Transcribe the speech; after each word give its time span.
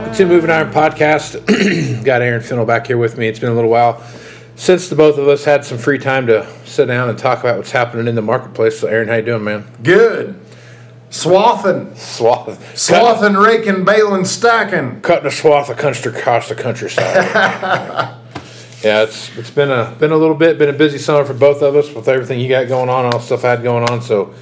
welcome 0.00 0.16
to 0.16 0.24
Moving 0.24 0.48
Iron 0.48 0.70
Podcast. 0.70 2.04
Got 2.06 2.22
Aaron 2.22 2.40
Fintel 2.40 2.64
back 2.64 2.86
here 2.86 2.96
with 2.96 3.18
me. 3.18 3.28
It's 3.28 3.38
been 3.38 3.50
a 3.50 3.54
little 3.54 3.68
while 3.68 4.02
since 4.56 4.88
the 4.88 4.96
both 4.96 5.18
of 5.18 5.28
us 5.28 5.44
had 5.44 5.62
some 5.62 5.76
free 5.76 5.98
time 5.98 6.26
to 6.28 6.50
sit 6.64 6.86
down 6.86 7.10
and 7.10 7.18
talk 7.18 7.40
about 7.40 7.58
what's 7.58 7.72
happening 7.72 8.08
in 8.08 8.14
the 8.14 8.22
marketplace. 8.22 8.80
So, 8.80 8.88
Aaron, 8.88 9.08
how 9.08 9.16
you 9.16 9.22
doing, 9.22 9.44
man? 9.44 9.66
Good. 9.82 10.40
Swathing. 11.10 11.94
Swath, 11.96 12.78
Swathing, 12.78 13.34
raking, 13.34 13.84
baling, 13.84 14.24
stacking. 14.24 15.02
cutting 15.02 15.26
a 15.26 15.30
swath 15.30 15.68
of 15.68 15.76
country 15.76 16.10
across 16.18 16.48
the 16.48 16.54
countryside. 16.54 17.04
yeah, 18.82 19.02
it's 19.02 19.36
it's 19.36 19.50
been 19.50 19.70
a 19.70 19.94
been 19.98 20.12
a 20.12 20.16
little 20.16 20.34
bit 20.34 20.56
been 20.56 20.70
a 20.70 20.78
busy 20.78 20.96
summer 20.96 21.26
for 21.26 21.34
both 21.34 21.60
of 21.60 21.76
us 21.76 21.92
with 21.92 22.08
everything 22.08 22.40
you 22.40 22.48
got 22.48 22.68
going 22.68 22.88
on, 22.88 23.04
all 23.04 23.18
the 23.18 23.20
stuff 23.20 23.44
I 23.44 23.50
had 23.50 23.62
going 23.62 23.86
on. 23.90 24.00
So, 24.00 24.32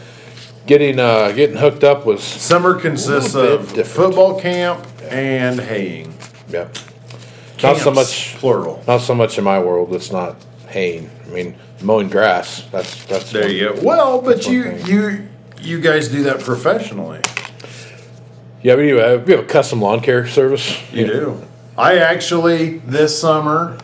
getting 0.69 1.01
uh 1.01 1.33
getting 1.33 1.57
hooked 1.57 1.83
up 1.83 2.07
was 2.07 2.23
Summer 2.23 2.79
consists 2.79 3.35
A 3.35 3.39
little 3.41 3.57
bit 3.59 3.67
of 3.69 3.75
different. 3.75 3.87
football 4.15 4.41
camp 4.41 4.87
and 5.11 5.59
haying. 5.59 6.15
yeah. 6.49 6.69
Not 7.61 7.77
so 7.79 7.85
Camps, 7.87 7.97
much 7.97 8.37
plural. 8.39 8.85
Not 8.87 9.01
so 9.01 9.17
much 9.17 9.37
in 9.37 9.43
my 9.43 9.59
world. 9.59 9.93
It's 9.93 10.13
not 10.13 10.37
haying. 10.69 11.11
I 11.27 11.31
mean, 11.31 11.57
mowing 11.83 12.09
grass. 12.09 12.63
That's 12.71 13.05
that's 13.07 13.33
There 13.33 13.49
you 13.51 13.75
go. 13.75 13.81
Well, 13.83 14.23
but 14.23 14.45
one 14.45 14.55
you 14.55 14.63
thing. 14.63 14.87
you 14.87 15.29
you 15.61 15.81
guys 15.81 16.07
do 16.09 16.23
that 16.25 16.39
professionally. 16.41 17.21
Yeah, 18.63 18.77
we 18.77 18.89
do. 18.89 19.01
Uh, 19.01 19.23
we 19.27 19.33
have 19.33 19.43
a 19.45 19.47
custom 19.49 19.81
lawn 19.83 20.01
care 20.01 20.27
service. 20.29 20.79
You 20.93 21.07
do. 21.07 21.43
I 21.77 21.99
actually 21.99 22.79
this 22.79 23.21
summer 23.21 23.79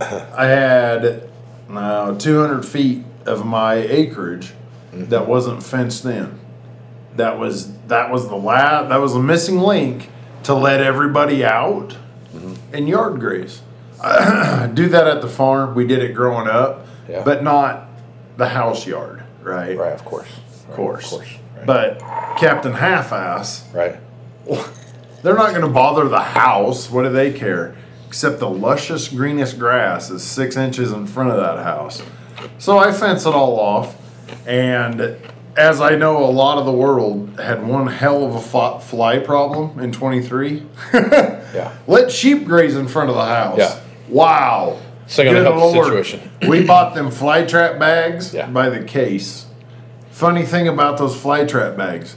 I 0.00 0.46
had 0.46 1.28
uh, 1.70 2.14
200 2.18 2.64
feet 2.64 3.04
of 3.26 3.44
my 3.44 3.74
acreage 3.74 4.52
that 4.92 5.26
wasn't 5.26 5.62
fenced 5.62 6.04
in. 6.04 6.38
That 7.16 7.38
was 7.38 7.72
that 7.88 8.10
was 8.10 8.28
the 8.28 8.36
la- 8.36 8.84
that 8.84 8.96
was 8.96 9.14
the 9.14 9.20
missing 9.20 9.58
link 9.58 10.10
to 10.44 10.54
let 10.54 10.80
everybody 10.80 11.44
out 11.44 11.96
mm-hmm. 12.34 12.54
and 12.74 12.88
yard 12.88 13.20
graze. 13.20 13.62
do 14.00 14.88
that 14.88 15.06
at 15.06 15.20
the 15.20 15.28
farm. 15.28 15.74
We 15.74 15.86
did 15.86 16.02
it 16.02 16.14
growing 16.14 16.48
up, 16.48 16.86
Yeah. 17.08 17.22
but 17.22 17.42
not 17.42 17.88
the 18.38 18.48
house 18.48 18.86
yard, 18.86 19.22
right? 19.42 19.76
Right, 19.76 19.92
of 19.92 20.04
course. 20.04 20.28
Of 20.68 20.74
course. 20.74 21.04
Of 21.04 21.10
course. 21.10 21.34
Right. 21.56 21.66
But 21.66 21.98
Captain 22.38 22.72
Half-Ass 22.72 23.68
right. 23.74 23.96
they're 25.22 25.34
not 25.34 25.50
going 25.50 25.60
to 25.60 25.68
bother 25.68 26.08
the 26.08 26.20
house. 26.20 26.90
What 26.90 27.02
do 27.02 27.10
they 27.10 27.32
care? 27.32 27.76
Except 28.08 28.38
the 28.38 28.48
luscious, 28.48 29.08
greenest 29.08 29.58
grass 29.58 30.10
is 30.10 30.22
six 30.22 30.56
inches 30.56 30.90
in 30.92 31.06
front 31.06 31.30
of 31.30 31.36
that 31.36 31.62
house. 31.62 32.02
So 32.58 32.78
I 32.78 32.92
fence 32.92 33.26
it 33.26 33.34
all 33.34 33.60
off. 33.60 33.96
And 34.46 35.16
as 35.56 35.80
I 35.80 35.96
know, 35.96 36.22
a 36.24 36.30
lot 36.30 36.58
of 36.58 36.66
the 36.66 36.72
world 36.72 37.40
had 37.40 37.66
one 37.66 37.86
hell 37.88 38.24
of 38.24 38.34
a 38.34 38.40
fly 38.80 39.18
problem 39.18 39.78
in 39.80 39.92
23. 39.92 40.66
Yeah. 41.52 41.72
Let 41.88 42.12
sheep 42.12 42.44
graze 42.44 42.76
in 42.76 42.86
front 42.86 43.10
of 43.10 43.16
the 43.16 43.24
house. 43.24 43.58
Yeah. 43.58 43.80
Wow. 44.08 44.78
It's 45.04 45.18
not 45.18 45.24
gonna 45.24 45.42
Good 45.42 45.52
help 45.52 45.72
the 45.74 45.82
situation. 45.82 46.20
we 46.48 46.64
bought 46.64 46.94
them 46.94 47.10
fly 47.10 47.42
trap 47.44 47.80
bags 47.80 48.32
Yeah. 48.32 48.46
by 48.46 48.68
the 48.68 48.84
case. 48.84 49.46
Funny 50.12 50.44
thing 50.44 50.68
about 50.68 50.96
those 50.98 51.16
fly 51.20 51.44
trap 51.44 51.76
bags, 51.76 52.14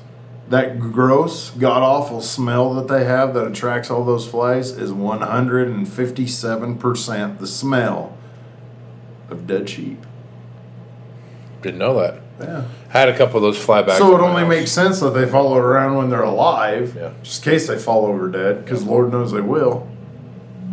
that 0.49 0.79
gross, 0.79 1.49
god 1.49 1.81
awful 1.81 2.21
smell 2.21 2.75
that 2.75 2.87
they 2.87 3.05
have 3.05 3.33
that 3.33 3.47
attracts 3.47 3.89
all 3.89 4.05
those 4.05 4.27
flies 4.27 4.69
is 4.69 4.91
157% 4.91 7.39
the 7.39 7.47
smell 7.47 8.15
of 9.31 9.47
dead 9.47 9.67
sheep. 9.67 10.05
Didn't 11.63 11.79
know 11.79 11.99
that. 11.99 12.19
Yeah. 12.41 12.63
I 12.93 12.99
had 12.99 13.09
a 13.09 13.17
couple 13.17 13.37
of 13.37 13.41
those 13.43 13.57
flybacks. 13.57 13.97
So 13.97 14.15
it 14.15 14.21
only 14.21 14.45
makes 14.45 14.71
sense 14.71 14.99
that 14.99 15.11
they 15.11 15.25
follow 15.25 15.57
around 15.57 15.95
when 15.95 16.09
they're 16.09 16.21
alive, 16.23 16.95
Yeah. 16.95 17.11
just 17.23 17.45
in 17.45 17.51
case 17.53 17.67
they 17.67 17.77
fall 17.79 18.05
over 18.05 18.27
dead, 18.29 18.63
because 18.63 18.83
Lord 18.83 19.11
knows 19.11 19.31
they 19.31 19.41
will. 19.41 19.87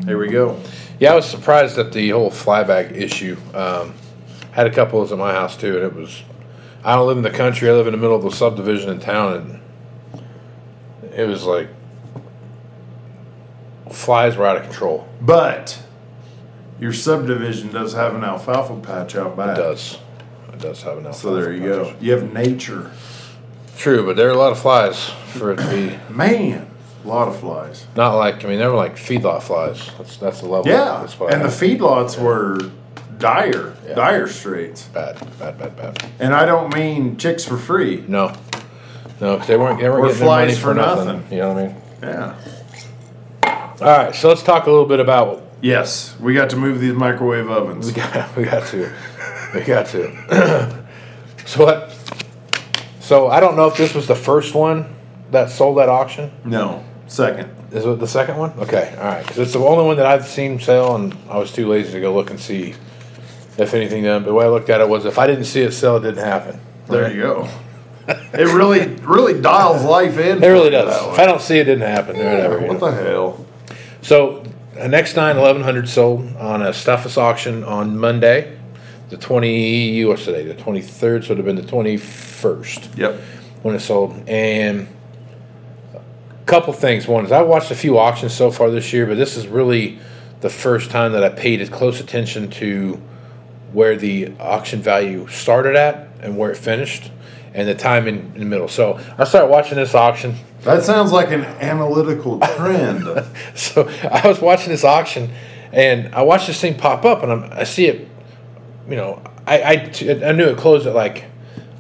Here 0.05 0.19
we 0.19 0.29
go. 0.29 0.57
Yeah, 0.99 1.13
I 1.13 1.15
was 1.15 1.27
surprised 1.27 1.79
at 1.79 1.93
the 1.93 2.11
whole 2.11 2.31
flyback 2.31 2.93
issue. 2.93 3.37
Um, 3.55 3.95
had 4.53 4.67
a 4.67 4.71
couple 4.71 5.01
of 5.01 5.09
those 5.09 5.13
at 5.13 5.19
my 5.19 5.33
house 5.33 5.57
too, 5.57 5.77
and 5.77 5.85
it 5.85 5.95
was. 5.95 6.23
I 6.85 6.97
don't 6.97 7.07
live 7.07 7.19
in 7.19 7.23
the 7.23 7.31
country. 7.31 7.69
I 7.69 7.73
live 7.73 7.87
in 7.87 7.93
the 7.93 7.99
middle 7.99 8.17
of 8.17 8.25
a 8.25 8.31
subdivision 8.33 8.91
in 8.91 8.99
town, 9.01 9.61
and 11.03 11.13
it 11.15 11.27
was 11.29 11.45
like 11.45 11.69
flies 13.91 14.37
were 14.37 14.47
out 14.47 14.57
of 14.57 14.63
control. 14.65 15.07
But 15.21 15.81
your 16.81 16.93
subdivision 16.93 17.71
does 17.71 17.93
have 17.93 18.15
an 18.15 18.25
alfalfa 18.25 18.77
patch 18.81 19.15
out 19.15 19.37
back. 19.37 19.57
It 19.59 19.61
does. 19.61 19.99
Does 20.61 20.83
have 20.83 20.99
an 20.99 21.07
alfalfa. 21.07 21.21
So 21.21 21.35
there 21.35 21.53
you 21.53 21.61
go. 21.65 21.95
You 22.01 22.13
have 22.13 22.33
nature. 22.33 22.91
True, 23.79 24.05
but 24.05 24.17
there 24.17 24.29
are 24.29 24.33
a 24.33 24.37
lot 24.39 24.53
of 24.53 24.59
flies 24.59 25.09
for 25.33 25.53
it 25.53 25.57
to 25.57 25.71
be 25.71 25.99
Man, 26.15 26.69
a 27.05 27.09
lot 27.09 27.29
of 27.29 27.41
flies. 27.41 27.87
not 27.97 28.15
like 28.15 28.45
I 28.45 28.49
mean 28.49 28.59
they 28.59 28.67
were 28.67 28.75
like 28.75 28.97
feedlot 28.97 29.43
flies. 29.43 29.91
That's 29.97 30.17
that's 30.19 30.41
the 30.41 30.49
level. 30.49 30.71
Yeah, 30.71 30.99
that's 31.01 31.19
what 31.19 31.31
I 31.33 31.37
and 31.37 31.43
the 31.45 31.49
have. 31.51 31.59
feedlots 31.59 32.21
were 32.23 32.59
dire, 33.19 33.75
Yeah. 33.87 33.95
dire 33.95 34.27
straits. 34.29 34.85
bad, 34.89 35.19
bad, 35.39 35.59
bad, 35.59 35.77
bad. 35.77 36.05
And 36.19 36.35
I 36.35 36.45
don't 36.47 36.75
mean 36.75 37.17
chicks 37.17 37.45
for 37.45 37.57
free. 37.57 38.05
No, 38.09 38.33
no, 39.21 39.39
'cause 39.39 39.47
they 39.47 39.57
weren't 39.57 39.81
they 39.81 39.89
weren't 39.89 40.05
Or 40.05 40.09
getting 40.09 40.19
their 40.21 40.29
money 40.29 40.47
flies 40.53 40.59
for, 40.59 40.63
for 40.69 40.75
nothing. 40.75 41.07
nothing. 41.07 41.33
You 41.33 41.39
know 41.43 41.49
what 41.53 41.57
I 41.59 41.67
mean? 41.67 41.77
Yeah. 42.03 42.35
All 43.81 43.87
right, 43.87 44.15
so 44.15 44.29
let's 44.29 44.43
talk 44.43 44.67
a 44.67 44.71
little 44.71 44.87
bit 44.87 45.01
about 45.01 45.43
Yes, 45.63 46.15
we 46.21 46.33
got 46.35 46.51
to 46.51 46.57
move 46.57 46.81
these 46.81 46.95
microwave 46.95 47.51
ovens. 47.51 47.87
we 47.87 47.93
got 47.93 48.37
we 48.37 48.45
got 48.45 48.67
to 48.69 48.91
we 49.55 49.61
got 49.63 49.87
to. 49.87 50.85
so 51.47 51.65
what? 51.65 51.97
So 53.01 53.29
I 53.29 53.41
don't 53.41 53.57
know 53.57 53.67
if 53.67 53.77
this 53.77 53.95
was 53.95 54.07
the 54.07 54.15
first 54.15 54.55
one 54.55 54.95
that 55.31 55.51
sold 55.51 55.79
at 55.79 55.89
auction. 55.89 56.31
No, 56.45 56.85
second. 57.07 57.51
Is 57.73 57.85
it 57.85 57.99
the 58.01 58.07
second 58.07 58.37
one? 58.37 58.53
Okay, 58.59 58.95
all 58.99 59.05
right. 59.05 59.25
'Cause 59.27 59.39
it's 59.39 59.53
the 59.53 59.61
only 59.61 59.85
one 59.85 59.97
that 59.97 60.07
I've 60.07 60.27
seen 60.27 60.59
sell, 60.61 60.97
and 60.97 61.17
I 61.29 61.39
was 61.39 61.53
too 61.53 61.69
lazy 61.69 61.93
to 61.93 62.01
go 62.01 62.13
look 62.15 62.31
and 62.31 62.41
see 62.41 62.75
if 63.59 63.75
anything 63.75 64.03
done. 64.05 64.23
But 64.23 64.29
the 64.31 64.35
way 64.35 64.45
I 64.45 64.49
looked 64.49 64.71
at 64.71 64.81
it 64.81 64.89
was, 64.89 65.05
if 65.05 65.19
I 65.19 65.27
didn't 65.27 65.45
see 65.45 65.63
it 65.63 65.73
sell, 65.73 65.97
it 65.97 66.01
didn't 66.01 66.25
happen. 66.25 66.61
There 66.89 67.13
you 67.13 67.23
go. 67.23 67.49
It 68.09 68.53
really, 68.53 68.87
really 69.03 69.41
dials 69.41 69.85
life 69.85 70.19
in. 70.19 70.43
It 70.43 70.49
really 70.49 70.71
does. 70.71 70.89
If. 71.13 71.19
I 71.19 71.27
don't 71.27 71.41
see 71.41 71.59
it, 71.59 71.69
it 71.69 71.77
didn't 71.77 71.89
happen. 71.89 72.17
or 72.21 72.25
whatever. 72.25 72.59
What 72.59 72.81
know. 72.81 72.91
the 72.91 73.05
hell? 73.05 73.47
So, 74.03 74.43
an 74.77 74.91
X9 74.91 75.37
1100 75.37 75.89
sold 75.89 76.35
on 76.37 76.61
a 76.63 76.71
Steffes 76.71 77.17
auction 77.17 77.63
on 77.63 77.97
Monday, 77.99 78.57
the 79.11 79.17
20, 79.17 80.05
what's 80.07 80.25
today, 80.25 80.45
the 80.45 80.55
23rd, 80.55 80.91
so 80.99 81.05
it 81.07 81.29
would 81.29 81.37
have 81.39 81.47
been 81.47 81.57
the 81.57 81.63
21st 81.63 82.97
Yep. 82.97 83.21
when 83.63 83.75
it 83.75 83.81
sold. 83.81 84.23
And 84.29 84.89
a 85.95 86.01
couple 86.47 86.73
things. 86.73 87.07
One 87.09 87.25
is 87.25 87.33
I 87.33 87.43
watched 87.43 87.71
a 87.71 87.75
few 87.77 87.99
auctions 87.99 88.33
so 88.33 88.51
far 88.51 88.71
this 88.71 88.93
year, 88.93 89.07
but 89.07 89.17
this 89.17 89.37
is 89.37 89.47
really 89.49 89.99
the 90.41 90.51
first 90.51 90.91
time 90.91 91.13
that 91.13 91.25
I 91.25 91.29
paid 91.29 91.61
as 91.61 91.69
close 91.69 92.01
attention 92.01 92.51
to 92.53 93.03
where 93.73 93.97
the 93.97 94.33
auction 94.39 94.81
value 94.81 95.27
started 95.29 95.77
at 95.77 96.09
and 96.21 96.39
where 96.39 96.51
it 96.51 96.57
finished 96.57 97.11
and 97.53 97.69
the 97.69 97.75
time 97.75 98.07
in, 98.07 98.33
in 98.35 98.41
the 98.41 98.47
middle. 98.47 98.69
So 98.69 99.01
I 99.19 99.25
started 99.25 99.49
watching 99.49 99.77
this 99.77 99.95
auction. 99.95 100.37
That 100.63 100.85
sounds 100.85 101.11
like 101.11 101.31
an 101.31 101.45
analytical 101.45 102.39
trend. 102.41 103.07
So 103.55 103.89
I 104.11 104.27
was 104.27 104.41
watching 104.41 104.69
this 104.71 104.85
auction, 104.85 105.31
and 105.73 106.15
I 106.15 106.23
watched 106.23 106.47
this 106.47 106.61
thing 106.61 106.77
pop 106.77 107.05
up, 107.05 107.23
and 107.23 107.33
I'm, 107.33 107.45
I 107.53 107.65
see 107.65 107.87
it. 107.87 108.09
You 108.89 108.97
know, 108.97 109.23
I, 109.47 109.63
I 109.63 109.73
I 110.25 110.33
knew 110.33 110.49
it 110.49 110.57
closed 110.57 110.87
at 110.87 110.95
like 110.95 111.25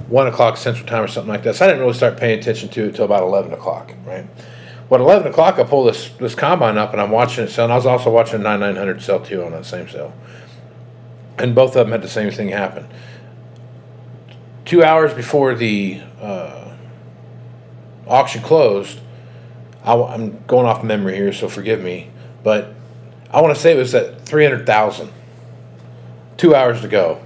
one 0.08 0.26
o'clock 0.26 0.56
Central 0.56 0.86
Time 0.86 1.04
or 1.04 1.08
something 1.08 1.32
like 1.32 1.42
that. 1.44 1.56
So 1.56 1.64
I 1.64 1.68
didn't 1.68 1.82
really 1.82 1.94
start 1.94 2.16
paying 2.16 2.38
attention 2.38 2.68
to 2.70 2.84
it 2.84 2.88
until 2.88 3.04
about 3.04 3.22
eleven 3.22 3.52
o'clock, 3.52 3.92
right? 4.04 4.26
Well, 4.88 5.00
at 5.00 5.04
eleven 5.04 5.30
o'clock, 5.30 5.58
I 5.58 5.64
pull 5.64 5.84
this 5.84 6.10
this 6.18 6.34
combine 6.34 6.76
up, 6.76 6.92
and 6.92 7.00
I'm 7.00 7.10
watching 7.10 7.44
it 7.44 7.48
sell. 7.48 7.64
And 7.64 7.72
I 7.72 7.76
was 7.76 7.86
also 7.86 8.10
watching 8.10 8.42
nine 8.42 8.60
nine 8.60 8.76
hundred 8.76 9.02
sell 9.02 9.20
too 9.20 9.44
on 9.44 9.52
that 9.52 9.64
same 9.64 9.88
sale, 9.88 10.12
and 11.38 11.54
both 11.54 11.76
of 11.76 11.86
them 11.86 11.92
had 11.92 12.02
the 12.02 12.08
same 12.08 12.30
thing 12.30 12.48
happen. 12.48 12.86
Two 14.64 14.84
hours 14.84 15.14
before 15.14 15.54
the 15.54 16.00
uh, 16.20 16.74
auction 18.06 18.42
closed, 18.42 19.00
I, 19.84 19.94
am 19.94 20.44
going 20.46 20.66
off 20.66 20.84
memory 20.84 21.16
here, 21.16 21.32
so 21.32 21.48
forgive 21.48 21.80
me, 21.80 22.10
but 22.42 22.74
I 23.32 23.40
want 23.40 23.54
to 23.54 23.60
say 23.60 23.72
it 23.72 23.76
was 23.76 23.94
at 23.94 24.20
300,000. 24.22 25.10
Two 26.40 26.54
hours 26.54 26.80
to 26.80 26.88
go. 26.88 27.20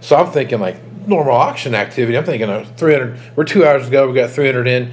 So 0.00 0.14
I'm 0.14 0.30
thinking 0.30 0.60
like 0.60 0.76
normal 1.06 1.34
auction 1.34 1.74
activity. 1.74 2.16
I'm 2.16 2.24
thinking 2.24 2.48
uh, 2.48 2.60
of 2.60 2.76
300. 2.76 3.18
We're 3.34 3.42
two 3.42 3.66
hours 3.66 3.86
to 3.86 3.90
go. 3.90 4.06
We 4.06 4.14
got 4.14 4.30
300 4.30 4.68
in. 4.68 4.92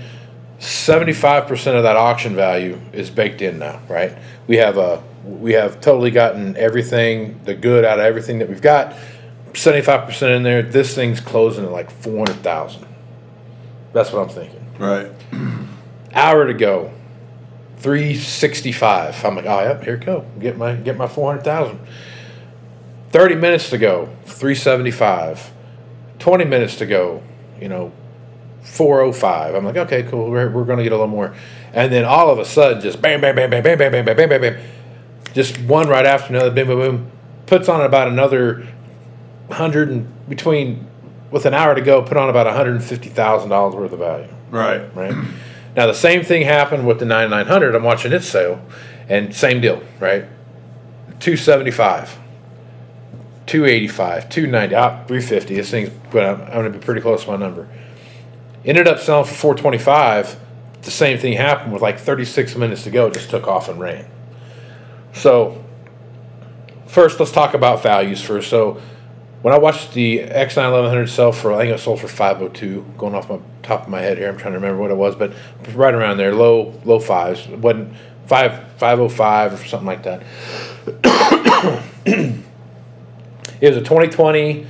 75% 0.59 1.51
of 1.77 1.83
that 1.83 1.95
auction 1.95 2.35
value 2.35 2.81
is 2.91 3.11
baked 3.11 3.43
in 3.43 3.59
now, 3.59 3.79
right? 3.87 4.17
We 4.47 4.57
have 4.57 4.77
a 4.77 5.03
we 5.23 5.53
have 5.53 5.79
totally 5.79 6.09
gotten 6.09 6.57
everything, 6.57 7.39
the 7.43 7.53
good 7.53 7.85
out 7.85 7.99
of 7.99 8.05
everything 8.05 8.39
that 8.39 8.49
we've 8.49 8.61
got. 8.61 8.95
75% 9.51 10.35
in 10.35 10.41
there. 10.41 10.63
This 10.63 10.95
thing's 10.95 11.19
closing 11.19 11.63
at 11.63 11.71
like 11.71 11.91
400,000. 11.91 12.83
That's 13.93 14.11
what 14.11 14.23
I'm 14.23 14.29
thinking 14.29 14.57
right. 14.79 15.11
hour 16.13 16.47
to 16.47 16.53
go, 16.53 16.91
three 17.77 18.15
sixty 18.15 18.71
five. 18.71 19.23
I'm 19.23 19.35
like, 19.35 19.45
oh 19.45 19.61
yep, 19.61 19.83
here 19.83 19.95
it 19.95 20.05
go. 20.05 20.25
Get 20.39 20.57
my 20.57 20.75
get 20.75 20.97
my 20.97 21.07
four 21.07 21.33
hundred 23.11 23.11
thousand. 23.11 23.11
Thirty 23.11 23.35
minutes 23.35 23.69
to 23.71 23.77
go, 23.77 24.09
three 24.25 24.55
seventy 24.55 24.91
five. 24.91 25.51
Twenty 26.19 26.45
minutes 26.45 26.75
to 26.77 26.85
go, 26.85 27.21
you 27.61 27.69
know, 27.69 27.91
four 28.61 29.01
oh 29.01 29.11
five. 29.13 29.55
I'm 29.55 29.65
like, 29.65 29.77
okay, 29.77 30.03
cool. 30.03 30.29
We're 30.29 30.49
we're 30.49 30.65
gonna 30.65 30.83
get 30.83 30.91
a 30.91 30.95
little 30.95 31.07
more, 31.07 31.33
and 31.73 31.91
then 31.91 32.05
all 32.05 32.29
of 32.29 32.39
a 32.39 32.45
sudden, 32.45 32.81
just 32.81 33.01
bam, 33.01 33.21
bam, 33.21 33.35
bam, 33.35 33.49
bam, 33.49 33.63
bam, 33.63 33.77
bam, 33.77 33.91
bam, 33.91 34.05
bam, 34.05 34.17
bam, 34.17 34.29
bam, 34.29 34.41
bam. 34.41 34.57
Just 35.33 35.59
one 35.61 35.87
right 35.87 36.05
after 36.05 36.33
another, 36.33 36.49
boom, 36.51 36.67
boom, 36.67 36.79
boom. 36.79 37.11
Puts 37.45 37.69
on 37.69 37.81
about 37.81 38.07
another 38.07 38.67
hundred 39.51 39.89
and 39.89 40.11
between 40.27 40.87
with 41.31 41.45
an 41.45 41.53
hour 41.53 41.75
to 41.75 41.81
go, 41.81 42.01
put 42.01 42.17
on 42.17 42.29
about 42.29 42.47
hundred 42.47 42.75
and 42.75 42.83
fifty 42.83 43.09
thousand 43.09 43.49
dollars 43.49 43.75
worth 43.75 43.91
of 43.91 43.99
value 43.99 44.27
Right. 44.49 44.95
right? 44.95 45.13
Now 45.75 45.85
the 45.85 45.93
same 45.93 46.23
thing 46.23 46.41
happened 46.43 46.87
with 46.87 46.99
the 46.99 47.05
9900. 47.05 47.75
I'm 47.75 47.83
watching 47.83 48.11
its 48.11 48.27
sale, 48.27 48.59
and 49.07 49.35
same 49.35 49.61
deal, 49.61 49.83
right? 49.99 50.23
275, 51.19 52.17
285, 53.47 54.29
290, 54.29 54.75
ah, 54.75 55.03
350. 55.07 55.55
This 55.55 55.71
thing's, 55.71 55.89
but 56.11 56.23
I'm, 56.23 56.41
I'm 56.41 56.51
going 56.51 56.71
to 56.71 56.77
be 56.77 56.83
pretty 56.83 57.01
close 57.01 57.23
to 57.23 57.31
my 57.31 57.37
number. 57.37 57.67
Ended 58.65 58.87
up 58.87 58.99
selling 58.99 59.25
for 59.25 59.33
425. 59.33 60.39
The 60.81 60.91
same 60.91 61.17
thing 61.17 61.33
happened 61.33 61.73
with 61.73 61.81
like 61.81 61.97
36 61.97 62.55
minutes 62.55 62.83
to 62.83 62.91
go. 62.91 63.09
Just 63.09 63.29
took 63.29 63.47
off 63.47 63.69
and 63.69 63.79
ran. 63.79 64.05
So 65.13 65.63
first, 66.85 67.19
let's 67.19 67.31
talk 67.31 67.53
about 67.53 67.81
values 67.81 68.21
first. 68.21 68.49
So 68.49 68.81
when 69.41 69.53
I 69.53 69.57
watched 69.57 69.93
the 69.93 70.19
X9 70.19 70.57
1100 70.57 71.07
sell 71.07 71.31
for, 71.31 71.53
I 71.53 71.59
think 71.59 71.73
it 71.73 71.79
sold 71.79 72.01
for 72.01 72.07
502, 72.07 72.85
going 72.97 73.15
off 73.15 73.29
my 73.29 73.39
top 73.63 73.83
of 73.83 73.89
my 73.89 74.01
head 74.01 74.17
here. 74.17 74.29
I'm 74.29 74.37
trying 74.37 74.53
to 74.53 74.59
remember 74.59 74.81
what 74.81 74.91
it 74.91 74.97
was, 74.97 75.15
but 75.15 75.31
right 75.73 75.93
around 75.93 76.17
there, 76.17 76.33
low 76.33 76.79
low 76.83 76.99
fives. 76.99 77.47
It 77.47 77.59
wasn't 77.59 77.93
five 78.25 78.71
505 78.73 79.53
or 79.53 79.65
something 79.65 79.87
like 79.87 80.03
that. 80.03 80.23
It 83.61 83.69
was 83.69 83.77
a 83.77 83.81
2020 83.81 84.67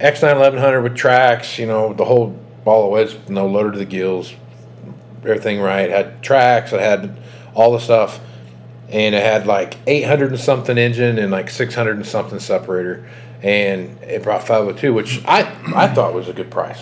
X9 0.00 0.22
1100 0.22 0.80
with 0.80 0.96
tracks, 0.96 1.58
you 1.58 1.66
know, 1.66 1.92
the 1.92 2.06
whole 2.06 2.28
ball 2.64 2.86
of 2.86 2.92
wax, 2.92 3.28
no 3.28 3.46
loader 3.46 3.72
to 3.72 3.78
the 3.78 3.84
gills, 3.84 4.32
everything 5.18 5.60
right. 5.60 5.90
Had 5.90 6.22
tracks, 6.22 6.72
it 6.72 6.80
had 6.80 7.18
all 7.54 7.72
the 7.72 7.80
stuff, 7.80 8.18
and 8.88 9.14
it 9.14 9.22
had 9.22 9.46
like 9.46 9.76
800 9.86 10.30
and 10.30 10.40
something 10.40 10.78
engine 10.78 11.18
and 11.18 11.30
like 11.30 11.50
600 11.50 11.96
and 11.96 12.06
something 12.06 12.38
separator, 12.38 13.06
and 13.42 13.98
it 14.02 14.22
brought 14.22 14.46
502, 14.46 14.94
which 14.94 15.22
I 15.26 15.42
I 15.76 15.88
thought 15.88 16.14
was 16.14 16.28
a 16.28 16.32
good 16.32 16.50
price. 16.50 16.80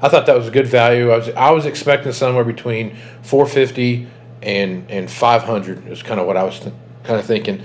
I 0.00 0.08
thought 0.08 0.26
that 0.26 0.36
was 0.36 0.46
a 0.46 0.52
good 0.52 0.68
value. 0.68 1.10
I 1.10 1.16
was 1.16 1.28
I 1.30 1.50
was 1.50 1.66
expecting 1.66 2.12
somewhere 2.12 2.44
between 2.44 2.94
450 3.22 4.06
and 4.40 4.88
and 4.88 5.10
500 5.10 5.88
is 5.88 6.04
kind 6.04 6.20
of 6.20 6.28
what 6.28 6.36
I 6.36 6.44
was 6.44 6.60
th- 6.60 6.74
kind 7.02 7.18
of 7.18 7.26
thinking, 7.26 7.60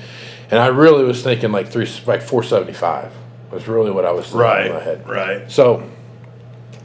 and 0.49 0.59
I 0.59 0.67
really 0.67 1.03
was 1.03 1.21
thinking 1.21 1.51
like 1.51 1.67
three 1.67 1.87
like 2.07 2.23
475 2.23 3.13
was 3.51 3.67
really 3.67 3.91
what 3.91 4.05
I 4.05 4.11
was 4.11 4.25
thinking 4.25 4.67
in 4.67 4.73
my 4.73 4.83
head. 4.83 5.07
Right. 5.07 5.51
So 5.51 5.89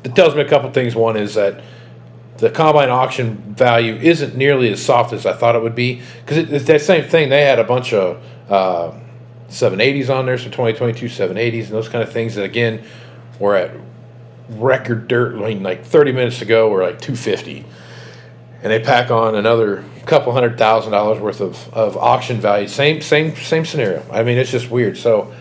it 0.04 0.14
tells 0.14 0.35
me 0.35 0.40
a 0.40 0.49
couple 0.49 0.71
things. 0.73 0.95
One 0.95 1.16
is 1.16 1.35
that 1.35 1.62
the 2.38 2.50
combine 2.50 2.90
auction 2.90 3.37
value 3.54 3.95
isn't 3.95 4.37
nearly 4.37 4.73
as 4.73 4.85
soft 4.85 5.12
as 5.12 5.26
I 5.26 5.33
thought 5.33 5.54
it 5.54 5.62
would 5.62 5.75
be 5.75 6.02
because 6.21 6.38
it, 6.38 6.52
it's 6.52 6.66
that 6.66 6.81
same 6.81 7.09
thing. 7.09 7.28
They 7.28 7.42
had 7.42 7.59
a 7.59 7.64
bunch 7.64 7.92
of 7.92 8.23
uh, 8.49 8.92
780s 9.49 10.14
on 10.14 10.26
there, 10.26 10.38
so 10.38 10.45
2022 10.45 11.07
780s 11.07 11.64
and 11.64 11.69
those 11.69 11.88
kind 11.88 12.02
of 12.02 12.12
things 12.12 12.35
that 12.35 12.45
again 12.45 12.83
were 13.38 13.54
at 13.54 13.76
record 14.49 15.09
dirt. 15.09 15.37
I 15.37 15.49
mean, 15.49 15.62
like 15.62 15.85
30 15.85 16.12
minutes 16.12 16.42
ago 16.42 16.69
were 16.69 16.83
like 16.83 17.00
250, 17.00 17.64
and 18.62 18.73
they 18.73 18.81
pack 18.81 19.11
on 19.11 19.35
another 19.35 19.85
couple 20.07 20.33
hundred 20.33 20.59
thousand 20.59 20.90
dollars 20.90 21.21
worth 21.21 21.40
of, 21.40 21.73
of 21.73 21.97
auction 21.97 22.40
value. 22.40 22.66
Same 22.66 23.00
same 23.00 23.37
same 23.37 23.64
scenario. 23.64 24.04
I 24.11 24.23
mean, 24.23 24.38
it's 24.38 24.50
just 24.50 24.71
weird. 24.71 24.97
So. 24.99 25.33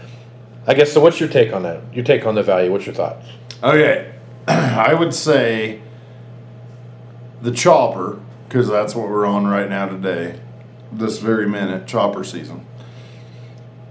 I 0.68 0.74
guess 0.74 0.92
so. 0.94 1.02
What's 1.02 1.20
your 1.20 1.30
take 1.30 1.54
on 1.54 1.64
that? 1.64 1.82
Your 1.94 2.04
take 2.04 2.26
on 2.26 2.36
the 2.36 2.44
value? 2.44 2.72
What's 2.72 2.86
your 2.86 2.96
thoughts? 2.96 3.28
Okay. 3.64 4.14
I 4.48 4.94
would 4.94 5.14
say 5.14 5.82
the 7.42 7.52
chopper, 7.52 8.20
because 8.48 8.68
that's 8.68 8.96
what 8.96 9.10
we're 9.10 9.26
on 9.26 9.48
right 9.48 9.70
now 9.70 9.88
today, 9.88 10.40
this 10.92 11.18
very 11.18 11.48
minute, 11.48 11.88
chopper 11.88 12.24
season. 12.24 12.66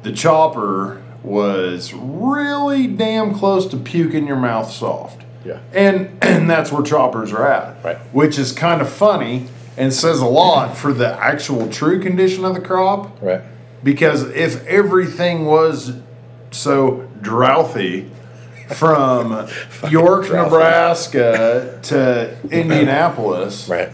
The 0.03 0.13
chopper 0.13 1.03
was 1.23 1.93
really 1.93 2.87
damn 2.87 3.35
close 3.35 3.67
to 3.67 3.77
puking 3.77 4.27
your 4.27 4.37
mouth 4.37 4.71
soft. 4.71 5.25
Yeah. 5.45 5.61
And 5.73 6.19
and 6.23 6.49
that's 6.49 6.71
where 6.71 6.83
choppers 6.83 7.33
are 7.33 7.47
at. 7.47 7.85
Right. 7.85 7.97
Which 8.15 8.39
is 8.39 8.53
kind 8.53 8.81
of 8.81 8.89
funny 8.89 9.49
and 9.77 9.93
says 9.93 10.21
a 10.21 10.27
lot 10.27 10.77
for 10.77 10.93
the 10.93 11.09
actual 11.23 11.71
true 11.71 12.01
condition 12.01 12.45
of 12.45 12.55
the 12.55 12.61
crop. 12.61 13.21
Right. 13.21 13.43
Because 13.83 14.25
if 14.31 14.65
everything 14.67 15.47
was 15.47 15.97
so 16.51 17.09
drouthy 17.21 18.09
from 18.69 19.49
York, 19.91 20.31
Nebraska 20.31 21.79
to 21.83 22.37
Indianapolis, 22.51 23.69
Right. 23.69 23.91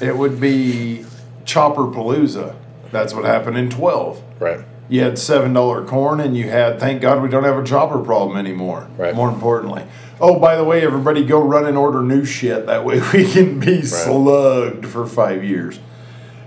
it 0.00 0.16
would 0.16 0.40
be 0.40 1.04
Chopper 1.44 1.82
Palooza. 1.84 2.54
That's 2.92 3.14
what 3.14 3.24
happened 3.24 3.56
in 3.58 3.70
12. 3.70 4.22
Right. 4.40 4.60
You 4.88 5.02
had 5.02 5.18
seven 5.18 5.52
dollar 5.52 5.84
corn, 5.84 6.20
and 6.20 6.36
you 6.36 6.48
had 6.48 6.78
thank 6.78 7.02
God 7.02 7.20
we 7.20 7.28
don't 7.28 7.42
have 7.42 7.58
a 7.58 7.64
chopper 7.64 7.98
problem 7.98 8.38
anymore. 8.38 8.86
Right. 8.96 9.14
More 9.16 9.28
importantly, 9.28 9.82
oh 10.20 10.38
by 10.38 10.54
the 10.54 10.62
way, 10.62 10.82
everybody 10.82 11.24
go 11.24 11.40
run 11.42 11.66
and 11.66 11.76
order 11.76 12.02
new 12.02 12.24
shit. 12.24 12.66
That 12.66 12.84
way 12.84 13.00
we 13.12 13.28
can 13.28 13.58
be 13.58 13.82
slugged 13.82 14.86
for 14.86 15.04
five 15.06 15.42
years. 15.42 15.80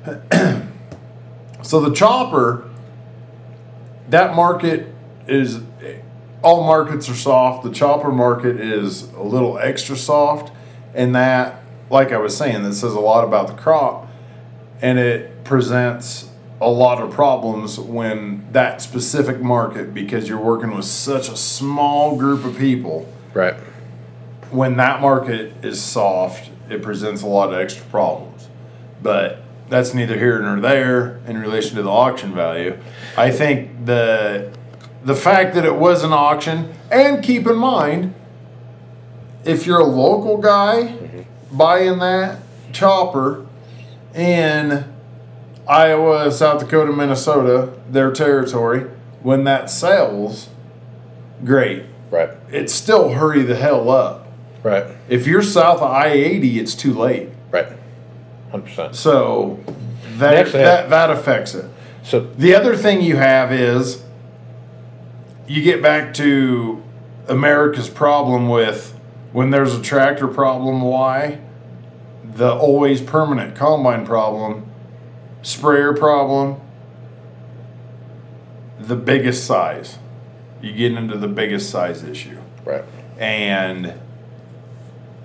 so 1.61 1.81
the 1.81 1.93
chopper, 1.93 2.68
that 4.09 4.35
market 4.35 4.87
is 5.27 5.61
all 6.41 6.63
markets 6.63 7.09
are 7.09 7.15
soft. 7.15 7.63
The 7.63 7.71
chopper 7.71 8.11
market 8.11 8.59
is 8.59 9.11
a 9.13 9.23
little 9.23 9.57
extra 9.59 9.95
soft, 9.95 10.51
and 10.93 11.13
that, 11.15 11.61
like 11.89 12.11
I 12.11 12.17
was 12.17 12.35
saying, 12.35 12.63
that 12.63 12.73
says 12.73 12.93
a 12.93 12.99
lot 12.99 13.23
about 13.23 13.47
the 13.47 13.53
crop, 13.53 14.07
and 14.81 14.97
it 14.97 15.43
presents 15.43 16.29
a 16.61 16.69
lot 16.69 17.01
of 17.01 17.11
problems 17.11 17.79
when 17.79 18.45
that 18.51 18.81
specific 18.81 19.41
market, 19.41 19.93
because 19.93 20.27
you're 20.27 20.39
working 20.39 20.75
with 20.75 20.85
such 20.85 21.29
a 21.29 21.37
small 21.37 22.17
group 22.17 22.43
of 22.45 22.57
people, 22.57 23.07
Right. 23.33 23.55
when 24.51 24.77
that 24.77 25.01
market 25.01 25.53
is 25.63 25.81
soft, 25.81 26.49
it 26.69 26.81
presents 26.81 27.21
a 27.21 27.27
lot 27.27 27.53
of 27.53 27.59
extra 27.59 27.85
problems. 27.85 28.47
But 29.01 29.39
that's 29.69 29.93
neither 29.93 30.17
here 30.17 30.39
nor 30.41 30.59
there 30.59 31.19
in 31.27 31.37
relation 31.37 31.75
to 31.75 31.83
the 31.83 31.89
auction 31.89 32.33
value. 32.33 32.77
I 33.15 33.31
think 33.31 33.85
the 33.85 34.51
the 35.03 35.15
fact 35.15 35.55
that 35.55 35.63
it 35.63 35.75
was 35.75 36.03
an 36.03 36.11
auction, 36.11 36.73
and 36.91 37.23
keep 37.23 37.47
in 37.47 37.55
mind, 37.55 38.13
if 39.45 39.65
you're 39.65 39.79
a 39.79 39.85
local 39.85 40.37
guy 40.37 40.83
mm-hmm. 40.83 41.57
buying 41.57 41.99
that 41.99 42.39
chopper 42.73 43.45
in 44.13 44.85
Iowa, 45.67 46.31
South 46.31 46.59
Dakota, 46.61 46.91
Minnesota, 46.91 47.73
their 47.89 48.11
territory, 48.11 48.89
when 49.21 49.43
that 49.45 49.69
sells, 49.69 50.49
great. 51.45 51.85
Right. 52.09 52.29
It's 52.51 52.73
still 52.73 53.09
hurry 53.09 53.43
the 53.43 53.55
hell 53.55 53.89
up. 53.89 54.27
Right. 54.63 54.85
If 55.07 55.27
you're 55.27 55.43
south 55.43 55.77
of 55.77 55.91
I 55.91 56.07
eighty, 56.07 56.59
it's 56.59 56.75
too 56.75 56.93
late. 56.93 57.29
Hundred 58.51 58.65
percent. 58.65 58.95
So 58.95 59.59
that 60.17 60.33
Next 60.33 60.51
that, 60.53 60.89
that 60.89 61.09
affects 61.09 61.53
it. 61.55 61.69
So 62.03 62.19
The 62.19 62.55
other 62.55 62.75
thing 62.75 63.01
you 63.01 63.17
have 63.17 63.51
is 63.51 64.03
you 65.47 65.61
get 65.61 65.81
back 65.81 66.13
to 66.15 66.81
America's 67.27 67.89
problem 67.89 68.49
with 68.49 68.99
when 69.31 69.51
there's 69.51 69.75
a 69.75 69.81
tractor 69.81 70.27
problem, 70.27 70.81
why? 70.81 71.39
The 72.23 72.51
always 72.51 73.01
permanent 73.01 73.55
combine 73.55 74.05
problem, 74.05 74.65
sprayer 75.41 75.93
problem, 75.93 76.59
the 78.79 78.95
biggest 78.95 79.45
size. 79.45 79.99
You 80.61 80.73
get 80.73 80.93
into 80.93 81.17
the 81.17 81.27
biggest 81.27 81.69
size 81.69 82.03
issue. 82.03 82.39
right. 82.65 82.83
And 83.17 83.93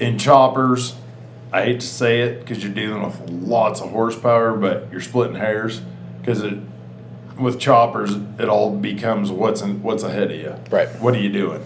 in 0.00 0.18
choppers, 0.18 0.96
I 1.54 1.62
hate 1.66 1.80
to 1.80 1.86
say 1.86 2.22
it 2.22 2.40
because 2.40 2.64
you're 2.64 2.72
dealing 2.74 3.04
with 3.04 3.30
lots 3.30 3.80
of 3.80 3.90
horsepower, 3.90 4.54
but 4.56 4.88
you're 4.90 5.00
splitting 5.00 5.36
hairs 5.36 5.80
because 6.20 6.42
it 6.42 6.58
with 7.38 7.60
choppers 7.60 8.16
it 8.40 8.48
all 8.48 8.76
becomes 8.76 9.30
what's 9.30 9.62
in, 9.62 9.80
what's 9.80 10.02
ahead 10.02 10.32
of 10.32 10.36
you. 10.36 10.56
Right. 10.68 10.88
What 11.00 11.14
are 11.14 11.20
you 11.20 11.30
doing? 11.30 11.64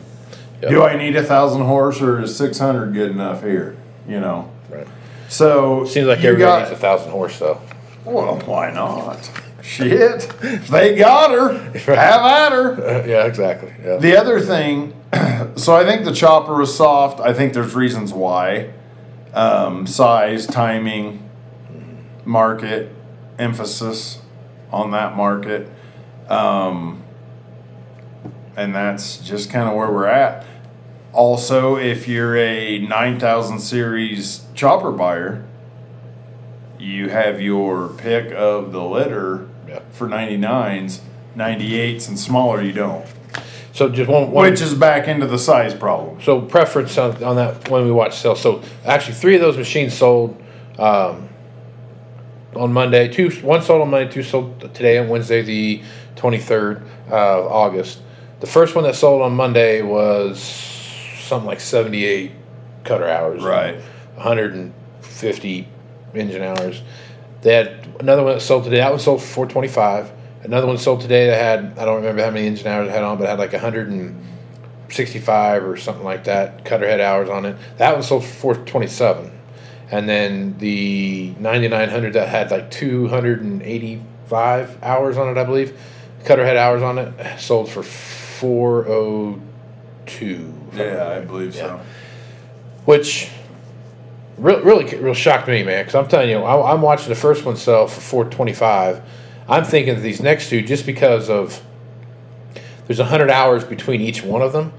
Yep. 0.60 0.70
Do 0.70 0.82
I 0.82 0.94
need 0.96 1.16
a 1.16 1.22
thousand 1.22 1.62
horse 1.62 2.02
or 2.02 2.20
is 2.20 2.36
six 2.36 2.58
hundred 2.58 2.92
good 2.92 3.10
enough 3.10 3.42
here? 3.42 3.78
You 4.06 4.20
know. 4.20 4.50
Right. 4.68 4.86
So 5.30 5.86
Seems 5.86 6.06
like 6.06 6.18
everybody 6.18 6.38
got- 6.40 6.58
needs 6.68 6.72
a 6.72 6.76
thousand 6.76 7.10
horse 7.10 7.38
though. 7.38 7.58
Well, 8.04 8.40
why 8.40 8.70
not? 8.70 9.30
Shit, 9.62 10.30
if 10.42 10.68
they 10.68 10.96
got 10.96 11.30
her. 11.30 11.52
Have 11.94 12.22
at 12.22 12.52
her. 12.52 13.04
yeah. 13.08 13.24
Exactly. 13.24 13.72
Yeah. 13.82 13.96
The 13.96 14.18
other 14.18 14.40
thing, 14.40 14.92
so 15.56 15.74
I 15.74 15.84
think 15.84 16.04
the 16.04 16.12
chopper 16.12 16.56
was 16.56 16.76
soft. 16.76 17.20
I 17.20 17.32
think 17.32 17.54
there's 17.54 17.74
reasons 17.74 18.12
why. 18.12 18.70
Um, 19.34 19.86
size, 19.86 20.46
timing, 20.46 21.28
market, 22.24 22.94
emphasis 23.38 24.20
on 24.72 24.90
that 24.92 25.16
market. 25.16 25.68
Um, 26.28 27.02
and 28.56 28.74
that's 28.74 29.18
just 29.18 29.50
kind 29.50 29.68
of 29.68 29.74
where 29.76 29.90
we're 29.90 30.06
at. 30.06 30.44
Also, 31.12 31.76
if 31.76 32.06
you're 32.08 32.36
a 32.36 32.78
9000 32.80 33.60
series 33.60 34.44
chopper 34.54 34.90
buyer, 34.92 35.44
you 36.78 37.08
have 37.08 37.40
your 37.40 37.88
pick 37.88 38.32
of 38.32 38.72
the 38.72 38.82
litter 38.82 39.48
Yeah. 39.68 39.80
for 39.90 40.08
99s, 40.08 41.00
98s, 41.36 42.08
and 42.08 42.18
smaller 42.18 42.62
you 42.62 42.72
don't. 42.72 43.04
So 43.78 43.88
just 43.88 44.10
one. 44.10 44.32
one 44.32 44.50
Which 44.50 44.60
is 44.60 44.74
back 44.74 45.06
into 45.06 45.28
the 45.28 45.38
size 45.38 45.72
problem. 45.72 46.20
So 46.20 46.40
preference 46.40 46.98
on, 46.98 47.22
on 47.22 47.36
that 47.36 47.68
when 47.70 47.84
we 47.84 47.92
watch 47.92 48.18
sales. 48.18 48.40
So 48.40 48.60
actually, 48.84 49.14
three 49.14 49.36
of 49.36 49.40
those 49.40 49.56
machines 49.56 49.94
sold 49.94 50.42
um, 50.80 51.28
on 52.56 52.72
Monday. 52.72 53.06
Two, 53.06 53.30
one 53.42 53.62
sold 53.62 53.82
on 53.82 53.90
Monday. 53.90 54.12
Two 54.12 54.24
sold 54.24 54.60
today 54.74 54.98
on 54.98 55.08
Wednesday, 55.08 55.42
the 55.42 55.82
twenty 56.16 56.38
third 56.38 56.82
of 57.06 57.46
August. 57.46 58.00
The 58.40 58.48
first 58.48 58.74
one 58.74 58.82
that 58.82 58.96
sold 58.96 59.22
on 59.22 59.34
Monday 59.34 59.80
was 59.82 60.42
something 61.20 61.46
like 61.46 61.60
seventy 61.60 62.04
eight 62.04 62.32
cutter 62.82 63.08
hours. 63.08 63.44
Right. 63.44 63.76
One 64.16 64.26
hundred 64.26 64.54
and 64.54 64.74
fifty 65.02 65.68
engine 66.14 66.42
hours. 66.42 66.82
They 67.42 67.54
had 67.54 67.86
another 68.00 68.24
one 68.24 68.34
that 68.34 68.40
sold 68.40 68.64
today. 68.64 68.78
That 68.78 68.90
one 68.90 68.98
sold 68.98 69.20
for 69.22 69.28
four 69.28 69.46
twenty 69.46 69.68
five. 69.68 70.10
Another 70.42 70.66
one 70.66 70.78
sold 70.78 71.00
today 71.00 71.26
that 71.28 71.40
had 71.40 71.78
I 71.78 71.84
don't 71.84 71.96
remember 71.96 72.22
how 72.22 72.30
many 72.30 72.46
engine 72.46 72.66
hours 72.68 72.88
it 72.88 72.92
had 72.92 73.02
on, 73.02 73.18
but 73.18 73.24
it 73.24 73.30
had 73.30 73.38
like 73.38 73.52
165 73.52 75.62
and 75.62 75.72
or 75.72 75.76
something 75.76 76.04
like 76.04 76.24
that 76.24 76.64
cutter 76.64 76.86
head 76.86 77.00
hours 77.00 77.28
on 77.28 77.44
it. 77.44 77.56
That 77.78 77.94
one 77.94 78.02
sold 78.02 78.24
for 78.24 78.54
427 78.54 79.32
and 79.90 80.08
then 80.08 80.56
the 80.58 81.32
9900 81.40 82.12
that 82.12 82.28
had 82.28 82.50
like 82.50 82.70
285 82.70 84.82
hours 84.82 85.16
on 85.16 85.34
it 85.34 85.40
i 85.40 85.44
believe 85.44 85.80
cutter 86.26 86.44
head 86.44 86.58
hours 86.58 86.82
on 86.82 86.98
it 86.98 87.38
sold 87.40 87.70
for 87.70 87.82
402 87.82 90.54
Yeah, 90.74 91.08
I 91.16 91.20
believe 91.20 91.54
so. 91.54 91.80
which 92.84 93.30
really 94.36 94.62
really 94.62 94.94
real 94.98 95.14
shocked 95.14 95.48
me 95.48 95.62
man 95.64 95.82
because 95.84 95.94
i'm 95.94 96.06
telling 96.06 96.28
you 96.28 96.36
I, 96.38 96.70
i'm 96.72 96.82
watching 96.82 97.08
the 97.08 97.14
first 97.14 97.46
one 97.46 97.56
sell 97.56 97.86
for 97.86 98.02
425 98.02 99.00
i'm 99.48 99.64
thinking 99.64 99.94
that 99.94 100.00
these 100.00 100.20
next 100.20 100.48
two 100.50 100.62
just 100.62 100.84
because 100.86 101.28
of 101.30 101.62
there's 102.86 102.98
100 102.98 103.30
hours 103.30 103.64
between 103.64 104.00
each 104.00 104.22
one 104.22 104.42
of 104.42 104.52
them 104.52 104.72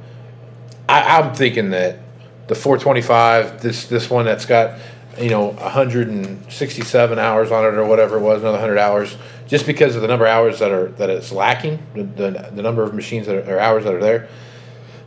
I, 0.87 1.19
i'm 1.19 1.33
thinking 1.35 1.71
that 1.71 1.97
the 2.47 2.55
425 2.55 3.61
this 3.61 3.85
this 3.87 4.09
one 4.09 4.25
that's 4.25 4.45
got 4.45 4.79
you 5.19 5.29
know 5.29 5.47
167 5.49 7.19
hours 7.19 7.51
on 7.51 7.65
it 7.65 7.73
or 7.75 7.85
whatever 7.85 8.17
it 8.17 8.21
was 8.21 8.41
another 8.41 8.57
100 8.57 8.77
hours 8.77 9.17
just 9.47 9.65
because 9.65 9.95
of 9.95 10.01
the 10.01 10.07
number 10.07 10.25
of 10.25 10.31
hours 10.31 10.59
that 10.59 10.71
are 10.71 10.89
that 10.93 11.09
it's 11.09 11.31
lacking 11.31 11.79
the, 11.95 12.03
the, 12.03 12.51
the 12.55 12.61
number 12.61 12.83
of 12.83 12.93
machines 12.93 13.27
that 13.27 13.35
are 13.35 13.55
or 13.55 13.59
hours 13.59 13.83
that 13.83 13.93
are 13.93 13.99
there 13.99 14.27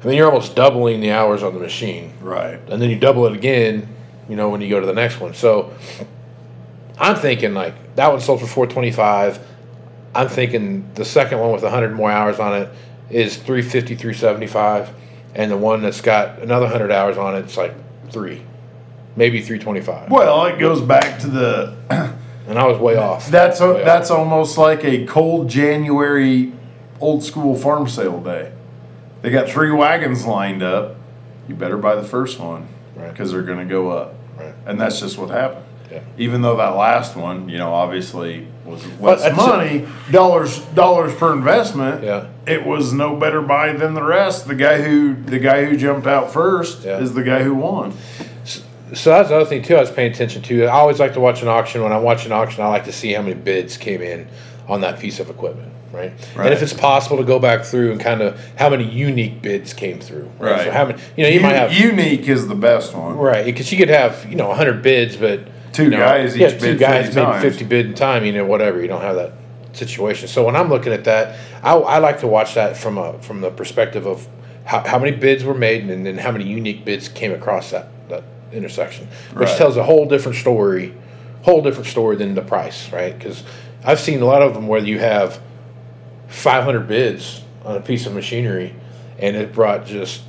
i 0.03 0.07
mean 0.07 0.17
you're 0.17 0.27
almost 0.27 0.55
doubling 0.55 1.01
the 1.01 1.11
hours 1.11 1.43
on 1.43 1.55
the 1.55 1.61
machine 1.61 2.13
Right. 2.21 2.61
and 2.69 2.81
then 2.83 2.91
you 2.91 2.99
double 2.99 3.27
it 3.27 3.33
again, 3.35 3.89
you 4.29 4.37
know, 4.37 4.49
when 4.51 4.61
you 4.61 4.69
go 4.71 4.79
to 4.81 4.87
the 4.87 4.93
next 4.93 5.21
one. 5.21 5.35
So 5.35 5.73
I'm 6.99 7.17
thinking 7.17 7.55
like 7.55 7.97
that 7.97 8.09
one 8.11 8.21
sold 8.21 8.41
for 8.41 8.47
425. 8.47 9.39
I'm 10.15 10.29
thinking 10.29 10.91
the 10.95 11.05
second 11.05 11.39
one 11.41 11.53
with 11.53 11.63
100 11.63 11.95
more 11.95 12.11
hours 12.11 12.39
on 12.39 12.55
it 12.61 12.69
is 13.11 13.37
350, 13.37 13.95
375, 13.97 14.91
and 15.35 15.51
the 15.51 15.57
one 15.57 15.83
that's 15.83 16.01
got 16.01 16.39
another 16.41 16.67
100 16.67 16.91
hours 16.91 17.17
on 17.17 17.35
it, 17.35 17.41
it's 17.41 17.57
like 17.57 17.75
three, 18.11 18.43
maybe 19.17 19.41
325. 19.41 20.11
Well, 20.11 20.47
it 20.47 20.59
goes 20.59 20.81
back 20.81 21.19
to 21.21 21.27
the 21.29 21.77
And 22.49 22.59
I 22.59 22.67
was 22.67 22.79
way 22.79 22.97
off. 22.97 23.29
that's 23.29 23.61
a, 23.61 23.73
Way 23.73 23.81
off. 23.81 23.85
that's 23.87 24.11
almost 24.11 24.59
like 24.59 24.85
a 24.85 25.07
cold 25.07 25.49
January 25.49 26.53
old 27.01 27.23
school 27.23 27.55
farm 27.55 27.89
sale 27.89 28.21
day. 28.21 28.53
They 29.23 29.31
got 29.31 29.49
three 29.49 29.71
wagons 29.71 30.27
lined 30.27 30.63
up. 30.63 30.97
You 31.49 31.55
better 31.55 31.77
buy 31.77 31.95
the 31.95 32.03
first 32.05 32.41
one 32.41 32.67
Right. 32.97 33.11
because 33.13 33.31
they're 33.31 33.43
going 33.43 33.61
to 33.61 33.65
go 33.65 33.91
up. 33.91 34.15
Right. 34.37 34.55
And 34.67 34.81
that's 34.81 34.99
just 35.01 35.17
what 35.19 35.31
happened. 35.31 35.65
Yeah. 35.91 36.01
Even 36.19 36.43
though 36.43 36.57
that 36.57 36.75
last 36.77 37.15
one, 37.17 37.49
you 37.49 37.59
know, 37.59 37.73
obviously 37.73 38.49
was 38.65 38.83
But 38.85 39.03
less 39.03 39.23
that's- 39.23 39.37
money, 39.37 39.87
dollars 40.11 40.59
dollars 40.75 41.15
per 41.15 41.33
investment. 41.33 42.05
Yeah. 42.05 42.25
It 42.47 42.67
was 42.67 42.93
no 42.93 43.17
better 43.17 43.41
buy 43.43 43.73
than 43.73 43.95
the 43.95 44.03
rest. 44.03 44.47
The 44.49 44.55
guy 44.55 44.83
who 44.83 45.15
the 45.15 45.39
guy 45.39 45.65
who 45.65 45.77
jumped 45.77 46.07
out 46.07 46.33
first 46.33 46.85
Yeah. 46.85 46.99
is 46.99 47.15
the 47.15 47.23
guy 47.23 47.43
who 47.43 47.55
won. 47.55 47.93
So 48.95 49.09
that's 49.11 49.31
the 49.31 49.37
other 49.37 49.45
thing 49.47 49.63
too. 49.63 49.77
I 49.77 49.81
was 49.81 49.91
paying 49.91 50.13
attention 50.13 50.43
to. 50.43 50.67
I 50.67 50.73
always 50.73 51.01
like 51.01 51.15
to 51.15 51.21
watch 51.21 51.41
an 51.43 51.49
auction. 51.49 51.83
When 51.83 51.93
I 51.93 51.99
watch 51.99 52.27
an 52.27 52.33
auction, 52.33 52.63
I 52.63 52.69
like 52.69 52.85
to 52.85 52.93
see 52.93 53.13
how 53.15 53.23
many 53.23 53.35
bids 53.35 53.77
came 53.79 54.03
in 54.03 54.27
on 54.69 54.83
that 54.83 54.99
piece 55.01 55.19
of 55.19 55.31
equipment. 55.31 55.69
right? 55.93 56.13
Right. 56.35 56.47
And 56.47 56.55
if 56.55 56.63
it's 56.63 56.73
possible 56.73 57.19
to 57.19 57.23
go 57.25 57.39
back 57.39 57.65
through 57.65 57.93
and 57.93 58.01
kind 58.01 58.23
of 58.23 58.41
how 58.57 58.71
many 58.71 58.85
unique 58.85 59.43
bids 59.43 59.75
came 59.75 59.99
through, 60.01 60.31
right? 60.39 60.65
So 60.65 60.71
how 60.71 60.87
many? 60.87 60.99
You 61.19 61.25
know, 61.25 61.29
you 61.31 61.41
might 61.41 61.55
have 61.55 61.73
unique 61.75 62.27
is 62.29 62.49
the 62.49 62.55
best 62.55 62.95
one. 62.95 63.17
right 63.19 63.45
because 63.45 63.71
you 63.71 63.77
could 63.79 63.91
have 63.91 64.25
you 64.29 64.35
know 64.37 64.49
100 64.49 64.81
bids, 64.83 65.17
but 65.17 65.41
Two 65.73 65.85
you 65.85 65.91
know, 65.91 65.99
guys 65.99 66.37
yeah, 66.37 66.49
each 66.49 66.55
two 66.55 66.61
bid 66.61 66.79
guys 66.79 67.07
50 67.07 67.15
bid 67.21 67.25
times. 67.25 67.43
50 67.43 67.65
bid 67.65 67.87
in 67.87 67.95
time. 67.95 68.25
You 68.25 68.33
know, 68.33 68.45
whatever. 68.45 68.81
You 68.81 68.89
don't 68.89 69.01
have 69.03 69.17
that 69.17 69.33
situation. 69.73 70.29
So 70.29 70.45
when 70.45 70.55
I'm 70.57 70.69
looking 70.69 70.93
at 70.93 71.05
that, 71.05 71.39
I, 71.63 71.75
I 71.75 71.99
like 71.99 72.21
to 72.21 72.27
watch 72.27 72.55
that 72.55 72.77
from 72.77 72.99
a 72.99 73.21
from 73.23 73.41
the 73.41 73.51
perspective 73.51 74.07
of 74.07 74.27
how, 74.65 74.87
how 74.87 74.99
many 74.99 75.17
bids 75.17 75.43
were 75.45 75.55
made 75.55 75.89
and 75.89 76.07
then 76.07 76.19
how 76.19 76.31
many 76.31 76.45
unique 76.47 76.85
bids 76.85 77.09
came 77.09 77.33
across 77.33 77.71
that 77.71 77.89
that 78.09 78.23
intersection, 78.53 79.09
which 79.35 79.49
Right. 79.49 79.59
tells 79.59 79.77
a 79.77 79.83
whole 79.85 80.07
different 80.07 80.37
story, 80.39 80.95
whole 81.43 81.63
different 81.63 81.89
story 81.89 82.17
than 82.17 82.35
the 82.35 82.43
price, 82.43 82.93
right? 82.93 83.17
Because 83.19 83.43
I've 83.85 83.99
seen 84.01 84.21
a 84.21 84.27
lot 84.27 84.43
of 84.43 84.53
them 84.55 84.69
where 84.69 84.81
you 84.81 84.99
have 84.99 85.41
500 86.29 86.87
bids 86.87 87.43
on 87.65 87.77
a 87.77 87.81
piece 87.81 88.07
of 88.07 88.15
machinery, 88.15 88.75
and 89.19 89.37
it 89.37 89.53
brought 89.53 89.87
just 89.87 90.23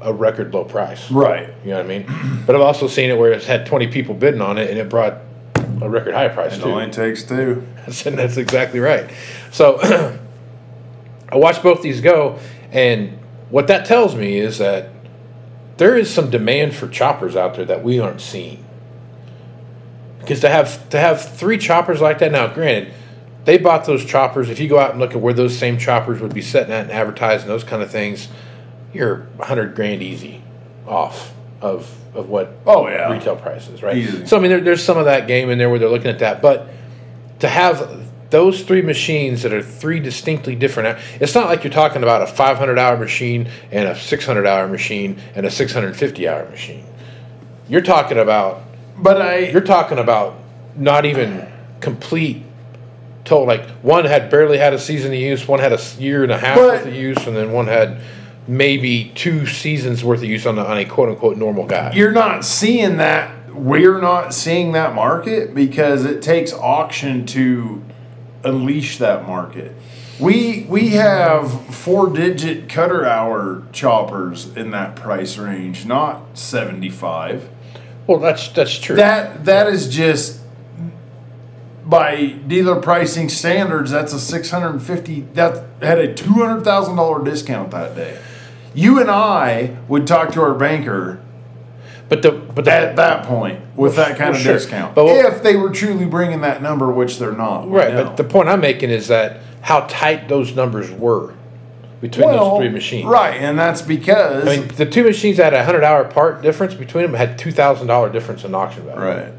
a 0.00 0.12
record 0.12 0.52
low 0.54 0.64
price. 0.64 1.10
Right. 1.10 1.48
You 1.64 1.70
know 1.70 1.76
what 1.78 1.84
I 1.86 1.88
mean? 1.88 2.06
But 2.46 2.54
I've 2.56 2.62
also 2.62 2.86
seen 2.88 3.10
it 3.10 3.18
where 3.18 3.32
it's 3.32 3.46
had 3.46 3.66
20 3.66 3.88
people 3.88 4.14
bidding 4.14 4.40
on 4.40 4.56
it, 4.58 4.70
and 4.70 4.78
it 4.78 4.88
brought 4.88 5.18
a 5.82 5.88
record 5.90 6.14
high 6.14 6.28
price 6.28 6.56
It 6.56 6.62
too. 6.62 6.70
only 6.70 6.90
takes 6.90 7.22
two. 7.28 7.66
That's, 7.84 8.06
and 8.06 8.16
that's 8.18 8.36
exactly 8.38 8.80
right. 8.80 9.10
So 9.50 9.78
I 11.30 11.36
watched 11.36 11.62
both 11.62 11.82
these 11.82 12.00
go, 12.00 12.38
and 12.72 13.18
what 13.50 13.66
that 13.66 13.84
tells 13.86 14.14
me 14.14 14.38
is 14.38 14.58
that 14.58 14.88
there 15.76 15.96
is 15.96 16.12
some 16.12 16.30
demand 16.30 16.74
for 16.74 16.88
choppers 16.88 17.36
out 17.36 17.54
there 17.54 17.64
that 17.66 17.82
we 17.84 18.00
aren't 18.00 18.20
seeing. 18.20 18.64
Because 20.20 20.40
to 20.40 20.48
have 20.48 20.88
to 20.90 20.98
have 20.98 21.22
three 21.36 21.58
choppers 21.58 22.00
like 22.00 22.18
that 22.18 22.32
now, 22.32 22.46
granted, 22.48 22.92
they 23.44 23.56
bought 23.58 23.84
those 23.86 24.04
choppers. 24.04 24.50
If 24.50 24.58
you 24.60 24.68
go 24.68 24.78
out 24.78 24.90
and 24.90 25.00
look 25.00 25.12
at 25.12 25.20
where 25.20 25.32
those 25.32 25.56
same 25.56 25.78
choppers 25.78 26.20
would 26.20 26.34
be 26.34 26.42
sitting 26.42 26.72
at 26.72 26.82
and 26.82 26.90
advertising 26.92 27.48
those 27.48 27.64
kind 27.64 27.82
of 27.82 27.90
things, 27.90 28.28
you're 28.92 29.26
a 29.38 29.44
hundred 29.44 29.74
grand 29.74 30.02
easy 30.02 30.42
off 30.86 31.32
of 31.60 31.94
of 32.14 32.28
what 32.28 32.52
Oh, 32.66 32.88
yeah. 32.88 33.12
retail 33.12 33.36
prices, 33.36 33.82
right? 33.82 33.96
Easy. 33.96 34.26
So 34.26 34.36
I 34.36 34.40
mean, 34.40 34.50
there, 34.50 34.60
there's 34.60 34.82
some 34.82 34.96
of 34.98 35.04
that 35.04 35.26
game 35.28 35.50
in 35.50 35.58
there 35.58 35.68
where 35.70 35.78
they're 35.78 35.88
looking 35.90 36.10
at 36.10 36.18
that, 36.20 36.40
but 36.42 36.68
to 37.40 37.48
have 37.48 38.06
those 38.30 38.62
three 38.62 38.82
machines 38.82 39.42
that 39.42 39.52
are 39.52 39.62
three 39.62 40.00
distinctly 40.00 40.54
different, 40.54 40.98
it's 41.20 41.34
not 41.34 41.46
like 41.46 41.64
you're 41.64 41.72
talking 41.72 42.02
about 42.02 42.22
a 42.22 42.26
500 42.26 42.78
hour 42.78 42.96
machine 42.96 43.48
and 43.70 43.88
a 43.88 43.94
600 43.96 44.46
hour 44.46 44.66
machine 44.68 45.18
and 45.34 45.46
a 45.46 45.50
650 45.50 46.28
hour 46.28 46.48
machine. 46.50 46.84
You're 47.68 47.82
talking 47.82 48.18
about 48.18 48.62
But 48.96 49.20
I 49.22 49.38
you're 49.50 49.60
talking 49.60 49.98
about 49.98 50.34
not 50.76 51.04
even 51.04 51.46
complete 51.80 52.42
total. 53.24 53.46
Like 53.46 53.68
one 53.82 54.04
had 54.06 54.30
barely 54.30 54.58
had 54.58 54.72
a 54.74 54.78
season 54.78 55.12
of 55.12 55.18
use, 55.18 55.46
one 55.46 55.60
had 55.60 55.72
a 55.72 55.80
year 55.98 56.22
and 56.22 56.32
a 56.32 56.38
half 56.38 56.56
But- 56.56 56.64
worth 56.66 56.86
of 56.86 56.94
use, 56.94 57.26
and 57.26 57.36
then 57.36 57.52
one 57.52 57.66
had 57.66 57.98
maybe 58.48 59.12
two 59.14 59.46
seasons 59.46 60.02
worth 60.02 60.20
of 60.20 60.24
use 60.24 60.46
on, 60.46 60.56
the, 60.56 60.66
on 60.66 60.78
a 60.78 60.84
quote 60.84 61.10
unquote 61.10 61.36
normal 61.36 61.66
guy. 61.66 61.92
you're 61.92 62.10
not 62.10 62.44
seeing 62.44 62.96
that 62.96 63.34
we're 63.54 64.00
not 64.00 64.32
seeing 64.32 64.72
that 64.72 64.94
market 64.94 65.54
because 65.54 66.04
it 66.04 66.22
takes 66.22 66.52
auction 66.54 67.26
to 67.26 67.82
unleash 68.44 68.98
that 68.98 69.26
market 69.26 69.74
we 70.18 70.64
we 70.68 70.90
have 70.90 71.74
four 71.74 72.08
digit 72.08 72.68
cutter 72.68 73.04
hour 73.04 73.62
choppers 73.72 74.56
in 74.56 74.70
that 74.70 74.96
price 74.96 75.36
range 75.36 75.84
not 75.84 76.38
75 76.38 77.50
well, 78.06 78.18
that's 78.18 78.48
that's 78.48 78.78
true. 78.78 78.96
that 78.96 79.44
that 79.44 79.66
is 79.66 79.88
just 79.88 80.40
by 81.84 82.26
dealer 82.46 82.80
pricing 82.80 83.28
standards 83.28 83.90
that's 83.90 84.14
a 84.14 84.20
650 84.20 85.20
that 85.34 85.66
had 85.82 85.98
a 85.98 86.14
$200000 86.14 87.24
discount 87.24 87.70
that 87.72 87.94
day 87.94 88.18
you 88.78 89.00
and 89.00 89.10
i 89.10 89.76
would 89.88 90.06
talk 90.06 90.32
to 90.32 90.40
our 90.40 90.54
banker 90.54 91.20
but 92.08 92.22
the 92.22 92.30
but 92.30 92.64
the, 92.64 92.72
at 92.72 92.96
that 92.96 93.24
point 93.26 93.60
with 93.76 93.96
that 93.96 94.16
kind 94.16 94.30
Well, 94.30 94.36
of 94.36 94.42
sure. 94.42 94.54
discount. 94.54 94.94
But 94.94 95.04
what- 95.04 95.24
if 95.26 95.42
they 95.42 95.56
were 95.56 95.70
truly 95.70 96.04
bringing 96.06 96.40
that 96.40 96.62
number, 96.62 96.90
which 96.90 97.18
they're 97.18 97.32
not, 97.32 97.70
Right, 97.70 97.92
but 97.94 98.16
the 98.16 98.24
point 98.24 98.48
I'm 98.48 98.60
making 98.60 98.90
is 98.90 99.06
that 99.08 99.40
how 99.60 99.80
tight 99.88 100.26
those 100.28 100.56
numbers 100.56 100.90
were 100.90 101.34
between 102.00 102.26
well, 102.28 102.50
those 102.52 102.58
three 102.60 102.70
machines. 102.70 103.04
right, 103.06 103.36
and 103.36 103.58
that's 103.58 103.82
because 103.82 104.46
I 104.48 104.56
mean, 104.56 104.68
the 104.68 104.86
two 104.86 105.04
machines 105.04 105.36
had 105.36 105.52
a 105.54 105.64
hundred 105.64 105.84
hour 105.84 106.04
part 106.06 106.40
difference 106.42 106.72
between 106.74 107.04
them 107.04 107.14
had 107.14 107.38
two 107.38 107.52
thousand 107.52 107.88
dollar 107.88 108.10
difference 108.10 108.42
in 108.42 108.54
auction 108.54 108.84
value. 108.84 109.00
right, 109.02 109.32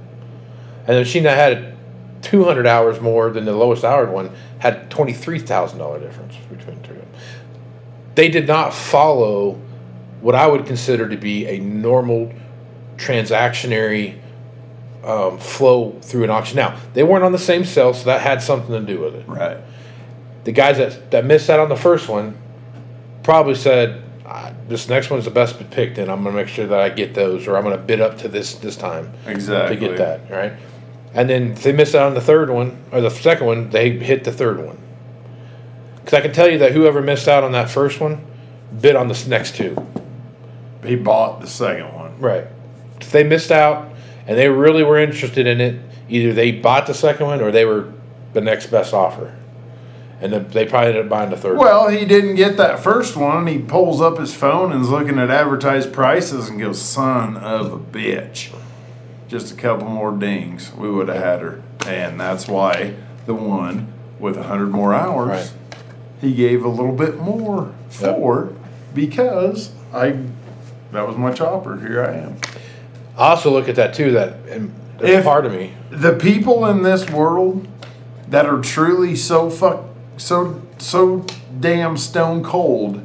And 0.85 0.95
the 0.95 0.99
machine 0.99 1.23
that 1.23 1.37
had 1.37 1.73
two 2.21 2.43
hundred 2.45 2.67
hours 2.67 3.01
more 3.01 3.29
than 3.31 3.45
the 3.45 3.53
lowest 3.53 3.83
hour 3.83 4.05
one 4.05 4.29
had 4.59 4.89
twenty 4.91 5.13
three 5.13 5.39
thousand 5.39 5.79
dollar 5.79 5.99
difference 5.99 6.35
between 6.51 6.81
the 6.81 6.87
two 6.87 6.93
of 6.93 6.99
them. 6.99 7.07
They 8.19 8.27
did 8.27 8.47
not 8.47 8.73
follow 8.73 9.53
what 10.19 10.35
I 10.35 10.45
would 10.45 10.65
consider 10.65 11.07
to 11.07 11.15
be 11.15 11.47
a 11.47 11.57
normal 11.57 12.33
transactionary 12.97 14.19
um, 15.05 15.37
flow 15.37 15.97
through 16.01 16.25
an 16.25 16.29
auction. 16.29 16.57
Now 16.57 16.77
they 16.91 17.01
weren't 17.01 17.23
on 17.23 17.31
the 17.31 17.37
same 17.37 17.63
sale, 17.63 17.93
so 17.93 18.03
that 18.07 18.19
had 18.19 18.41
something 18.41 18.71
to 18.71 18.81
do 18.81 18.99
with 18.99 19.15
it. 19.15 19.25
right, 19.25 19.59
the 20.43 20.51
guys 20.51 20.79
that, 20.79 21.11
that 21.11 21.23
missed 21.23 21.49
out 21.49 21.61
on 21.61 21.69
the 21.69 21.77
first 21.77 22.09
one 22.09 22.37
probably 23.23 23.55
said, 23.55 24.03
"Ah, 24.25 24.51
"This 24.67 24.89
next 24.89 25.09
one's 25.09 25.23
the 25.23 25.31
best 25.31 25.57
picked, 25.71 25.97
and 25.97 26.11
I'm 26.11 26.21
going 26.21 26.35
to 26.35 26.41
make 26.41 26.49
sure 26.49 26.67
that 26.67 26.79
I 26.81 26.89
get 26.89 27.13
those, 27.13 27.47
or 27.47 27.55
I'm 27.55 27.63
going 27.63 27.77
to 27.77 27.81
bid 27.81 28.01
up 28.01 28.17
to 28.17 28.27
this 28.27 28.53
this 28.55 28.75
time 28.75 29.13
exactly. 29.27 29.77
to 29.77 29.79
get 29.79 29.97
that 29.97 30.29
right." 30.29 30.51
And 31.13 31.29
then 31.29 31.53
if 31.53 31.63
they 31.63 31.71
missed 31.71 31.95
out 31.95 32.07
on 32.07 32.15
the 32.15 32.21
third 32.21 32.49
one 32.49 32.83
or 32.91 32.99
the 32.99 33.11
second 33.11 33.47
one, 33.47 33.69
they 33.69 33.91
hit 33.91 34.25
the 34.25 34.33
third 34.33 34.59
one. 34.61 34.77
Because 36.09 36.21
I 36.21 36.21
can 36.23 36.33
tell 36.33 36.49
you 36.49 36.57
that 36.57 36.71
whoever 36.71 37.03
missed 37.03 37.27
out 37.27 37.43
on 37.43 37.51
that 37.51 37.69
first 37.69 37.99
one 37.99 38.25
bid 38.81 38.95
on 38.95 39.09
the 39.09 39.25
next 39.27 39.55
two. 39.55 39.77
He 40.83 40.95
bought 40.95 41.39
the 41.39 41.45
second 41.45 41.93
one. 41.93 42.19
Right. 42.19 42.47
If 42.99 43.11
they 43.11 43.23
missed 43.23 43.51
out 43.51 43.91
and 44.25 44.35
they 44.35 44.49
really 44.49 44.81
were 44.81 44.97
interested 44.97 45.45
in 45.45 45.61
it, 45.61 45.79
either 46.09 46.33
they 46.33 46.51
bought 46.51 46.87
the 46.87 46.95
second 46.95 47.27
one 47.27 47.41
or 47.41 47.51
they 47.51 47.63
were 47.63 47.93
the 48.33 48.41
next 48.41 48.71
best 48.71 48.91
offer. 48.91 49.37
And 50.19 50.33
then 50.33 50.47
they 50.49 50.65
probably 50.65 50.87
ended 50.87 51.03
up 51.03 51.09
buying 51.09 51.29
the 51.29 51.37
third 51.37 51.57
one. 51.57 51.67
Well, 51.67 51.89
he 51.89 52.05
didn't 52.05 52.37
get 52.37 52.57
that 52.57 52.79
first 52.79 53.15
one. 53.15 53.45
He 53.45 53.59
pulls 53.59 54.01
up 54.01 54.17
his 54.17 54.33
phone 54.33 54.71
and 54.71 54.81
is 54.81 54.89
looking 54.89 55.19
at 55.19 55.29
advertised 55.29 55.93
prices 55.93 56.49
and 56.49 56.59
goes, 56.59 56.81
"Son 56.81 57.37
of 57.37 57.71
a 57.71 57.77
bitch." 57.77 58.51
Just 59.27 59.53
a 59.53 59.55
couple 59.55 59.87
more 59.87 60.11
dings, 60.11 60.71
we 60.75 60.89
would 60.89 61.07
have 61.07 61.23
had 61.23 61.41
her, 61.41 61.61
and 61.85 62.19
that's 62.19 62.47
why 62.47 62.95
the 63.27 63.35
one 63.35 63.93
with 64.19 64.37
a 64.37 64.43
hundred 64.43 64.71
more 64.71 64.93
hours, 64.93 65.27
Right. 65.29 65.51
He 66.21 66.33
gave 66.33 66.63
a 66.65 66.69
little 66.69 66.91
bit 66.95 67.19
more 67.19 67.71
Yep. 68.01 68.15
for 68.15 68.53
because 68.93 69.71
I 69.93 70.15
that 70.91 71.07
was 71.07 71.17
my 71.17 71.31
chopper. 71.31 71.79
Here 71.79 72.03
I 72.03 72.15
am. 72.17 72.37
I 73.17 73.29
also 73.31 73.51
look 73.51 73.69
at 73.69 73.75
that 73.75 73.93
too. 73.93 74.11
That 74.11 74.35
and 74.49 74.71
If- 74.99 75.23
part 75.23 75.45
of 75.45 75.51
me. 75.53 75.73
the 75.91 76.13
people 76.13 76.65
in 76.65 76.83
this 76.83 77.09
world 77.09 77.67
that 78.29 78.45
are 78.45 78.59
truly 78.59 79.15
so 79.15 79.49
fuck 79.49 79.83
so 80.17 80.61
so 80.77 81.25
damn 81.59 81.95
stone 81.97 82.43
cold 82.43 83.01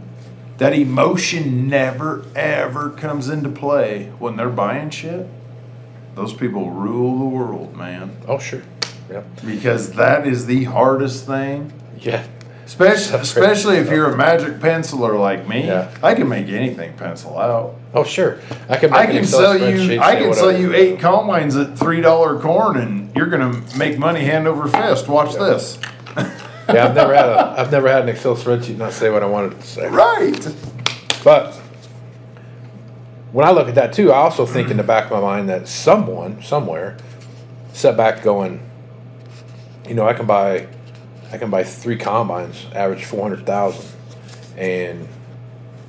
that 0.59 0.72
emotion 0.74 1.68
never 1.68 2.24
ever 2.37 2.90
comes 2.90 3.29
into 3.29 3.48
play 3.48 4.11
when 4.18 4.37
they're 4.37 4.48
buying 4.50 4.90
shit 4.90 5.27
those 6.14 6.33
people 6.33 6.70
rule 6.70 7.18
the 7.18 7.24
world 7.24 7.74
man 7.77 8.16
Oh 8.29 8.38
sure, 8.38 8.62
yeah, 9.11 9.22
because 9.46 9.92
that 9.92 10.27
is 10.27 10.46
the 10.46 10.64
hardest 10.64 11.27
thing 11.27 11.72
yeah, 11.98 12.24
especially, 12.64 13.18
especially 13.18 13.77
if 13.77 13.90
you're 13.90 14.12
a 14.12 14.16
magic 14.16 14.55
penciler 14.55 15.18
like 15.18 15.48
me 15.48 15.66
Yeah. 15.66 15.90
i 16.03 16.14
can 16.14 16.29
make 16.29 16.48
anything 16.48 16.92
pencil 16.94 17.38
out 17.38 17.74
oh 17.94 18.05
sure. 18.05 18.40
I 18.68 18.77
can. 18.77 18.90
Make 18.90 19.00
I 19.00 19.07
can 19.07 19.24
sell 19.24 19.57
you. 19.57 20.00
I 20.00 20.16
can 20.16 20.35
sell 20.35 20.57
you 20.57 20.74
eight 20.74 20.98
combines 20.98 21.57
at 21.57 21.79
three 21.79 22.00
dollar 22.00 22.40
corn, 22.40 22.77
and 22.77 23.14
you're 23.14 23.29
gonna 23.29 23.62
make 23.79 23.98
money 23.98 24.20
hand 24.24 24.48
over 24.48 24.66
fist. 24.68 25.07
Watch 25.09 25.35
this. 25.35 25.79
Yeah, 26.16 26.87
I've 26.87 26.94
never 26.94 27.14
had 27.14 27.27
a. 27.29 27.55
I've 27.59 27.70
never 27.70 27.88
had 27.88 28.03
an 28.03 28.09
Excel 28.09 28.35
spreadsheet 28.37 28.79
not 28.79 28.92
say 28.92 29.11
what 29.11 29.22
I 29.22 29.27
wanted 29.27 29.61
to 29.61 29.66
say. 29.66 29.87
Right. 29.87 30.57
But 31.22 31.55
when 33.33 33.46
I 33.46 33.50
look 33.50 33.68
at 33.68 33.74
that 33.77 33.92
too, 33.92 34.12
I 34.12 34.16
also 34.16 34.46
think 34.46 34.70
in 34.70 34.77
the 34.77 34.83
back 34.83 35.05
of 35.05 35.11
my 35.12 35.20
mind 35.20 35.48
that 35.48 35.68
someone 35.68 36.42
somewhere 36.42 36.96
set 37.72 37.96
back 37.96 38.22
going, 38.22 38.61
you 39.88 39.94
know, 39.94 40.09
I 40.09 40.14
can 40.14 40.27
buy, 40.27 40.66
I 41.35 41.37
can 41.37 41.51
buy 41.51 41.64
three 41.64 41.97
combines, 41.97 42.64
average 42.73 43.05
four 43.05 43.23
hundred 43.23 43.44
thousand, 43.44 43.85
and 44.57 45.09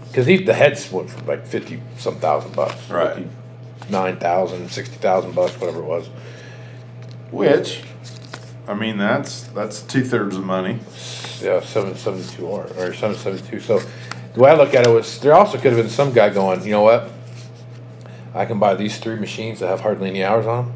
because 0.07 0.25
the 0.25 0.53
heads 0.55 0.91
went 0.91 1.11
for 1.11 1.23
like 1.25 1.45
fifty 1.45 1.83
some 1.99 2.15
thousand 2.15 2.55
bucks, 2.55 2.89
Right. 2.89 3.27
nine 3.87 4.17
thousand, 4.17 4.71
sixty 4.71 4.95
thousand 4.95 5.35
bucks, 5.35 5.53
whatever 5.59 5.81
it 5.81 5.85
was. 5.85 6.07
Which, 7.29 7.83
I 8.67 8.73
mean, 8.73 8.97
that's 8.97 9.43
that's 9.43 9.83
two 9.83 10.03
thirds 10.03 10.35
of 10.35 10.43
money. 10.43 10.79
Yeah, 11.39 11.61
seven 11.61 11.93
seventy 11.95 12.27
two 12.35 12.47
or 12.47 12.63
or 12.75 12.91
seven 12.95 13.15
seventy 13.15 13.47
two. 13.47 13.59
So 13.59 13.81
the 14.33 14.39
way 14.39 14.49
I 14.49 14.55
look 14.55 14.73
at 14.73 14.87
it 14.87 14.89
was 14.89 15.19
there 15.19 15.35
also 15.35 15.59
could 15.59 15.73
have 15.73 15.77
been 15.79 15.91
some 15.91 16.11
guy 16.11 16.29
going, 16.29 16.63
you 16.63 16.71
know 16.71 16.81
what? 16.81 17.11
I 18.33 18.45
can 18.45 18.57
buy 18.57 18.73
these 18.73 18.97
three 18.97 19.15
machines 19.15 19.59
that 19.59 19.67
have 19.67 19.81
hardly 19.81 20.09
any 20.09 20.23
hours 20.23 20.47
on 20.47 20.65
them. 20.65 20.73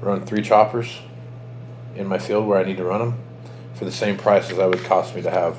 Run 0.00 0.26
three 0.26 0.42
choppers 0.42 0.98
in 1.96 2.06
my 2.06 2.18
field 2.18 2.46
where 2.46 2.58
I 2.58 2.64
need 2.64 2.76
to 2.78 2.84
run 2.84 3.00
them. 3.00 3.14
for 3.74 3.84
the 3.84 3.92
same 3.92 4.16
price 4.16 4.50
as 4.50 4.58
I 4.58 4.64
would 4.66 4.82
cost 4.84 5.14
me 5.14 5.20
to 5.20 5.30
have 5.30 5.54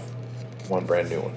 one 0.70 0.86
brand 0.88 1.08
new 1.10 1.20
one. 1.22 1.36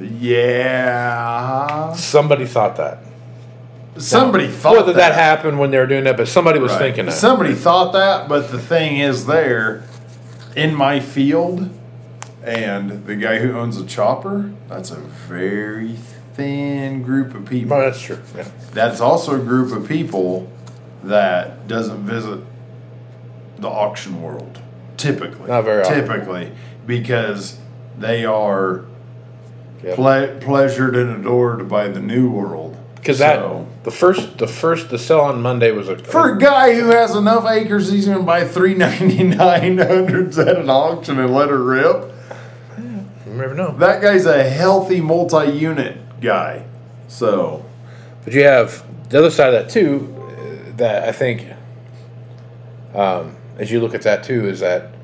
Yeah. 0.00 1.92
Somebody 1.94 2.46
thought 2.46 2.76
that. 2.76 2.98
Somebody 3.98 4.48
thought 4.48 4.76
Whether 4.76 4.92
that 4.94 5.12
happened 5.14 5.58
when 5.58 5.70
they 5.70 5.78
were 5.78 5.86
doing 5.86 6.04
that, 6.04 6.16
but 6.16 6.28
somebody 6.28 6.58
was 6.58 6.72
Right. 6.72 6.78
thinking 6.78 7.06
that. 7.06 7.12
Somebody 7.12 7.54
thought 7.54 7.92
that, 7.92 8.28
but 8.28 8.50
the 8.50 8.58
thing 8.58 8.98
is, 8.98 9.26
there 9.26 9.82
in 10.56 10.74
my 10.74 11.00
field, 11.00 11.68
and 12.42 13.04
the 13.06 13.16
guy 13.16 13.38
who 13.40 13.58
owns 13.58 13.76
a 13.78 13.84
chopper, 13.84 14.50
that's 14.68 14.90
a 14.90 14.96
very 15.28 15.96
thin 16.34 17.02
group 17.02 17.34
of 17.34 17.44
people. 17.44 17.76
Well, 17.76 17.86
that's 17.90 18.00
true. 18.00 18.18
Yeah. 18.34 18.44
That's 18.72 19.00
also 19.00 19.34
a 19.34 19.38
group 19.38 19.72
of 19.72 19.86
people 19.86 20.50
that 21.04 21.66
doesn't 21.68 22.02
visit 22.02 22.40
the 23.58 23.68
auction 23.68 24.22
world 24.22 24.60
typically. 24.96 25.48
Not 25.48 25.62
very 25.64 25.82
often. 25.82 26.00
Typically, 26.06 26.52
because 26.86 27.58
they 27.98 28.24
are 28.24 28.82
Yep. 29.82 29.96
ple- 29.96 30.28
pleasured 30.40 30.94
and 30.94 31.10
adored 31.20 31.66
by 31.68 31.88
the 31.88 32.00
new 32.00 32.28
world. 32.30 32.76
Because 32.96 33.18
that 33.20 33.42
the 33.82 33.90
first 33.90 34.36
the 34.36 34.46
first 34.46 34.90
the 34.90 34.98
sell 34.98 35.20
on 35.22 35.40
Monday 35.40 35.70
was 35.72 35.88
a 35.88 35.96
For 35.96 36.34
a 36.34 36.38
guy 36.38 36.74
who 36.74 36.88
has 36.90 37.16
enough 37.16 37.46
acres, 37.48 37.90
he's 37.90 38.04
gonna 38.06 38.22
buy 38.22 38.44
three 38.44 38.74
ninety 38.74 39.22
nine 39.24 39.78
hundreds 39.78 40.38
at 40.38 40.56
an 40.58 40.68
auction 40.68 41.18
and 41.18 41.34
let 41.34 41.48
her 41.48 41.62
rip. 41.62 42.12
you 42.78 43.32
never 43.32 43.54
know. 43.54 43.74
That 43.78 44.02
guy's 44.02 44.26
a 44.26 44.42
healthy 44.42 45.00
multi 45.00 45.50
unit 45.50 45.96
guy. 46.20 46.64
So 47.08 47.64
But 48.24 48.34
you 48.34 48.44
have 48.44 48.82
the 49.08 49.18
other 49.18 49.30
side 49.30 49.54
of 49.54 49.62
that 49.64 49.70
too. 49.72 50.14
That 50.80 51.06
I 51.06 51.12
think, 51.12 51.46
um, 52.94 53.36
as 53.58 53.70
you 53.70 53.80
look 53.80 53.94
at 53.94 54.00
that 54.02 54.24
too, 54.24 54.48
is 54.48 54.60
that 54.60 54.94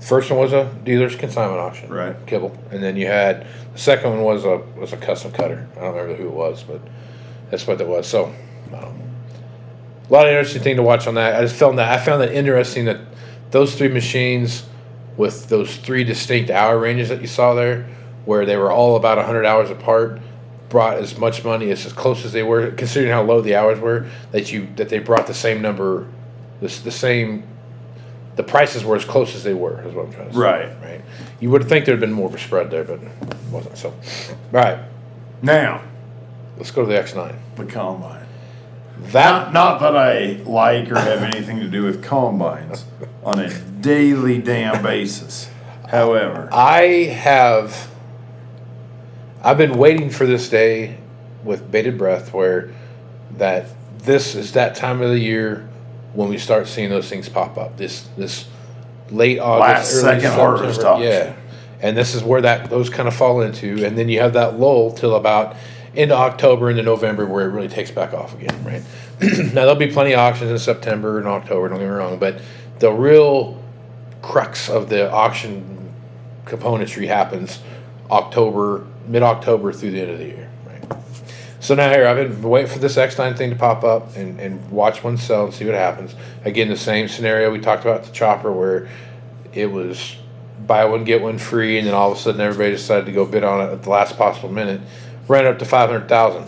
first 0.00 0.30
one 0.30 0.40
was 0.40 0.54
a 0.54 0.74
dealer's 0.84 1.16
consignment 1.16 1.60
auction, 1.60 1.92
Right. 1.92 2.16
Kibble, 2.26 2.56
and 2.70 2.82
then 2.82 2.96
you 2.96 3.08
had 3.08 3.46
the 3.74 3.78
second 3.78 4.10
one 4.10 4.22
was 4.22 4.46
a 4.46 4.56
was 4.74 4.94
a 4.94 4.96
custom 4.96 5.30
cutter. 5.32 5.68
I 5.76 5.80
don't 5.80 5.94
remember 5.94 6.14
who 6.14 6.28
it 6.28 6.34
was, 6.34 6.62
but 6.62 6.80
that's 7.50 7.66
what 7.66 7.76
that 7.76 7.86
was. 7.86 8.06
So, 8.06 8.32
um, 8.72 9.02
a 10.08 10.12
lot 10.12 10.24
of 10.24 10.30
interesting 10.30 10.62
thing 10.62 10.76
to 10.76 10.82
watch 10.82 11.06
on 11.06 11.16
that. 11.16 11.36
I 11.36 11.42
just 11.42 11.56
found 11.56 11.78
that 11.78 11.92
I 11.92 12.02
found 12.02 12.22
that 12.22 12.32
interesting 12.32 12.86
that 12.86 13.00
those 13.50 13.74
three 13.74 13.88
machines 13.88 14.64
with 15.18 15.50
those 15.50 15.76
three 15.76 16.04
distinct 16.04 16.48
hour 16.48 16.78
ranges 16.78 17.10
that 17.10 17.20
you 17.20 17.26
saw 17.26 17.52
there, 17.52 17.86
where 18.24 18.46
they 18.46 18.56
were 18.56 18.72
all 18.72 18.96
about 18.96 19.22
hundred 19.22 19.44
hours 19.44 19.68
apart, 19.68 20.22
brought 20.68 20.98
as 20.98 21.16
much 21.16 21.44
money 21.44 21.70
as 21.70 21.86
as 21.86 21.92
close 21.92 22.24
as 22.24 22.32
they 22.32 22.42
were, 22.42 22.70
considering 22.72 23.12
how 23.12 23.22
low 23.22 23.40
the 23.40 23.54
hours 23.54 23.80
were. 23.80 24.06
That 24.32 24.52
you 24.52 24.68
that 24.76 24.88
they 24.88 24.98
brought 24.98 25.26
the 25.26 25.34
same 25.34 25.62
number, 25.62 26.08
this 26.60 26.80
the 26.80 26.90
same. 26.90 27.44
The 28.36 28.44
prices 28.44 28.84
were 28.84 28.94
as 28.94 29.04
close 29.04 29.34
as 29.34 29.42
they 29.42 29.54
were, 29.54 29.82
is 29.84 29.94
what 29.94 30.06
I'm 30.06 30.12
trying 30.12 30.28
to 30.28 30.34
say. 30.34 30.38
Right. 30.38 30.80
Right. 30.80 31.00
You 31.40 31.50
would 31.50 31.68
think 31.68 31.86
there'd 31.86 31.98
been 31.98 32.12
more 32.12 32.28
of 32.28 32.34
a 32.34 32.38
spread 32.38 32.70
there, 32.70 32.84
but 32.84 33.00
it 33.02 33.36
wasn't. 33.50 33.76
So, 33.76 33.88
all 33.90 33.96
right. 34.52 34.78
now 35.42 35.82
Let's 36.58 36.72
go 36.72 36.84
to 36.84 36.88
the 36.88 36.98
X9. 36.98 37.36
the 37.54 37.64
combine. 37.66 38.26
That 38.98 39.52
Not, 39.52 39.52
not 39.52 39.80
that 39.80 39.96
I 39.96 40.42
like 40.44 40.90
or 40.90 40.98
have 40.98 41.22
anything 41.22 41.60
to 41.60 41.68
do 41.68 41.84
with 41.84 42.02
combines 42.02 42.84
on 43.22 43.38
a 43.38 43.48
daily 43.80 44.38
damn 44.38 44.82
basis. 44.82 45.48
However, 45.88 46.48
I 46.52 46.82
have. 47.04 47.90
I've 49.42 49.58
been 49.58 49.78
waiting 49.78 50.10
for 50.10 50.26
this 50.26 50.48
day 50.48 50.98
with 51.44 51.70
bated 51.70 51.98
breath, 51.98 52.32
where 52.32 52.70
that 53.36 53.66
this 53.98 54.34
is 54.34 54.52
that 54.52 54.74
time 54.74 55.00
of 55.00 55.10
the 55.10 55.18
year 55.18 55.68
when 56.12 56.28
we 56.28 56.38
start 56.38 56.66
seeing 56.66 56.90
those 56.90 57.08
things 57.08 57.28
pop 57.28 57.56
up. 57.56 57.76
This 57.76 58.08
this 58.16 58.46
late 59.10 59.38
August, 59.38 59.94
Last 59.94 60.04
early 60.04 60.20
second 60.20 60.38
harvest 60.38 60.80
September, 60.80 61.04
yeah. 61.04 61.36
And 61.80 61.96
this 61.96 62.14
is 62.14 62.22
where 62.22 62.40
that 62.42 62.70
those 62.70 62.90
kind 62.90 63.06
of 63.06 63.14
fall 63.14 63.40
into, 63.40 63.84
and 63.84 63.96
then 63.96 64.08
you 64.08 64.20
have 64.20 64.32
that 64.32 64.58
lull 64.58 64.92
till 64.92 65.14
about 65.14 65.56
into 65.94 66.14
October 66.14 66.70
into 66.70 66.82
November 66.82 67.26
where 67.26 67.48
it 67.48 67.52
really 67.52 67.68
takes 67.68 67.90
back 67.90 68.12
off 68.12 68.34
again, 68.34 68.64
right? 68.64 68.82
now 69.20 69.62
there'll 69.62 69.74
be 69.74 69.90
plenty 69.90 70.12
of 70.12 70.20
auctions 70.20 70.50
in 70.50 70.58
September 70.58 71.18
and 71.18 71.26
October. 71.26 71.68
Don't 71.68 71.78
get 71.78 71.84
me 71.84 71.90
wrong, 71.90 72.18
but 72.18 72.40
the 72.78 72.92
real 72.92 73.60
crux 74.22 74.68
of 74.68 74.88
the 74.88 75.10
auction 75.10 75.92
componentry 76.44 77.06
happens 77.06 77.60
October, 78.10 78.86
mid 79.08 79.22
October 79.22 79.72
through 79.72 79.90
the 79.92 80.00
end 80.00 80.10
of 80.10 80.18
the 80.18 80.26
year. 80.26 80.50
Right. 80.66 80.84
So 81.60 81.74
now 81.74 81.90
here 81.90 82.06
I've 82.06 82.16
been 82.16 82.42
waiting 82.42 82.70
for 82.70 82.78
this 82.78 82.96
X9 82.96 83.36
thing 83.36 83.50
to 83.50 83.56
pop 83.56 83.82
up 83.82 84.16
and, 84.16 84.38
and 84.40 84.70
watch 84.70 85.02
one 85.02 85.16
sell 85.16 85.46
and 85.46 85.54
see 85.54 85.64
what 85.64 85.74
happens. 85.74 86.14
Again, 86.44 86.68
the 86.68 86.76
same 86.76 87.08
scenario 87.08 87.50
we 87.50 87.58
talked 87.58 87.84
about 87.84 88.04
the 88.04 88.12
chopper 88.12 88.52
where 88.52 88.88
it 89.52 89.66
was 89.66 90.16
buy 90.66 90.84
one 90.84 91.04
get 91.04 91.22
one 91.22 91.38
free, 91.38 91.78
and 91.78 91.86
then 91.86 91.94
all 91.94 92.12
of 92.12 92.18
a 92.18 92.20
sudden 92.20 92.40
everybody 92.40 92.72
decided 92.72 93.06
to 93.06 93.12
go 93.12 93.24
bid 93.24 93.42
on 93.44 93.68
it 93.68 93.72
at 93.72 93.82
the 93.82 93.90
last 93.90 94.16
possible 94.16 94.50
minute, 94.50 94.80
ran 95.26 95.46
up 95.46 95.58
to 95.58 95.64
five 95.64 95.90
hundred 95.90 96.08
thousand. 96.08 96.46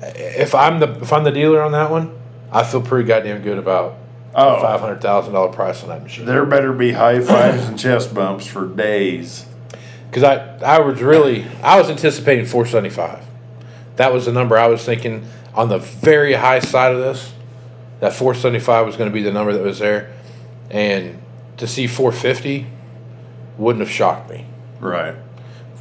If 0.00 0.54
I'm 0.54 0.78
the 0.80 0.88
if 1.00 1.12
I'm 1.12 1.24
the 1.24 1.32
dealer 1.32 1.60
on 1.62 1.72
that 1.72 1.90
one, 1.90 2.16
I 2.52 2.62
feel 2.62 2.80
pretty 2.80 3.06
goddamn 3.06 3.42
good 3.42 3.58
about 3.58 3.96
Oh. 4.34 4.60
five 4.60 4.80
hundred 4.80 5.00
thousand 5.00 5.32
dollar 5.32 5.50
price 5.50 5.82
on 5.82 5.88
that 5.88 6.02
machine. 6.02 6.26
there 6.26 6.44
better 6.46 6.72
be 6.72 6.92
high 6.92 7.18
fives 7.20 7.66
and 7.66 7.78
chest 7.78 8.14
bumps 8.14 8.46
for 8.46 8.66
days. 8.68 9.46
Because 10.10 10.22
I 10.22 10.56
I 10.58 10.80
was 10.80 11.00
really 11.02 11.46
I 11.62 11.78
was 11.78 11.90
anticipating 11.90 12.44
475. 12.46 13.24
That 13.96 14.12
was 14.12 14.26
the 14.26 14.32
number 14.32 14.56
I 14.56 14.66
was 14.68 14.84
thinking 14.84 15.26
on 15.54 15.68
the 15.68 15.78
very 15.78 16.34
high 16.34 16.60
side 16.60 16.92
of 16.92 16.98
this. 17.00 17.32
That 18.00 18.12
475 18.12 18.86
was 18.86 18.96
going 18.96 19.10
to 19.10 19.14
be 19.14 19.22
the 19.22 19.32
number 19.32 19.52
that 19.52 19.62
was 19.62 19.80
there, 19.80 20.12
and 20.70 21.20
to 21.56 21.66
see 21.66 21.86
450 21.88 22.66
wouldn't 23.56 23.80
have 23.80 23.90
shocked 23.90 24.30
me. 24.30 24.46
Right. 24.78 25.16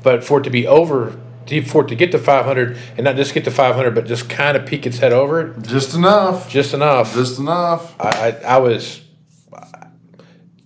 But 0.01 0.23
for 0.23 0.39
it 0.39 0.43
to 0.43 0.49
be 0.49 0.65
over, 0.65 1.19
for 1.67 1.85
it 1.85 1.87
to 1.89 1.95
get 1.95 2.11
to 2.13 2.17
500 2.17 2.77
and 2.97 3.03
not 3.03 3.15
just 3.15 3.35
get 3.35 3.43
to 3.45 3.51
500, 3.51 3.93
but 3.93 4.07
just 4.07 4.29
kind 4.29 4.57
of 4.57 4.65
peek 4.65 4.87
its 4.87 4.97
head 4.97 5.13
over 5.13 5.41
it 5.41 5.61
Just 5.61 5.93
enough. 5.93 6.49
just 6.49 6.73
enough. 6.73 7.13
Just 7.13 7.37
enough. 7.37 7.95
I, 7.99 8.09
I, 8.43 8.55
I 8.55 8.57
was. 8.57 9.01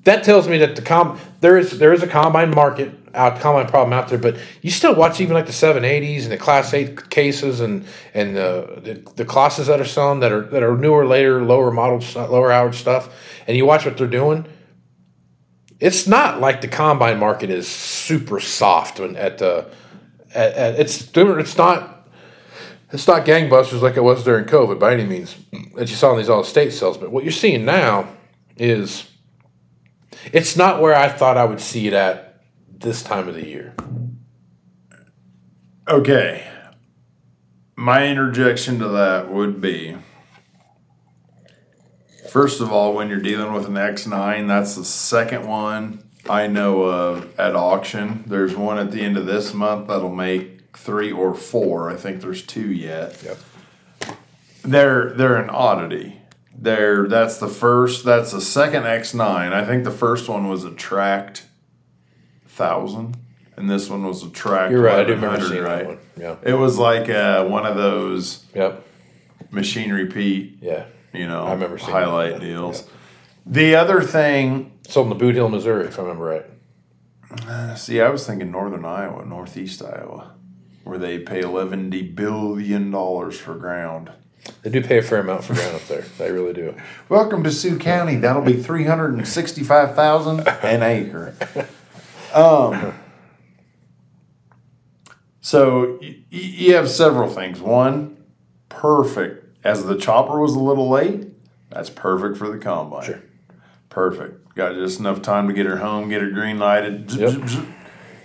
That 0.04 0.24
tells 0.24 0.48
me 0.48 0.58
that 0.60 0.76
the 0.76 0.82
com 0.82 1.20
there 1.42 1.58
is 1.58 1.78
there 1.78 1.94
is 1.94 2.02
a 2.02 2.08
combine 2.08 2.50
market 2.52 2.92
out 3.14 3.40
combine 3.40 3.68
problem 3.68 3.94
out 3.94 4.10
there, 4.10 4.18
but 4.18 4.38
you 4.62 4.72
still 4.72 4.96
watch 4.96 5.20
even 5.20 5.34
like 5.34 5.46
the 5.46 5.54
seven 5.54 5.86
eighties 5.86 6.24
and 6.24 6.32
the 6.32 6.38
class 6.38 6.74
eight 6.74 7.10
cases 7.10 7.60
and 7.60 7.86
and 8.14 8.36
the, 8.36 8.82
the 8.84 9.14
the 9.16 9.26
classes 9.26 9.68
that 9.68 9.80
are 9.80 9.86
selling 9.86 10.20
that 10.22 10.32
are 10.32 10.42
that 10.42 10.64
are 10.64 10.78
newer, 10.78 11.06
later, 11.06 11.44
lower 11.44 11.72
model, 11.72 12.00
lower 12.28 12.52
hour 12.52 12.72
stuff, 12.74 13.14
and 13.48 13.58
you 13.58 13.66
watch 13.66 13.86
what 13.86 13.98
they're 13.98 14.08
doing. 14.08 14.46
It's 15.80 16.06
not 16.08 16.40
like 16.40 16.62
the 16.62 16.68
combine 16.68 17.18
market 17.20 17.50
is 17.50 17.68
super 17.68 18.40
soft 18.40 19.00
when 19.00 19.16
at 19.16 19.40
the 19.40 19.70
at, 20.34 20.54
at 20.54 20.80
it's 20.80 21.10
it's 21.16 21.58
not 21.58 22.08
it's 22.92 23.08
not 23.08 23.26
gangbusters 23.26 23.82
like 23.82 23.98
it 23.98 24.04
was 24.04 24.24
during 24.24 24.46
COVID 24.46 24.80
by 24.80 24.94
any 24.94 25.06
means 25.06 25.36
that 25.76 25.90
you 25.90 25.96
saw 25.96 26.12
in 26.12 26.18
these 26.18 26.30
all 26.30 26.42
estate 26.42 26.72
sales. 26.74 26.98
But 26.98 27.12
what 27.12 27.24
you're 27.24 27.32
seeing 27.32 27.66
now 27.66 28.10
is 28.58 29.10
it's 30.34 30.56
not 30.56 30.82
where 30.82 30.96
I 30.96 31.08
thought 31.10 31.38
I 31.38 31.46
would 31.46 31.62
see 31.62 31.88
it 31.88 31.94
at 31.94 32.31
this 32.82 33.04
time 33.04 33.28
of 33.28 33.36
the 33.36 33.48
year. 33.48 33.74
Okay. 35.88 36.48
My 37.76 38.08
interjection 38.08 38.80
to 38.80 38.88
that 38.90 39.30
would 39.30 39.60
be 39.60 39.98
first 42.32 42.62
of 42.62 42.72
all, 42.72 42.94
when 42.94 43.10
you're 43.10 43.20
dealing 43.20 43.52
with 43.52 43.66
an 43.66 43.74
X9, 43.74 44.48
that's 44.48 44.76
the 44.76 44.86
second 44.86 45.46
one 45.46 46.02
I 46.30 46.48
know 46.48 46.84
of 46.84 47.38
at 47.40 47.56
auction. 47.56 48.24
There's 48.26 48.56
one 48.56 48.78
at 48.78 48.92
the 48.92 49.02
end 49.02 49.18
of 49.18 49.26
this 49.26 49.54
month 49.54 49.90
that'll 49.90 50.16
make 50.16 50.76
three 50.78 51.12
or 51.12 51.36
four. 51.36 51.90
I 51.90 51.98
think 51.98 52.22
there's 52.22 52.44
two 52.44 52.72
yet. 52.72 53.22
Yep. 53.24 53.38
They're 54.64 55.10
they're 55.14 55.38
an 55.38 55.50
oddity. 55.50 56.22
They're 56.56 57.08
that's 57.08 57.38
the 57.38 57.48
first 57.48 58.06
that's 58.06 58.32
the 58.32 58.42
second 58.42 58.84
X9. 58.84 59.52
I 59.52 59.66
think 59.66 59.84
the 59.84 59.92
first 59.92 60.30
one 60.30 60.48
was 60.48 60.64
a 60.64 60.72
tracked 60.72 61.46
thousand. 62.62 63.18
And 63.58 63.70
this 63.70 63.90
one 63.90 64.06
was 64.06 64.24
a 64.24 64.30
tracked 64.30 64.72
You're 64.72 64.82
right. 64.82 65.00
I 65.00 65.04
do 65.04 65.14
remember 65.14 65.42
seeing 65.46 65.64
right? 65.64 65.80
that 65.80 65.88
one. 65.88 66.00
Yeah. 66.18 66.36
It 66.44 66.54
was 66.54 66.78
like 66.78 67.10
uh, 67.10 67.46
one 67.46 67.66
of 67.66 67.76
those 67.76 68.46
Yep. 68.56 68.86
machine 69.52 69.92
repeat, 69.92 70.58
Yeah. 70.62 70.86
you 71.14 71.28
know, 71.28 71.46
I 71.46 71.54
remember 71.54 71.78
seeing 71.78 71.92
highlight 71.92 72.34
that, 72.34 72.42
yeah, 72.42 72.48
deals. 72.50 72.88
The 73.46 73.76
other 73.76 74.02
thing, 74.02 74.72
Sold 74.88 75.12
in 75.12 75.18
the 75.18 75.24
Bootheel, 75.24 75.50
Missouri, 75.50 75.86
if 75.88 75.98
I 76.00 76.04
remember 76.04 76.26
right. 76.26 77.78
see, 77.78 78.00
I 78.02 78.10
was 78.10 78.26
thinking 78.28 78.52
northern 78.52 78.86
Iowa, 78.86 79.26
northeast 79.26 79.82
Iowa, 79.84 80.34
where 80.84 80.98
they 80.98 81.20
pay 81.20 81.42
eleven 81.42 81.90
billion 81.90 82.92
dollars 82.92 83.40
for 83.40 83.56
ground. 83.56 84.12
They 84.64 84.70
do 84.72 84.82
pay 84.82 84.98
a 84.98 85.02
fair 85.04 85.20
amount 85.20 85.44
for 85.44 85.54
ground 85.54 85.76
up 85.76 85.88
there. 85.88 86.04
They 86.18 86.32
really 86.32 86.54
do. 86.54 86.76
Welcome 87.10 87.44
to 87.44 87.52
Sioux 87.52 87.78
County. 87.78 88.16
That'll 88.16 88.42
be 88.42 88.62
three 88.62 88.86
hundred 88.86 89.14
and 89.14 89.28
sixty-five 89.28 89.96
thousand 89.96 90.48
an 90.64 90.84
acre. 90.84 91.36
Um. 92.34 92.94
So 95.42 95.98
y- 96.02 96.18
y- 96.32 96.38
you 96.38 96.76
have 96.76 96.90
several 96.90 97.30
things. 97.30 97.60
One, 97.60 98.18
perfect. 98.70 99.38
As 99.66 99.86
the 99.86 99.96
chopper 99.96 100.40
was 100.40 100.54
a 100.56 100.60
little 100.60 100.90
late, 100.90 101.28
that's 101.70 101.90
perfect 101.90 102.38
for 102.38 102.50
the 102.50 102.58
combine. 102.58 103.04
Sure. 103.06 103.22
Perfect. 103.90 104.56
Got 104.56 104.76
just 104.76 105.00
enough 105.00 105.22
time 105.22 105.48
to 105.48 105.54
get 105.54 105.66
her 105.66 105.78
home, 105.78 106.10
get 106.10 106.22
her 106.22 106.30
green 106.30 106.60
lighted. 106.60 107.10
Zip, 107.12 107.20
Yep. 107.22 107.32
zip, 107.32 107.50
zip. 107.50 107.66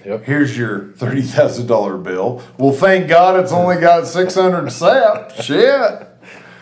Yep. 0.05 0.25
Here's 0.25 0.57
your 0.57 0.92
thirty 0.97 1.23
thousand 1.23 1.66
dollar 1.66 1.97
bill. 1.97 2.42
Well, 2.59 2.73
thank 2.73 3.09
God 3.09 3.38
it's 3.42 3.53
only 3.53 3.77
got 3.81 4.07
six 4.07 4.35
hundred 4.35 4.71
sap. 4.71 5.33
Shit. 5.42 6.09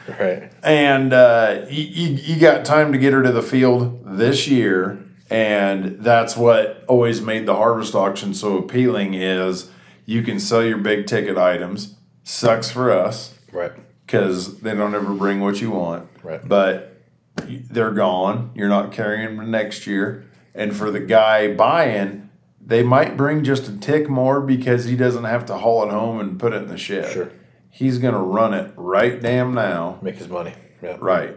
Right. 0.06 0.52
And 0.62 1.14
uh, 1.14 1.64
you, 1.70 1.82
you, 1.82 2.08
you 2.34 2.38
got 2.38 2.66
time 2.66 2.92
to 2.92 2.98
get 2.98 3.14
her 3.14 3.22
to 3.22 3.32
the 3.32 3.40
field 3.40 4.02
this 4.18 4.46
year, 4.46 5.02
and 5.34 5.96
that's 6.00 6.36
what 6.36 6.84
always 6.86 7.20
made 7.20 7.44
the 7.44 7.56
harvest 7.56 7.94
auction 7.94 8.34
so 8.34 8.56
appealing. 8.56 9.14
Is 9.14 9.70
you 10.06 10.22
can 10.22 10.38
sell 10.38 10.64
your 10.64 10.78
big 10.78 11.06
ticket 11.06 11.36
items. 11.36 11.96
Sucks 12.22 12.70
for 12.70 12.92
us 12.92 13.36
Right. 13.52 13.72
because 14.06 14.60
they 14.60 14.74
don't 14.74 14.94
ever 14.94 15.12
bring 15.12 15.40
what 15.40 15.60
you 15.60 15.72
want. 15.72 16.08
Right. 16.22 16.46
But 16.46 16.96
they're 17.46 17.90
gone. 17.90 18.50
You're 18.54 18.68
not 18.68 18.92
carrying 18.92 19.36
them 19.36 19.50
next 19.50 19.86
year. 19.86 20.24
And 20.54 20.74
for 20.74 20.90
the 20.92 21.00
guy 21.00 21.52
buying, 21.52 22.30
they 22.64 22.82
might 22.84 23.16
bring 23.16 23.42
just 23.42 23.68
a 23.68 23.76
tick 23.76 24.08
more 24.08 24.40
because 24.40 24.84
he 24.84 24.94
doesn't 24.96 25.24
have 25.24 25.44
to 25.46 25.56
haul 25.56 25.82
it 25.84 25.90
home 25.90 26.20
and 26.20 26.38
put 26.38 26.52
it 26.52 26.62
in 26.62 26.68
the 26.68 26.78
shed. 26.78 27.10
Sure. 27.12 27.30
He's 27.70 27.98
gonna 27.98 28.22
run 28.22 28.54
it 28.54 28.72
right 28.76 29.20
damn 29.20 29.52
now. 29.52 29.98
Make 30.00 30.16
his 30.16 30.28
money. 30.28 30.54
Yeah. 30.80 30.96
Right. 31.00 31.34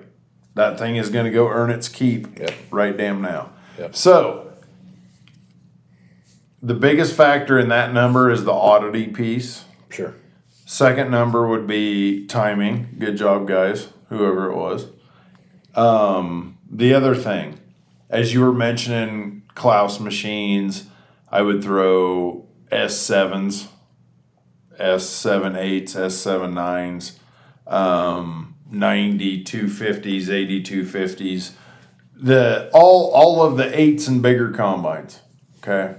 That 0.54 0.78
thing 0.78 0.98
is 0.98 1.10
gonna 1.10 1.32
go 1.32 1.48
earn 1.50 1.72
its 1.72 1.90
keep 1.90 2.40
Yep. 2.40 2.52
right 2.70 2.96
damn 2.96 3.22
now. 3.24 3.50
Yep. 3.78 3.96
So 3.96 4.54
the 6.62 6.74
biggest 6.74 7.16
factor 7.16 7.60
in 7.60 7.70
that 7.70 7.94
number 7.94 8.32
is 8.32 8.44
the 8.44 8.54
oddity 8.54 9.08
piece. 9.08 9.66
Sure. 9.90 10.16
Second 10.66 11.12
number 11.12 11.48
would 11.48 11.68
be 11.68 12.26
timing. 12.26 12.96
Good 13.00 13.18
job, 13.18 13.48
guys, 13.48 13.90
whoever 14.10 14.52
it 14.52 14.56
was. 14.56 14.88
Um, 15.76 16.58
the 16.70 16.94
other 16.94 17.16
thing, 17.16 17.60
as 18.10 18.34
you 18.34 18.42
were 18.42 18.54
mentioning 18.54 19.44
Klaus 19.56 20.00
machines, 20.00 20.88
I 21.30 21.42
would 21.42 21.64
throw 21.64 22.48
S7s, 22.72 23.68
S78s, 24.80 25.96
S79s, 25.96 27.18
um, 27.72 28.56
90 28.70 29.44
250s, 29.44 30.30
80 30.30 30.64
250s, 30.64 31.52
the 32.20 32.70
all 32.74 33.12
all 33.12 33.44
of 33.44 33.58
the 33.58 33.80
eights 33.80 34.08
and 34.08 34.22
bigger 34.22 34.52
combines. 34.52 35.22
Okay 35.60 35.96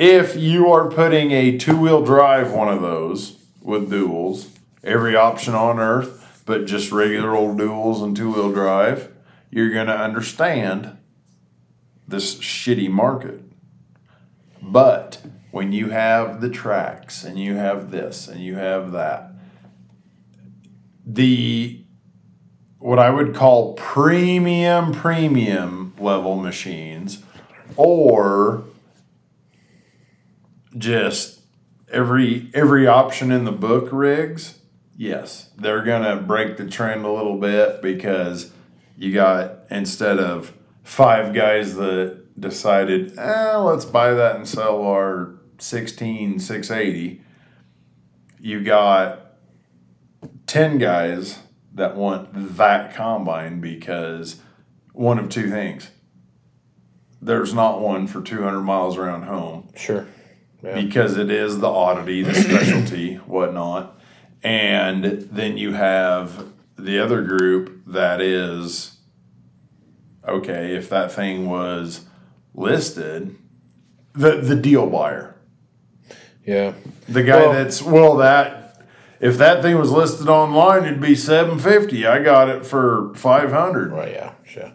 if 0.00 0.34
you 0.34 0.72
are 0.72 0.90
putting 0.90 1.30
a 1.30 1.58
two-wheel 1.58 2.02
drive 2.02 2.52
one 2.52 2.68
of 2.68 2.80
those 2.80 3.36
with 3.60 3.90
duals, 3.90 4.48
every 4.82 5.14
option 5.14 5.54
on 5.54 5.78
earth, 5.78 6.42
but 6.46 6.64
just 6.64 6.90
regular 6.90 7.34
old 7.36 7.58
duals 7.58 8.02
and 8.02 8.16
two-wheel 8.16 8.50
drive, 8.50 9.12
you're 9.50 9.68
to 9.86 9.94
understand 9.94 10.96
this 12.08 12.36
shitty 12.36 12.88
market. 12.88 13.42
But 14.62 15.20
when 15.50 15.72
you 15.72 15.90
have 15.90 16.40
the 16.40 16.48
tracks 16.48 17.22
and 17.22 17.38
you 17.38 17.56
have 17.56 17.90
this 17.90 18.26
and 18.26 18.40
you 18.40 18.54
have 18.54 18.92
that, 18.92 19.32
the 21.04 21.79
what 22.80 22.98
I 22.98 23.10
would 23.10 23.34
call 23.34 23.74
premium 23.74 24.92
premium 24.92 25.94
level 25.98 26.36
machines 26.36 27.22
or 27.76 28.64
just 30.76 31.40
every 31.92 32.50
every 32.54 32.86
option 32.86 33.30
in 33.30 33.44
the 33.44 33.52
book 33.52 33.90
rigs 33.92 34.60
yes 34.96 35.50
they're 35.56 35.82
gonna 35.82 36.16
break 36.16 36.56
the 36.56 36.66
trend 36.66 37.04
a 37.04 37.12
little 37.12 37.36
bit 37.38 37.82
because 37.82 38.50
you 38.96 39.12
got 39.12 39.58
instead 39.70 40.18
of 40.18 40.54
five 40.82 41.34
guys 41.34 41.74
that 41.74 42.40
decided 42.40 43.18
eh, 43.18 43.56
let's 43.56 43.84
buy 43.84 44.14
that 44.14 44.36
and 44.36 44.48
sell 44.48 44.82
our 44.82 45.34
16 45.58 46.38
680 46.38 47.22
you 48.38 48.64
got 48.64 49.32
10 50.46 50.78
guys 50.78 51.40
that 51.80 51.96
want 51.96 52.28
that 52.56 52.94
combine 52.94 53.58
because 53.60 54.40
one 54.92 55.18
of 55.18 55.28
two 55.30 55.48
things 55.50 55.90
there's 57.22 57.52
not 57.54 57.80
one 57.80 58.06
for 58.06 58.20
200 58.22 58.60
miles 58.60 58.96
around 58.98 59.22
home 59.24 59.68
Sure. 59.74 60.06
Yeah. 60.62 60.74
because 60.74 61.16
it 61.16 61.30
is 61.30 61.58
the 61.60 61.68
oddity, 61.68 62.22
the 62.22 62.34
specialty, 62.34 63.14
whatnot. 63.26 63.98
And 64.42 65.04
then 65.04 65.56
you 65.58 65.72
have 65.72 66.46
the 66.78 66.98
other 66.98 67.22
group 67.22 67.82
that 67.86 68.20
is 68.20 68.98
okay, 70.28 70.76
if 70.76 70.88
that 70.90 71.10
thing 71.12 71.48
was 71.48 72.04
listed, 72.54 73.36
the 74.12 74.36
the 74.36 74.56
deal 74.56 74.86
buyer. 74.86 75.34
Yeah. 76.46 76.74
The 77.08 77.22
guy 77.22 77.40
Well- 77.40 77.52
that's 77.54 77.80
well 77.82 78.16
that 78.18 78.59
if 79.20 79.36
that 79.38 79.62
thing 79.62 79.78
was 79.78 79.90
listed 79.90 80.28
online 80.28 80.84
it'd 80.84 81.00
be 81.00 81.14
750. 81.14 82.06
I 82.06 82.22
got 82.22 82.48
it 82.48 82.64
for 82.66 83.12
500. 83.14 83.92
Right. 83.92 84.12
Yeah. 84.12 84.32
Sure. 84.44 84.72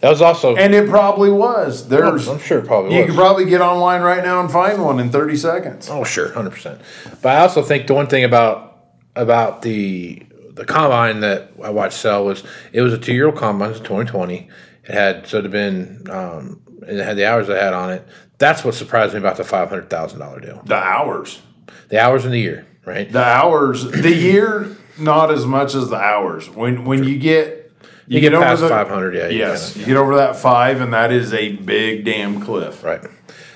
That 0.00 0.08
was 0.08 0.22
also. 0.22 0.56
And 0.56 0.74
it 0.74 0.88
probably 0.88 1.30
was. 1.30 1.88
There's 1.88 2.26
I'm 2.26 2.38
sure 2.38 2.60
it 2.60 2.66
probably 2.66 2.94
you 2.94 3.00
was. 3.02 3.10
could 3.10 3.16
probably 3.16 3.44
get 3.44 3.60
online 3.60 4.00
right 4.00 4.24
now 4.24 4.40
and 4.40 4.50
find 4.50 4.82
one 4.82 4.98
in 4.98 5.10
30 5.10 5.36
seconds. 5.36 5.88
Oh, 5.90 6.04
sure, 6.04 6.32
hundred 6.32 6.50
percent. 6.50 6.80
But 7.20 7.36
I 7.36 7.40
also 7.40 7.62
think 7.62 7.86
the 7.86 7.92
one 7.94 8.06
thing 8.06 8.24
about 8.24 8.78
about 9.14 9.60
the 9.60 10.22
the 10.52 10.64
combine 10.64 11.20
that 11.20 11.52
I 11.62 11.68
watched 11.70 11.98
sell 11.98 12.24
was 12.24 12.44
it 12.72 12.80
was 12.80 12.94
a 12.94 12.98
two 12.98 13.12
year 13.12 13.26
old 13.26 13.36
combine, 13.36 13.72
it's 13.72 13.80
twenty 13.80 14.08
twenty. 14.10 14.48
It 14.84 14.94
had 14.94 15.26
so 15.26 15.38
it 15.38 15.44
had 15.44 15.52
been 15.52 16.06
um, 16.08 16.62
it 16.88 17.04
had 17.04 17.18
the 17.18 17.26
hours 17.26 17.50
I 17.50 17.62
had 17.62 17.74
on 17.74 17.90
it. 17.92 18.06
That's 18.38 18.64
what 18.64 18.74
surprised 18.74 19.12
me 19.12 19.18
about 19.18 19.36
the 19.36 19.44
five 19.44 19.68
hundred 19.68 19.90
thousand 19.90 20.20
dollar 20.20 20.40
deal. 20.40 20.62
The 20.64 20.76
hours. 20.76 21.42
The 21.90 22.00
hours 22.00 22.24
in 22.24 22.30
the 22.30 22.40
year, 22.40 22.66
right? 22.90 23.10
The 23.10 23.24
hours, 23.24 23.84
the 23.84 24.12
year, 24.14 24.76
not 24.98 25.30
as 25.30 25.46
much 25.46 25.74
as 25.74 25.88
the 25.88 25.96
hours. 25.96 26.48
When 26.50 26.84
when 26.84 27.04
you 27.04 27.18
get 27.18 27.72
You 28.06 28.20
get 28.20 28.32
past 28.32 28.62
500, 28.62 29.14
yeah, 29.14 29.28
you 29.28 29.38
Yes, 29.38 29.72
kinda- 29.72 29.80
you 29.80 29.94
get 29.94 30.00
over 30.00 30.16
that 30.16 30.36
five, 30.36 30.80
and 30.80 30.92
that 30.92 31.12
is 31.12 31.32
a 31.32 31.52
big 31.52 32.04
damn 32.04 32.40
cliff. 32.40 32.82
Right. 32.82 33.00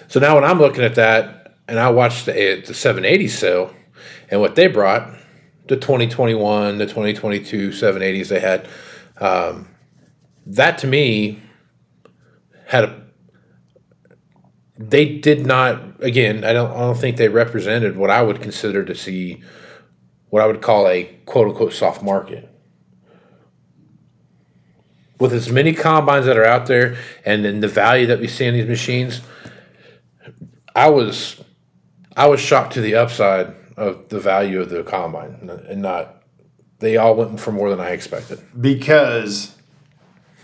So 0.09 0.21
now 0.21 0.37
when 0.37 0.45
I'm 0.45 0.59
looking 0.59 0.85
at 0.85 0.95
that, 0.95 1.55
and 1.67 1.79
I 1.79 1.91
watched 1.91 2.27
the 2.27 2.63
the 2.67 2.75
780 2.75 3.29
sale, 3.29 3.75
and 4.31 4.41
what 4.41 4.55
they 4.55 4.69
brought, 4.69 5.11
the 5.69 5.77
2021, 5.77 6.79
the 6.79 6.87
2022 6.87 7.71
780s 7.73 8.29
they 8.29 8.41
had, 8.41 8.69
um, 9.21 9.69
that 10.47 10.79
to 10.79 10.87
me 10.87 11.41
had 12.67 12.85
a. 12.85 13.04
They 14.77 15.19
did 15.19 15.47
not. 15.47 16.03
Again, 16.03 16.45
I 16.45 16.53
don't. 16.53 16.73
I 16.73 16.81
don't 16.81 16.99
think 16.99 17.17
they 17.17 17.29
represented 17.29 17.97
what 17.97 18.11
I 18.11 18.23
would 18.23 18.43
consider 18.43 18.85
to 18.85 18.95
see, 18.95 19.43
what 20.31 20.43
I 20.43 20.47
would 20.47 20.63
call 20.63 20.89
a 20.89 21.05
quote 21.27 21.49
unquote 21.49 21.73
soft 21.73 22.03
market 22.03 22.51
with 25.19 25.33
as 25.33 25.51
many 25.51 25.73
combines 25.73 26.27
that 26.27 26.37
are 26.37 26.45
out 26.45 26.67
there 26.67 26.97
and 27.25 27.45
then 27.45 27.61
the 27.61 27.69
value 27.69 28.07
that 28.07 28.21
we 28.21 28.29
see 28.29 28.45
in 28.45 28.55
these 28.55 28.67
machines, 28.67 29.21
I 30.75 30.91
was 30.91 31.43
I 32.17 32.27
was 32.27 32.41
shocked 32.41 32.75
to 32.75 32.81
the 32.81 32.95
upside 32.95 33.55
of 33.77 34.09
the 34.09 34.21
value 34.21 34.61
of 34.61 34.71
the 34.71 34.83
combine 34.83 35.51
and 35.69 35.83
not 35.83 36.23
they 36.81 36.97
all 36.97 37.15
went 37.15 37.41
for 37.41 37.53
more 37.53 37.71
than 37.71 37.81
I 37.81 37.91
expected. 37.91 38.41
Because 38.61 39.57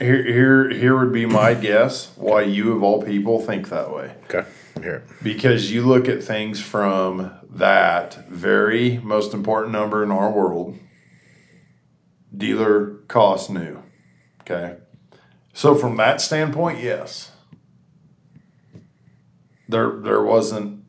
here, 0.01 0.25
here, 0.25 0.71
here 0.71 0.99
would 0.99 1.13
be 1.13 1.27
my 1.27 1.55
guess 1.55 2.13
why 2.17 2.43
you 2.43 2.73
of 2.73 2.83
all 2.83 3.03
people 3.03 3.41
think 3.41 3.69
that 3.69 3.93
way. 3.93 4.15
Okay, 4.25 4.49
here. 4.81 5.05
Because 5.23 5.71
you 5.71 5.87
look 5.87 6.09
at 6.09 6.25
things 6.25 6.61
from 6.61 7.33
that 7.51 8.29
very 8.29 8.99
most 8.99 9.35
important 9.35 9.73
number 9.73 10.03
in 10.03 10.11
our 10.11 10.31
world, 10.31 10.79
dealer 12.35 12.97
cost 13.09 13.51
new. 13.51 13.83
Okay. 14.41 14.77
So 15.53 15.75
from 15.75 15.97
that 15.97 16.21
standpoint, 16.21 16.83
yes. 16.83 17.33
There 19.69 20.01
there 20.01 20.23
wasn't 20.23 20.85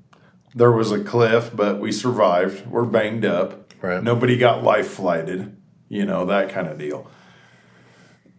there 0.56 0.72
was 0.72 0.92
a 0.92 1.04
cliff, 1.04 1.52
but 1.54 1.80
we 1.80 1.92
survived. 1.92 2.68
We're 2.68 2.86
banged 2.86 3.26
up. 3.26 3.74
Right. 3.82 4.04
Nobody 4.04 4.38
got 4.38 4.64
life 4.64 4.88
flighted, 4.88 5.58
you 5.90 6.06
know, 6.06 6.26
that 6.26 6.50
kind 6.50 6.68
of 6.68 6.78
deal. 6.78 7.10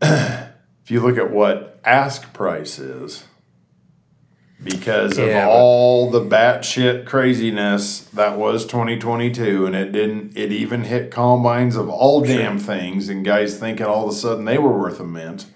if 0.84 0.90
you 0.90 1.00
look 1.00 1.18
at 1.18 1.30
what 1.30 1.80
ask 1.84 2.32
price 2.32 2.78
is, 2.78 3.24
because 4.62 5.18
of 5.18 5.26
Yeah, 5.26 5.46
but- 5.46 5.52
all 5.52 6.10
the 6.10 6.20
batshit 6.20 7.04
craziness 7.06 8.00
that 8.14 8.38
was 8.38 8.64
2022, 8.66 9.66
and 9.66 9.74
it 9.74 9.90
didn't, 9.92 10.36
it 10.36 10.52
even 10.52 10.84
hit 10.84 11.10
combines 11.10 11.74
of 11.76 11.88
all 11.88 12.20
damn 12.20 12.58
things, 12.58 13.08
and 13.08 13.24
guys 13.24 13.58
thinking 13.58 13.86
all 13.86 14.04
of 14.04 14.10
a 14.10 14.16
sudden 14.16 14.44
they 14.44 14.58
were 14.58 14.76
worth 14.78 15.00
a 15.00 15.04
mint. 15.04 15.46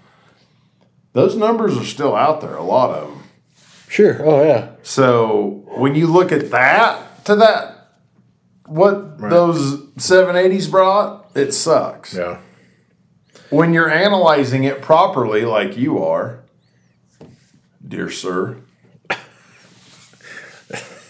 Those 1.12 1.36
numbers 1.36 1.78
are 1.78 1.84
still 1.84 2.14
out 2.14 2.40
there, 2.40 2.54
a 2.56 2.62
lot 2.62 2.90
of 2.90 3.08
them. 3.08 3.22
Sure. 3.88 4.20
Oh 4.26 4.44
yeah. 4.44 4.70
So 4.82 5.62
when 5.76 5.94
you 5.94 6.06
look 6.08 6.32
at 6.32 6.50
that 6.50 7.24
to 7.26 7.36
that, 7.36 7.72
what 8.66 9.18
those 9.20 9.80
780s 9.96 10.68
brought, 10.68 11.30
it 11.36 11.52
sucks. 11.52 12.12
Yeah. 12.14 12.38
When 13.50 13.72
you're 13.72 13.90
analyzing 13.90 14.64
it 14.64 14.82
properly, 14.82 15.44
like 15.44 15.76
you 15.76 16.02
are, 16.02 16.40
dear 17.86 18.10
sir, 18.10 18.56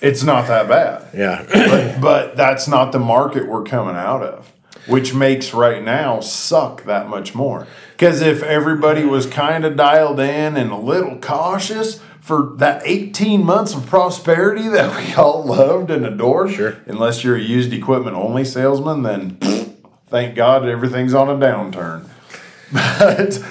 it's 0.02 0.22
not 0.22 0.46
that 0.48 0.68
bad. 0.68 1.08
Yeah. 1.14 1.44
But, 1.48 2.00
but 2.00 2.36
that's 2.36 2.68
not 2.68 2.92
the 2.92 2.98
market 2.98 3.48
we're 3.48 3.62
coming 3.64 3.96
out 3.96 4.22
of, 4.22 4.52
which 4.86 5.14
makes 5.14 5.54
right 5.54 5.82
now 5.82 6.20
suck 6.20 6.84
that 6.84 7.08
much 7.08 7.34
more. 7.34 7.66
Because 7.92 8.20
if 8.20 8.42
everybody 8.42 9.04
was 9.04 9.26
kind 9.26 9.64
of 9.64 9.76
dialed 9.76 10.20
in 10.20 10.56
and 10.56 10.70
a 10.70 10.76
little 10.76 11.16
cautious 11.18 12.00
for 12.20 12.52
that 12.56 12.82
18 12.84 13.42
months 13.44 13.74
of 13.74 13.86
prosperity 13.86 14.68
that 14.68 14.94
we 14.96 15.14
all 15.14 15.42
loved 15.44 15.90
and 15.90 16.04
adored, 16.04 16.50
Sure. 16.52 16.76
unless 16.86 17.24
you're 17.24 17.36
a 17.36 17.40
used 17.40 17.72
equipment 17.72 18.16
only 18.16 18.44
salesman, 18.44 19.02
then 19.02 19.36
thank 20.08 20.34
God 20.34 20.66
everything's 20.68 21.14
on 21.14 21.28
a 21.30 21.34
downturn. 21.34 22.08
But 22.72 23.42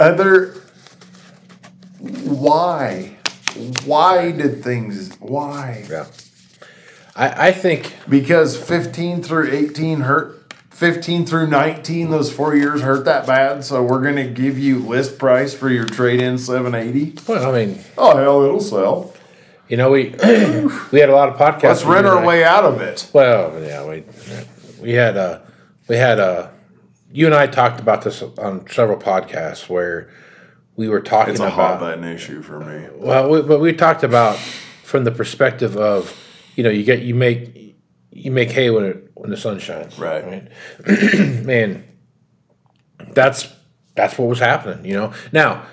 other, 0.00 0.54
why? 1.98 3.16
Why 3.84 4.30
did 4.30 4.62
things, 4.62 5.14
why? 5.20 5.84
Yeah. 5.90 6.06
I, 7.16 7.48
I 7.48 7.52
think 7.52 7.94
Because 8.08 8.56
15 8.56 9.22
through 9.22 9.50
18 9.50 10.00
hurt, 10.00 10.52
15 10.70 11.26
through 11.26 11.48
19, 11.48 12.10
those 12.10 12.32
four 12.32 12.54
years 12.54 12.82
hurt 12.82 13.04
that 13.06 13.26
bad. 13.26 13.64
So 13.64 13.82
we're 13.82 14.00
going 14.00 14.16
to 14.16 14.28
give 14.28 14.58
you 14.58 14.78
list 14.78 15.18
price 15.18 15.52
for 15.52 15.68
your 15.68 15.84
trade 15.84 16.20
in 16.20 16.38
780. 16.38 17.16
well, 17.26 17.52
I 17.54 17.64
mean, 17.66 17.80
Oh, 17.96 18.16
hell, 18.16 18.42
it'll 18.44 18.60
sell. 18.60 19.12
you 19.68 19.76
know, 19.76 19.90
we 19.90 20.10
we 20.92 21.00
had 21.00 21.08
a 21.10 21.14
lot 21.14 21.28
of 21.28 21.36
podcasts. 21.36 21.62
Let's 21.64 21.84
rent 21.84 22.06
our 22.06 22.24
way 22.24 22.44
out 22.44 22.64
of 22.64 22.80
it. 22.80 23.10
Well, 23.12 23.60
yeah, 23.60 23.84
we 23.84 24.04
we 24.80 24.92
had 24.92 25.16
a 25.16 25.42
we 25.88 25.96
had 25.96 26.20
uh 26.20 26.48
you 27.10 27.26
and 27.26 27.34
I 27.34 27.46
talked 27.46 27.80
about 27.80 28.02
this 28.02 28.22
on 28.22 28.68
several 28.68 28.98
podcasts 28.98 29.68
where 29.68 30.10
we 30.76 30.88
were 30.88 31.00
talking 31.00 31.32
It's 31.32 31.40
a 31.40 31.50
hot 31.50 31.76
about 31.76 31.80
button 31.80 32.04
issue 32.04 32.42
for 32.42 32.60
me. 32.60 32.88
well, 32.94 33.28
we, 33.30 33.42
but 33.42 33.60
we 33.60 33.72
talked 33.72 34.04
about 34.04 34.36
from 34.84 35.04
the 35.04 35.10
perspective 35.10 35.76
of 35.76 36.16
you 36.54 36.62
know 36.64 36.70
you 36.70 36.84
get 36.84 37.02
you 37.02 37.14
make 37.14 37.76
you 38.10 38.30
make 38.30 38.50
hay 38.50 38.70
when 38.70 38.84
it 38.84 39.10
when 39.14 39.30
the 39.30 39.36
sun 39.36 39.58
shines, 39.58 39.98
Right. 39.98 40.48
Man, 40.86 41.84
that's 43.10 43.52
that's 43.94 44.16
what 44.18 44.28
was 44.28 44.38
happening. 44.38 44.84
You 44.84 44.94
know. 44.94 45.12
Now 45.32 45.66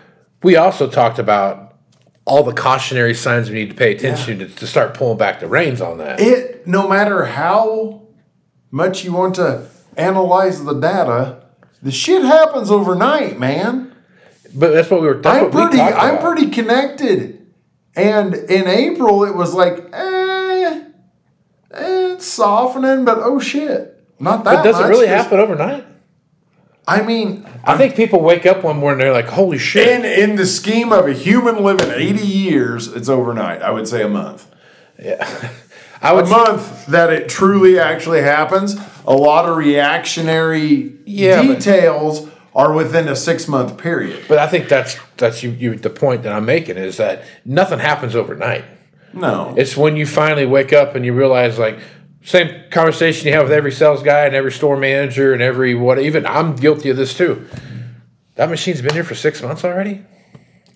we 0.44 0.56
also 0.56 0.90
talked 0.90 1.20
about 1.20 1.78
all 2.26 2.44
the 2.44 2.54
cautionary 2.54 3.14
signs 3.14 3.50
we 3.50 3.56
need 3.56 3.70
to 3.70 3.76
pay 3.76 3.96
attention 3.96 4.40
to, 4.40 4.48
to 4.48 4.66
start 4.66 4.96
pulling 4.96 5.18
back 5.18 5.40
the 5.40 5.48
reins 5.48 5.80
on 5.80 6.00
that. 6.00 6.20
It, 6.20 6.66
no 6.66 6.88
matter 6.88 7.26
how 7.26 8.08
much 8.72 9.04
you 9.04 9.14
want 9.14 9.36
to 9.36 9.68
analyze 9.98 10.64
the 10.64 10.74
data, 10.74 11.44
the 11.82 11.92
shit 11.92 12.24
happens 12.24 12.72
overnight, 12.72 13.40
man. 13.40 13.94
But 14.54 14.72
that's 14.74 14.90
what 14.90 15.02
we 15.02 15.08
were. 15.08 15.22
That's 15.22 15.38
I'm 15.38 15.46
we 15.46 15.52
pretty. 15.52 15.82
I'm 15.82 16.20
pretty 16.20 16.50
connected. 16.50 17.46
And 17.96 18.34
in 18.34 18.68
April, 18.68 19.24
it 19.24 19.36
was 19.36 19.54
like, 19.54 19.78
eh, 19.94 20.84
eh, 21.72 22.14
it's 22.14 22.26
softening, 22.26 23.06
but 23.06 23.20
oh 23.22 23.40
shit, 23.40 24.04
not 24.20 24.44
that. 24.44 24.58
But 24.58 24.64
does 24.64 24.80
it 24.80 24.84
really 24.84 25.08
just- 25.08 25.24
happen 25.26 25.40
overnight? 25.40 25.86
I 26.88 27.02
mean, 27.02 27.48
I 27.64 27.78
think 27.78 27.96
people 27.96 28.22
wake 28.22 28.46
up 28.46 28.64
one 28.64 28.78
morning 28.78 29.02
and 29.02 29.08
they're 29.08 29.14
like, 29.14 29.30
"Holy 29.34 29.58
shit!" 29.58 29.88
in 29.88 30.06
in 30.06 30.36
the 30.36 30.46
scheme 30.46 30.94
of 30.94 31.08
a 31.08 31.14
human 31.14 31.64
living 31.64 31.90
80 31.90 32.20
years, 32.26 32.88
it's 32.88 33.10
overnight. 33.10 33.64
I 33.64 33.72
would 33.72 33.88
say 33.88 34.04
a 34.04 34.08
month. 34.08 34.48
I 36.02 36.12
A 36.12 36.16
would. 36.16 36.28
month 36.30 36.86
that 36.88 37.12
it 37.12 37.30
truly 37.30 37.80
actually 37.80 38.22
happens. 38.22 38.76
A 39.08 39.14
lot 39.14 39.48
of 39.48 39.58
reactionary 39.58 40.94
Yeah, 41.06 41.42
but- 41.46 41.56
details 41.60 42.28
are 42.54 42.72
within 42.74 43.08
a 43.08 43.16
six 43.16 43.48
month 43.48 43.78
period. 43.78 44.24
But 44.28 44.38
I 44.40 44.48
think 44.48 44.68
that's 44.70 44.98
that's 45.18 45.44
you, 45.44 45.52
you. 45.52 45.76
The 45.76 45.90
point 45.90 46.24
that 46.24 46.32
I'm 46.32 46.46
making 46.46 46.78
is 46.78 46.98
that 46.98 47.24
nothing 47.46 47.80
happens 47.80 48.16
overnight. 48.16 48.64
No, 49.14 49.54
It's 49.58 49.78
when 49.78 49.96
you 49.96 50.06
finally 50.06 50.46
wake 50.46 50.74
up 50.74 50.94
and 50.94 51.06
you 51.06 51.14
realize, 51.14 51.58
like, 51.58 51.80
same 52.22 52.50
conversation 52.70 53.28
you 53.28 53.34
have 53.34 53.44
with 53.44 53.54
every 53.54 53.72
sales 53.72 54.04
guy 54.04 54.26
and 54.26 54.36
every 54.36 54.52
store 54.52 54.76
manager 54.76 55.32
and 55.32 55.42
every 55.42 55.74
what. 55.74 56.00
Even 56.00 56.26
I'm 56.26 56.56
guilty 56.58 56.90
of 56.90 56.98
this 56.98 57.14
too. 57.18 57.48
That 58.36 58.50
machine's 58.50 58.82
been 58.82 58.94
here 58.94 59.06
for 59.06 59.16
six 59.16 59.42
months 59.42 59.64
already. 59.64 60.04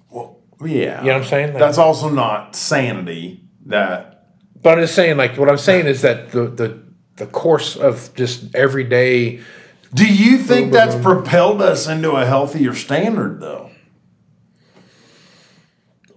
Well, 0.09 0.37
yeah, 0.65 1.01
You 1.01 1.07
know 1.07 1.13
what 1.15 1.21
I'm 1.23 1.27
saying? 1.27 1.49
Like- 1.53 1.59
That's 1.59 1.77
also 1.77 2.07
not 2.09 2.55
sanity. 2.55 3.41
That 3.65 4.18
But 4.61 4.77
I'm 4.77 4.83
just 4.83 4.95
saying, 4.95 5.17
like, 5.17 5.37
what 5.37 5.49
I'm 5.49 5.57
saying 5.57 5.87
is 5.87 6.01
that 6.01 6.31
the 6.31 6.47
the 6.47 6.83
the 7.15 7.27
course 7.27 7.75
of 7.75 8.13
just 8.15 8.53
everyday. 8.55 9.41
Do 9.93 10.05
you 10.05 10.37
think 10.37 10.71
that's 10.71 10.95
propelled 10.95 11.61
us 11.61 11.87
into 11.87 12.11
a 12.11 12.25
healthier 12.25 12.75
standard, 12.75 13.39
though? 13.39 13.71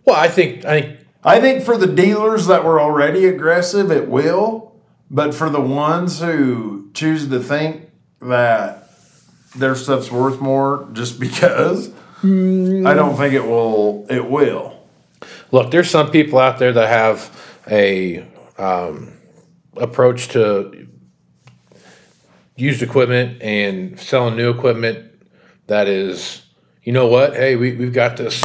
Well, 0.04 0.16
I 0.16 0.28
think 0.28 0.64
I 0.64 0.80
think 0.80 0.98
I 1.24 1.40
think 1.40 1.62
for 1.62 1.76
the 1.76 1.86
dealers 1.86 2.46
that 2.46 2.64
were 2.64 2.80
already 2.80 3.26
aggressive, 3.26 3.90
it 3.90 4.08
will. 4.08 4.72
But 5.10 5.34
for 5.34 5.50
the 5.50 5.60
ones 5.60 6.20
who 6.20 6.90
choose 6.94 7.28
to 7.28 7.38
think 7.38 7.90
that 8.20 8.88
their 9.54 9.74
stuff's 9.74 10.10
worth 10.10 10.40
more 10.40 10.88
just 10.92 11.20
because, 11.20 11.90
mm. 12.22 12.86
I 12.86 12.94
don't 12.94 13.16
think 13.16 13.34
it 13.34 13.44
will. 13.44 14.06
It 14.10 14.28
will. 14.28 14.78
Look, 15.50 15.70
there's 15.70 15.90
some 15.90 16.10
people 16.10 16.38
out 16.38 16.58
there 16.58 16.72
that 16.72 16.88
have 16.88 17.60
a 17.70 18.26
um, 18.58 19.18
approach 19.76 20.28
to 20.28 20.88
used 22.56 22.82
equipment 22.82 23.42
and 23.42 23.98
selling 23.98 24.36
new 24.36 24.50
equipment 24.50 25.10
that 25.66 25.88
is, 25.88 26.42
you 26.82 26.92
know 26.92 27.06
what? 27.06 27.34
Hey, 27.34 27.56
we, 27.56 27.74
we've 27.74 27.92
got 27.92 28.16
this 28.16 28.42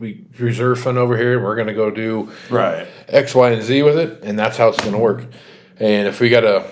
we 0.00 0.26
reserve 0.38 0.80
fund 0.80 0.98
over 0.98 1.16
here. 1.16 1.34
and 1.34 1.44
We're 1.44 1.54
going 1.54 1.68
to 1.68 1.74
go 1.74 1.90
do 1.90 2.32
Right. 2.48 2.88
X, 3.06 3.34
Y, 3.34 3.50
and 3.50 3.62
Z 3.62 3.82
with 3.82 3.98
it, 3.98 4.24
and 4.24 4.38
that's 4.38 4.56
how 4.56 4.68
it's 4.68 4.80
going 4.80 4.92
to 4.92 4.98
work. 4.98 5.26
And 5.78 6.08
if 6.08 6.20
we 6.20 6.30
got 6.30 6.40
to, 6.40 6.68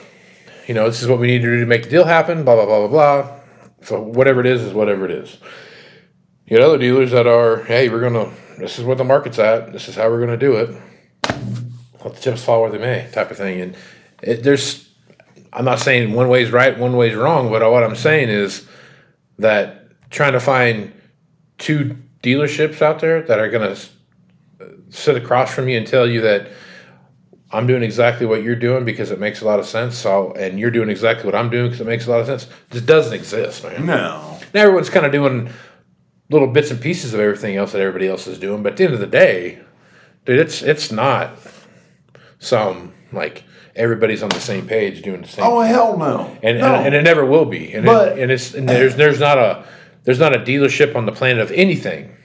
you 0.66 0.74
know, 0.74 0.88
this 0.88 1.02
is 1.02 1.08
what 1.08 1.18
we 1.20 1.26
need 1.28 1.42
to 1.42 1.44
do 1.44 1.60
to 1.60 1.66
make 1.66 1.84
the 1.84 1.90
deal 1.90 2.04
happen, 2.04 2.44
blah, 2.44 2.56
blah, 2.56 2.66
blah, 2.66 2.88
blah, 2.88 3.22
blah. 3.22 3.40
So 3.82 4.00
whatever 4.00 4.40
it 4.40 4.46
is, 4.46 4.62
is 4.62 4.72
whatever 4.72 5.04
it 5.04 5.10
is. 5.10 5.38
You 6.46 6.56
got 6.56 6.64
other 6.64 6.78
dealers 6.78 7.10
that 7.10 7.26
are, 7.26 7.64
hey, 7.64 7.88
we're 7.90 8.00
going 8.00 8.14
to, 8.14 8.32
this 8.58 8.78
is 8.78 8.84
what 8.84 8.98
the 8.98 9.04
market's 9.04 9.38
at, 9.38 9.72
this 9.72 9.88
is 9.88 9.96
how 9.96 10.08
we're 10.08 10.24
going 10.24 10.38
to 10.38 10.46
do 10.46 10.56
it. 10.56 10.74
Let 12.08 12.16
the 12.16 12.22
chips 12.22 12.42
fall 12.42 12.62
where 12.62 12.70
they 12.70 12.78
may, 12.78 13.08
type 13.12 13.30
of 13.30 13.36
thing. 13.36 13.60
And 13.60 13.76
it, 14.22 14.42
there's, 14.42 14.88
I'm 15.52 15.66
not 15.66 15.78
saying 15.78 16.14
one 16.14 16.28
way's 16.28 16.50
right, 16.50 16.76
one 16.78 16.96
way's 16.96 17.14
wrong, 17.14 17.50
but 17.50 17.68
what 17.70 17.84
I'm 17.84 17.96
saying 17.96 18.30
is 18.30 18.66
that 19.38 19.90
trying 20.10 20.32
to 20.32 20.40
find 20.40 20.92
two 21.58 21.96
dealerships 22.22 22.80
out 22.80 23.00
there 23.00 23.20
that 23.22 23.38
are 23.38 23.50
going 23.50 23.74
to 23.74 23.82
sit 24.88 25.16
across 25.16 25.54
from 25.54 25.68
you 25.68 25.76
and 25.76 25.86
tell 25.86 26.08
you 26.08 26.22
that 26.22 26.48
I'm 27.50 27.66
doing 27.66 27.82
exactly 27.82 28.26
what 28.26 28.42
you're 28.42 28.56
doing 28.56 28.86
because 28.86 29.10
it 29.10 29.20
makes 29.20 29.42
a 29.42 29.44
lot 29.44 29.58
of 29.58 29.66
sense. 29.66 29.98
So, 29.98 30.32
and 30.32 30.58
you're 30.58 30.70
doing 30.70 30.88
exactly 30.88 31.26
what 31.26 31.34
I'm 31.34 31.50
doing 31.50 31.66
because 31.66 31.80
it 31.80 31.86
makes 31.86 32.06
a 32.06 32.10
lot 32.10 32.20
of 32.20 32.26
sense. 32.26 32.46
Just 32.70 32.86
doesn't 32.86 33.12
exist, 33.12 33.64
man. 33.64 33.84
No. 33.84 34.38
Now 34.54 34.62
everyone's 34.62 34.90
kind 34.90 35.04
of 35.04 35.12
doing 35.12 35.50
little 36.30 36.48
bits 36.48 36.70
and 36.70 36.80
pieces 36.80 37.12
of 37.12 37.20
everything 37.20 37.56
else 37.56 37.72
that 37.72 37.80
everybody 37.80 38.08
else 38.08 38.26
is 38.26 38.38
doing, 38.38 38.62
but 38.62 38.72
at 38.72 38.78
the 38.78 38.84
end 38.84 38.94
of 38.94 39.00
the 39.00 39.06
day, 39.06 39.60
dude, 40.24 40.38
it's 40.38 40.62
it's 40.62 40.90
not 40.90 41.38
some 42.38 42.92
like 43.12 43.44
everybody's 43.76 44.22
on 44.22 44.28
the 44.30 44.40
same 44.40 44.66
page 44.66 45.02
doing 45.02 45.22
the 45.22 45.28
same. 45.28 45.44
Oh 45.46 45.60
hell 45.60 45.96
no. 45.96 46.36
and, 46.42 46.58
no. 46.58 46.74
and 46.74 46.86
and 46.86 46.94
it 46.94 47.02
never 47.02 47.24
will 47.24 47.44
be. 47.44 47.72
And 47.72 47.84
But- 47.86 48.18
it, 48.18 48.22
and 48.22 48.32
it's 48.32 48.54
and 48.54 48.68
there's 48.68 48.96
there's 48.96 49.20
not 49.20 49.38
a 49.38 49.64
there's 50.04 50.18
not 50.20 50.34
a 50.34 50.38
dealership 50.38 50.94
on 50.96 51.06
the 51.06 51.12
planet 51.12 51.42
of 51.42 51.50
anything, 51.52 52.16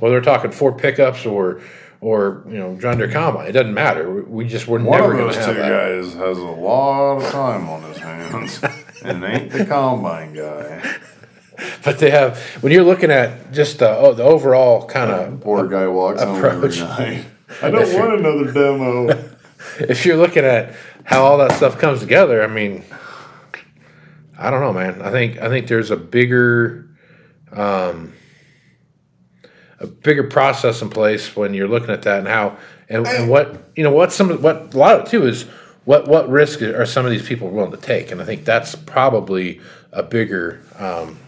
whether 0.00 0.14
we're 0.16 0.20
talking 0.20 0.50
Ford 0.50 0.78
pickups 0.78 1.24
or 1.26 1.60
or 2.00 2.44
you 2.48 2.58
know 2.58 2.76
John 2.80 2.98
Deere 2.98 3.08
combine. 3.10 3.48
It 3.48 3.52
doesn't 3.52 3.74
matter. 3.74 4.22
We- 4.22 4.46
just 4.46 4.68
we're 4.68 4.78
One 4.82 5.00
never 5.00 5.14
going 5.14 5.32
to 5.32 5.40
have 5.40 5.56
that. 5.56 5.68
guys 5.68 6.14
has 6.14 6.38
a 6.38 6.42
lot 6.42 7.16
of 7.18 7.30
time 7.32 7.68
on 7.68 7.82
his 7.82 7.98
hands, 7.98 8.60
and 9.04 9.24
ain't 9.24 9.50
the 9.50 9.64
combine 9.64 10.32
guy. 10.34 10.96
But 11.84 11.98
they 11.98 12.10
have 12.10 12.38
when 12.62 12.72
you're 12.72 12.84
looking 12.84 13.10
at 13.10 13.52
just 13.52 13.80
the 13.80 13.88
oh, 13.90 14.14
the 14.14 14.22
overall 14.22 14.86
kind 14.86 15.10
of 15.10 15.40
Poor 15.40 15.66
guy 15.66 15.88
walks 15.88 16.22
home 16.22 16.36
every 16.36 16.50
approach. 16.50 16.78
night. 16.78 17.24
I 17.62 17.70
don't 17.70 17.92
want 17.94 18.20
another 18.20 18.52
demo. 18.52 19.30
if 19.88 20.04
you're 20.06 20.16
looking 20.16 20.44
at 20.44 20.74
how 21.04 21.24
all 21.24 21.38
that 21.38 21.52
stuff 21.52 21.78
comes 21.78 22.00
together, 22.00 22.42
I 22.42 22.46
mean, 22.46 22.84
I 24.38 24.50
don't 24.50 24.60
know, 24.60 24.72
man. 24.72 25.02
I 25.02 25.10
think 25.10 25.38
I 25.38 25.48
think 25.48 25.66
there's 25.66 25.90
a 25.90 25.96
bigger, 25.96 26.88
um, 27.52 28.12
a 29.80 29.86
bigger 29.86 30.24
process 30.24 30.82
in 30.82 30.90
place 30.90 31.34
when 31.34 31.54
you're 31.54 31.68
looking 31.68 31.90
at 31.90 32.02
that 32.02 32.20
and 32.20 32.28
how 32.28 32.56
and, 32.88 33.06
and 33.06 33.28
what 33.30 33.70
you 33.76 33.82
know 33.84 33.90
what 33.92 34.12
some 34.12 34.30
of- 34.30 34.42
what 34.42 34.74
a 34.74 34.78
lot 34.78 34.96
of 34.98 35.06
it 35.06 35.10
too 35.10 35.26
is 35.26 35.44
what 35.84 36.06
what 36.06 36.28
risk 36.28 36.62
are 36.62 36.86
some 36.86 37.04
of 37.06 37.10
these 37.10 37.26
people 37.26 37.48
willing 37.48 37.70
to 37.70 37.76
take, 37.76 38.10
and 38.10 38.20
I 38.20 38.24
think 38.24 38.44
that's 38.44 38.74
probably 38.74 39.60
a 39.92 40.02
bigger. 40.02 40.60
Um, 40.78 41.18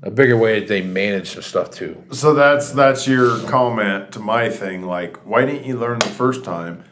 a 0.00 0.10
bigger 0.12 0.36
way 0.36 0.64
they 0.64 0.80
manage 0.80 1.30
some 1.30 1.42
stuff 1.42 1.72
too. 1.72 2.00
So 2.12 2.32
that's 2.32 2.70
that's 2.70 3.08
your 3.08 3.40
comment 3.48 4.12
to 4.12 4.20
my 4.20 4.48
thing. 4.48 4.82
Like, 4.82 5.16
why 5.26 5.44
didn't 5.44 5.64
you 5.64 5.76
learn 5.76 5.98
the 5.98 6.06
first 6.06 6.44
time? 6.44 6.84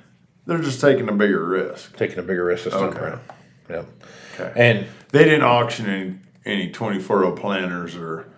They're 0.47 0.59
just 0.59 0.81
taking 0.81 1.09
a 1.09 1.13
bigger 1.13 1.45
risk. 1.45 1.97
Taking 1.97 2.19
a 2.19 2.23
bigger 2.23 2.45
risk 2.45 2.65
this 2.65 2.73
time 2.75 2.85
Okay. 2.91 2.99
around. 3.01 3.21
Yeah. 3.69 3.83
Okay. 4.39 4.53
And 4.57 4.87
They 5.13 5.25
didn't 5.25 5.43
auction 5.43 5.87
any, 5.87 6.15
any 6.45 6.71
24 6.71 7.21
0 7.21 7.33
planners 7.33 7.97
or 7.97 8.29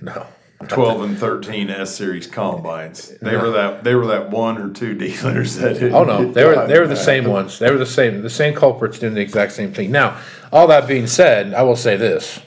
No. 0.00 0.26
12 0.66 1.02
and 1.02 1.18
13 1.18 1.70
S 1.70 1.94
series 1.94 2.26
combines. 2.26 3.12
They 3.22 3.36
were 3.36 3.50
that 3.50 3.84
they 3.84 3.94
were 3.94 4.06
that 4.08 4.30
one 4.30 4.58
or 4.58 4.70
two 4.70 4.94
dealers 4.98 5.54
that 5.56 5.74
didn't 5.74 5.94
Oh 5.94 6.02
no, 6.04 6.32
they 6.32 6.44
were 6.44 6.66
they 6.66 6.80
were 6.80 6.88
the 6.88 6.96
same 6.96 7.24
ones. 7.26 7.60
They 7.60 7.70
were 7.70 7.78
the 7.78 7.86
same 7.86 8.22
the 8.22 8.30
same 8.30 8.54
culprits 8.54 8.98
doing 8.98 9.14
the 9.14 9.20
exact 9.20 9.52
same 9.52 9.72
thing. 9.72 9.92
Now, 9.92 10.16
all 10.52 10.66
that 10.66 10.88
being 10.88 11.06
said, 11.06 11.54
I 11.54 11.62
will 11.62 11.76
say 11.76 11.96
this 11.96 12.40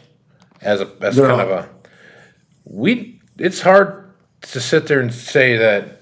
as 0.61 0.82
a 0.82 0.89
as 0.99 1.15
They're 1.15 1.28
kind 1.28 1.38
not- 1.38 1.47
of 1.47 1.65
a 1.65 1.69
we. 2.65 3.22
It's 3.38 3.61
hard 3.61 4.11
to 4.41 4.59
sit 4.59 4.88
there 4.88 4.99
and 4.99 5.13
say 5.13 5.55
that 5.57 6.01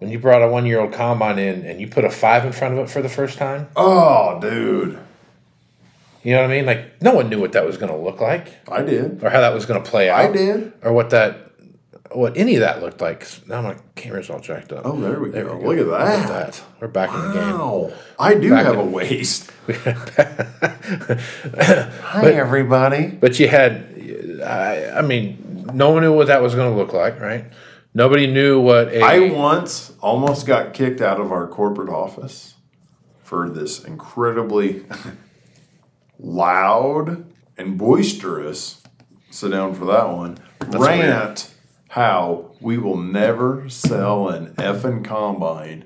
when 0.00 0.10
you 0.10 0.18
brought 0.18 0.42
a 0.42 0.48
one 0.48 0.66
year 0.66 0.80
old 0.80 0.92
combine 0.92 1.38
in 1.38 1.64
and 1.64 1.80
you 1.80 1.86
put 1.86 2.04
a 2.04 2.10
five 2.10 2.44
in 2.44 2.52
front 2.52 2.74
of 2.74 2.80
it 2.80 2.90
for 2.90 3.00
the 3.00 3.08
first 3.08 3.38
time. 3.38 3.68
Oh, 3.76 4.38
dude. 4.40 4.98
You 6.22 6.34
know 6.34 6.42
what 6.42 6.50
I 6.50 6.54
mean? 6.56 6.66
Like 6.66 7.00
no 7.00 7.14
one 7.14 7.28
knew 7.30 7.40
what 7.40 7.52
that 7.52 7.64
was 7.64 7.76
going 7.78 7.90
to 7.92 7.96
look 7.98 8.20
like 8.20 8.48
I 8.68 8.82
did. 8.82 9.22
or 9.24 9.30
how 9.30 9.40
that 9.40 9.54
was 9.54 9.64
going 9.64 9.82
to 9.82 9.88
play 9.88 10.10
out. 10.10 10.18
I 10.20 10.32
did. 10.32 10.72
or 10.82 10.92
what 10.92 11.10
that 11.10 11.46
what 12.12 12.36
any 12.36 12.56
of 12.56 12.60
that 12.60 12.82
looked 12.82 13.00
like. 13.00 13.26
Now 13.46 13.62
my 13.62 13.76
camera's 13.94 14.28
all 14.30 14.40
jacked 14.40 14.72
up. 14.72 14.82
Oh, 14.84 15.00
there 15.00 15.20
we 15.20 15.30
go. 15.30 15.56
we 15.56 15.76
Look 15.76 15.78
at 15.78 15.86
Look 15.86 15.98
that. 16.00 16.18
at 16.24 16.28
that. 16.28 16.62
We're 16.80 16.88
back 16.88 17.08
in 17.14 17.20
the 17.28 17.32
game. 17.32 17.58
Wow. 17.58 17.92
I 18.18 18.34
do 18.34 18.50
Back 18.50 18.64
have 18.66 18.74
in- 18.74 18.80
a 18.80 18.84
waist. 18.84 19.50
Hi, 21.00 22.32
everybody. 22.32 23.06
But 23.08 23.38
you 23.38 23.48
had, 23.48 24.40
I, 24.44 24.90
I 24.98 25.02
mean, 25.02 25.68
no 25.72 25.90
one 25.90 26.02
knew 26.02 26.12
what 26.12 26.26
that 26.28 26.42
was 26.42 26.54
going 26.54 26.70
to 26.70 26.76
look 26.76 26.92
like, 26.92 27.20
right? 27.20 27.44
Nobody 27.92 28.26
knew 28.26 28.60
what 28.60 28.88
a. 28.88 29.00
I 29.02 29.30
once 29.30 29.92
almost 30.00 30.46
got 30.46 30.74
kicked 30.74 31.00
out 31.00 31.20
of 31.20 31.32
our 31.32 31.48
corporate 31.48 31.88
office 31.88 32.54
for 33.22 33.48
this 33.50 33.82
incredibly 33.84 34.84
loud 36.18 37.32
and 37.56 37.76
boisterous, 37.78 38.82
sit 39.30 39.50
down 39.50 39.74
for 39.74 39.84
that 39.86 40.08
one, 40.08 40.38
rant 40.68 41.52
how 41.88 42.52
we 42.60 42.78
will 42.78 42.96
never 42.96 43.68
sell 43.68 44.28
an 44.28 44.54
effing 44.54 45.04
combine 45.04 45.84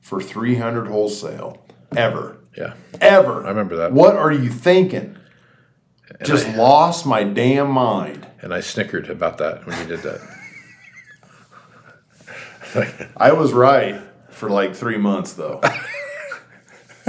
for 0.00 0.20
300 0.20 0.86
wholesale 0.88 1.64
ever. 1.96 2.38
yeah, 2.56 2.74
Ever. 3.00 3.44
I 3.46 3.48
remember 3.48 3.76
that. 3.76 3.92
What 3.92 4.16
are 4.16 4.32
you 4.32 4.50
thinking? 4.50 5.16
Just 6.22 6.48
lost 6.56 7.06
my 7.06 7.24
damn 7.24 7.70
mind. 7.70 8.26
and 8.42 8.52
I 8.52 8.60
snickered 8.60 9.08
about 9.08 9.38
that 9.38 9.66
when 9.66 9.78
you 9.78 9.86
did 9.86 10.00
that. 10.02 10.20
I 13.16 13.32
was 13.32 13.52
right 13.52 14.00
for 14.30 14.48
like 14.50 14.74
three 14.74 14.96
months 14.98 15.32
though. 15.34 15.60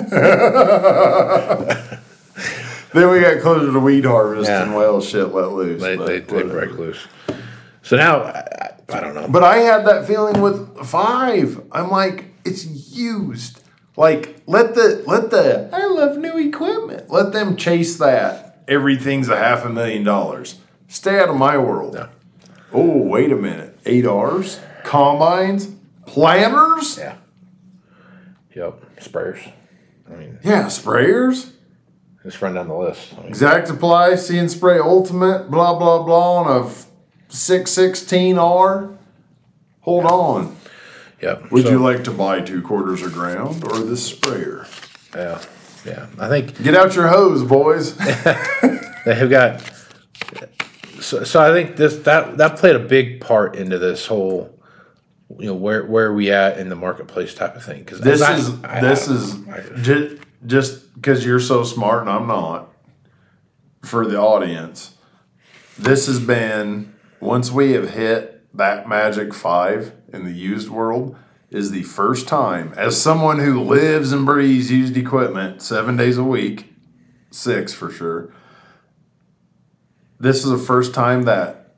then 2.93 3.09
we 3.09 3.19
got 3.21 3.41
closer 3.41 3.71
to 3.71 3.79
weed 3.79 4.05
harvest 4.05 4.49
Yeah. 4.49 4.63
and 4.63 4.75
well 4.75 5.01
shit 5.01 5.27
let 5.29 5.51
loose. 5.51 5.81
They, 5.81 5.95
they, 5.95 6.19
they 6.19 6.43
break 6.43 6.71
loose. 6.71 7.05
So 7.83 7.97
now, 7.97 8.21
I, 8.21 8.45
I, 8.61 8.97
I 8.97 8.99
don't 9.01 9.15
know. 9.15 9.27
But 9.27 9.43
I 9.43 9.57
had 9.57 9.85
that 9.87 10.05
feeling 10.05 10.41
with 10.41 10.85
five. 10.85 11.61
I'm 11.71 11.89
like, 11.89 12.25
it's 12.45 12.65
used. 12.65 13.59
Like 13.97 14.41
let 14.47 14.73
the 14.75 15.03
let 15.05 15.31
the 15.31 15.69
I 15.73 15.85
love 15.85 16.17
new 16.17 16.37
equipment. 16.37 17.09
Let 17.09 17.33
them 17.33 17.55
chase 17.57 17.97
that. 17.97 18.63
Everything's 18.67 19.27
a 19.29 19.37
half 19.37 19.65
a 19.65 19.69
million 19.69 20.03
dollars. 20.03 20.59
Stay 20.87 21.19
out 21.19 21.29
of 21.29 21.35
my 21.35 21.57
world. 21.57 21.95
Yeah. 21.95 22.07
Oh, 22.73 22.97
wait 22.97 23.31
a 23.31 23.35
minute. 23.35 23.77
Eight 23.85 24.05
R's, 24.05 24.59
combines, 24.83 25.67
planters. 26.05 26.97
Yeah. 26.97 27.15
Yep. 28.55 28.97
Sprayers. 28.99 29.51
I 30.11 30.15
mean, 30.15 30.39
Yeah, 30.43 30.65
sprayers. 30.65 31.51
just 32.23 32.41
run 32.41 32.53
down 32.55 32.67
the 32.67 32.75
list. 32.75 33.13
I 33.13 33.21
mean, 33.21 33.27
Exact 33.29 33.67
Supply, 33.67 34.15
See 34.15 34.37
and 34.37 34.51
Spray 34.51 34.77
Ultimate, 34.79 35.49
blah, 35.49 35.77
blah, 35.79 36.03
blah, 36.03 36.35
on 36.43 36.61
a 36.63 36.67
f- 36.67 36.87
616R. 37.29 38.97
Hold 39.81 40.05
on. 40.05 40.55
yep. 41.21 41.49
Would 41.51 41.63
So, 41.63 41.69
you 41.71 41.79
like 41.79 42.03
to 42.03 42.11
buy 42.11 42.41
two 42.41 42.61
quarters 42.61 43.01
of 43.01 43.13
ground 43.13 43.63
or 43.63 43.79
this 43.79 44.05
sprayer? 44.05 44.67
Yeah. 45.15 45.41
Yeah. 45.85 46.05
I 46.19 46.27
think 46.29 46.61
Get 46.61 46.75
out 46.75 46.93
your 46.95 47.07
hose, 47.07 47.43
boys. 47.43 47.95
they 47.97 49.15
have 49.15 49.29
got 49.31 49.61
so, 50.99 51.23
so 51.23 51.41
i 51.41 51.51
think 51.51 51.75
this 51.77 51.97
that 52.03 52.37
that 52.37 52.57
played 52.59 52.75
a 52.75 52.79
big 52.79 53.19
part 53.21 53.55
into 53.55 53.79
this 53.79 54.05
whole 54.05 54.55
you 55.39 55.47
know 55.47 55.53
where 55.55 55.85
where 55.85 56.07
are 56.07 56.13
we 56.13 56.31
at 56.31 56.57
in 56.57 56.69
the 56.69 56.75
marketplace 56.75 57.33
type 57.33 57.55
of 57.55 57.63
thing 57.63 57.79
because 57.79 57.99
This 58.01 58.21
is 58.21 58.61
this 58.61 59.07
is 59.07 59.35
ju- 59.81 60.19
just 60.45 60.93
because 60.95 61.25
you're 61.25 61.39
so 61.39 61.63
smart 61.63 62.01
and 62.01 62.09
I'm 62.09 62.27
not. 62.27 62.69
For 63.83 64.05
the 64.05 64.17
audience, 64.17 64.95
this 65.77 66.05
has 66.05 66.19
been 66.19 66.93
once 67.19 67.51
we 67.51 67.71
have 67.71 67.91
hit 67.91 68.43
that 68.55 68.87
magic 68.87 69.33
five 69.33 69.93
in 70.13 70.25
the 70.25 70.31
used 70.31 70.69
world 70.69 71.15
is 71.49 71.71
the 71.71 71.83
first 71.83 72.27
time 72.27 72.73
as 72.77 73.01
someone 73.01 73.39
who 73.39 73.59
lives 73.59 74.11
and 74.11 74.25
breathes 74.25 74.71
used 74.71 74.95
equipment 74.95 75.61
seven 75.61 75.97
days 75.97 76.17
a 76.17 76.23
week, 76.23 76.73
six 77.31 77.73
for 77.73 77.89
sure. 77.89 78.31
This 80.19 80.43
is 80.43 80.51
the 80.51 80.57
first 80.57 80.93
time 80.93 81.23
that 81.23 81.75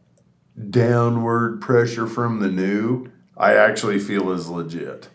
downward 0.69 1.61
pressure 1.61 2.05
from 2.05 2.39
the 2.39 2.49
new 2.51 3.09
I 3.35 3.55
actually 3.55 3.99
feel 3.99 4.31
is 4.31 4.49
legit 4.49 5.09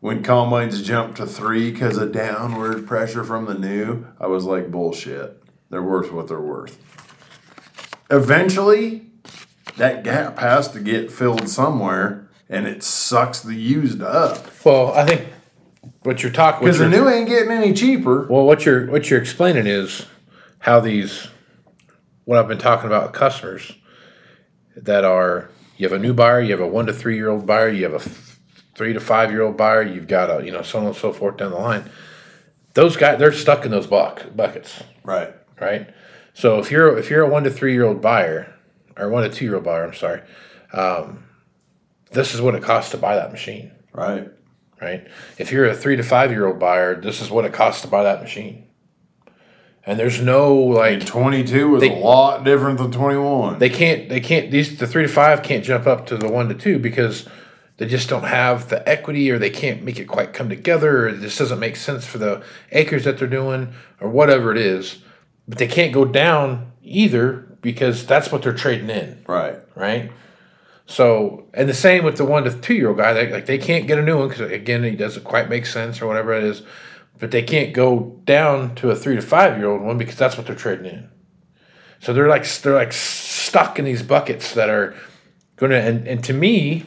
when 0.00 0.22
combines 0.22 0.82
jumped 0.82 1.16
to 1.16 1.26
three 1.26 1.72
because 1.72 1.96
of 1.96 2.12
downward 2.12 2.86
pressure 2.86 3.24
from 3.24 3.46
the 3.46 3.54
new, 3.54 4.06
I 4.20 4.28
was 4.28 4.44
like, 4.44 4.70
bullshit. 4.70 5.42
They're 5.70 5.82
worth 5.82 6.12
what 6.12 6.28
they're 6.28 6.40
worth. 6.40 6.78
Eventually, 8.10 9.06
that 9.76 10.04
gap 10.04 10.38
has 10.38 10.68
to 10.72 10.80
get 10.80 11.10
filled 11.10 11.48
somewhere, 11.48 12.28
and 12.48 12.66
it 12.66 12.82
sucks 12.82 13.40
the 13.40 13.54
used 13.54 14.02
up 14.02 14.64
well 14.64 14.92
i 14.92 15.04
think 15.04 15.28
what 16.02 16.22
you're 16.22 16.32
talking 16.32 16.60
because 16.60 16.78
the 16.78 16.88
new 16.88 17.08
ain't 17.08 17.28
getting 17.28 17.50
any 17.50 17.72
cheaper. 17.72 18.26
well 18.26 18.44
what 18.44 18.64
you're 18.64 18.86
what 18.90 19.10
you're 19.10 19.20
explaining 19.20 19.66
is 19.66 20.06
how 20.60 20.80
these 20.80 21.28
what 22.24 22.38
i've 22.38 22.48
been 22.48 22.58
talking 22.58 22.86
about 22.86 23.04
with 23.04 23.12
customers 23.12 23.72
that 24.76 25.04
are 25.04 25.50
you 25.78 25.88
have 25.88 25.98
a 25.98 26.02
new 26.02 26.12
buyer 26.12 26.40
you 26.42 26.50
have 26.50 26.60
a 26.60 26.66
one 26.66 26.84
to 26.86 26.92
three 26.92 27.16
year 27.16 27.30
old 27.30 27.46
buyer 27.46 27.70
you 27.70 27.84
have 27.84 27.94
a 27.94 28.00
three 28.74 28.92
to 28.92 29.00
five 29.00 29.30
year 29.30 29.42
old 29.42 29.56
buyer 29.56 29.82
you've 29.82 30.06
got 30.06 30.28
a 30.30 30.44
you 30.44 30.52
know 30.52 30.62
so 30.62 30.78
on 30.78 30.86
and 30.86 30.94
so 30.96 31.12
forth 31.12 31.38
down 31.38 31.50
the 31.50 31.56
line 31.56 31.90
those 32.74 32.96
guys 32.96 33.18
they're 33.18 33.32
stuck 33.32 33.64
in 33.64 33.70
those 33.70 33.86
buck, 33.86 34.26
buckets 34.36 34.82
Right. 35.04 35.34
right? 35.60 35.88
So 36.34 36.58
if 36.60 36.70
you're 36.70 36.96
if 36.98 37.08
you're 37.10 37.22
a 37.22 37.28
one 37.28 37.42
to 37.44 37.50
three 37.50 37.72
year 37.72 37.84
old 37.84 38.00
buyer 38.02 38.54
or 38.96 39.08
one 39.08 39.22
to 39.24 39.30
two 39.30 39.44
year 39.46 39.54
old 39.56 39.64
buyer, 39.64 39.84
I'm 39.84 39.94
sorry, 39.94 40.20
um, 40.72 41.24
this 42.12 42.34
is 42.34 42.40
what 42.40 42.54
it 42.54 42.62
costs 42.62 42.90
to 42.92 42.96
buy 42.98 43.16
that 43.16 43.32
machine, 43.32 43.72
Right. 43.92 44.28
right? 44.80 45.06
If 45.38 45.50
you're 45.50 45.66
a 45.66 45.74
three 45.74 45.96
to 45.96 46.02
five 46.04 46.30
year 46.30 46.46
old 46.46 46.58
buyer, 46.60 46.94
this 47.00 47.20
is 47.20 47.30
what 47.30 47.44
it 47.44 47.52
costs 47.52 47.82
to 47.82 47.88
buy 47.88 48.02
that 48.04 48.20
machine. 48.22 48.67
And 49.88 49.98
there's 49.98 50.20
no 50.20 50.54
like 50.54 51.06
22 51.06 51.76
is 51.76 51.80
They- 51.80 51.88
a 51.88 51.94
lot 51.94 52.44
different 52.44 52.76
than 52.76 52.92
21. 52.92 53.58
they 53.58 53.70
can't 53.70 54.10
they 54.10 54.20
can't 54.20 54.50
these 54.50 54.76
the 54.76 54.86
three 54.86 55.02
to 55.02 55.08
five 55.08 55.42
can't 55.42 55.64
jump 55.64 55.86
up 55.86 56.04
to 56.08 56.16
the 56.18 56.28
one 56.28 56.48
to 56.50 56.54
two 56.54 56.78
because 56.78 57.26
they 57.78 57.86
just 57.86 58.06
don't 58.10 58.24
have 58.24 58.68
the 58.68 58.86
equity 58.86 59.30
or 59.30 59.38
they 59.38 59.48
can't 59.48 59.82
make 59.82 59.98
it 59.98 60.04
quite 60.04 60.34
come 60.34 60.50
together 60.50 61.08
or 61.08 61.12
this 61.12 61.38
doesn't 61.38 61.58
make 61.58 61.74
sense 61.74 62.04
for 62.04 62.18
the 62.18 62.42
acres 62.70 63.04
that 63.04 63.16
they're 63.16 63.26
doing 63.26 63.72
or 63.98 64.10
whatever 64.10 64.52
it 64.52 64.58
is 64.58 64.98
but 65.48 65.56
they 65.56 65.66
can't 65.66 65.94
go 65.94 66.04
down 66.04 66.70
either 66.82 67.46
because 67.62 68.04
that's 68.04 68.30
what 68.30 68.42
they're 68.42 68.52
trading 68.52 68.90
in 68.90 69.24
right. 69.26 69.56
right 69.74 70.12
so 70.84 71.46
and 71.54 71.66
the 71.66 71.72
same 71.72 72.04
with 72.04 72.18
the 72.18 72.26
one 72.26 72.44
to 72.44 72.52
two 72.60 72.74
year 72.74 72.88
old 72.88 72.98
guy 72.98 73.14
they, 73.14 73.32
like 73.32 73.46
they 73.46 73.56
can't 73.56 73.86
get 73.86 73.98
a 73.98 74.02
new 74.02 74.18
one 74.18 74.28
because 74.28 74.50
again 74.52 74.84
it 74.84 74.96
doesn't 74.96 75.24
quite 75.24 75.48
make 75.48 75.64
sense 75.64 76.02
or 76.02 76.06
whatever 76.06 76.34
it 76.34 76.44
is 76.44 76.60
but 77.18 77.30
they 77.30 77.42
can't 77.42 77.72
go 77.74 78.20
down 78.24 78.74
to 78.76 78.90
a 78.90 78.96
three 78.96 79.16
to 79.16 79.22
five 79.22 79.58
year 79.58 79.68
old 79.68 79.82
one 79.82 79.98
because 79.98 80.16
that's 80.16 80.36
what 80.36 80.46
they're 80.46 80.56
trading 80.56 80.86
in. 80.86 81.10
So 82.00 82.12
they're 82.12 82.28
like 82.28 82.48
they're 82.60 82.74
like 82.74 82.92
stuck 82.92 83.78
in 83.78 83.84
these 83.84 84.02
buckets 84.02 84.54
that 84.54 84.68
are 84.68 84.94
going 85.56 85.70
to 85.70 85.80
and, 85.80 86.06
and 86.06 86.24
to 86.24 86.32
me 86.32 86.84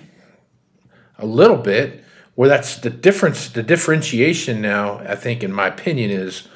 a 1.18 1.26
little 1.26 1.58
bit 1.58 2.04
where 2.36 2.50
that's 2.50 2.78
the 2.78 2.90
difference 2.90 3.50
the 3.50 3.64
differentiation 3.64 4.62
now 4.62 5.00
i 5.00 5.16
think 5.16 5.44
in 5.44 5.52
my 5.52 5.68
opinion 5.68 6.10
is 6.10 6.48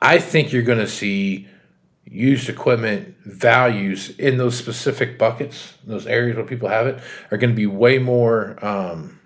i 0.00 0.18
think 0.18 0.52
you're 0.52 0.62
going 0.62 0.78
to 0.78 0.86
see 0.86 1.48
used 2.04 2.48
equipment 2.48 3.16
values 3.24 4.10
in 4.18 4.36
those 4.36 4.56
specific 4.56 5.18
buckets 5.18 5.74
those 5.84 6.06
areas 6.06 6.36
where 6.36 6.44
people 6.44 6.68
have 6.68 6.86
it 6.86 7.00
are 7.30 7.38
going 7.38 7.50
to 7.50 7.56
be 7.56 7.66
way 7.66 7.98
more 7.98 8.62
um, 8.64 9.18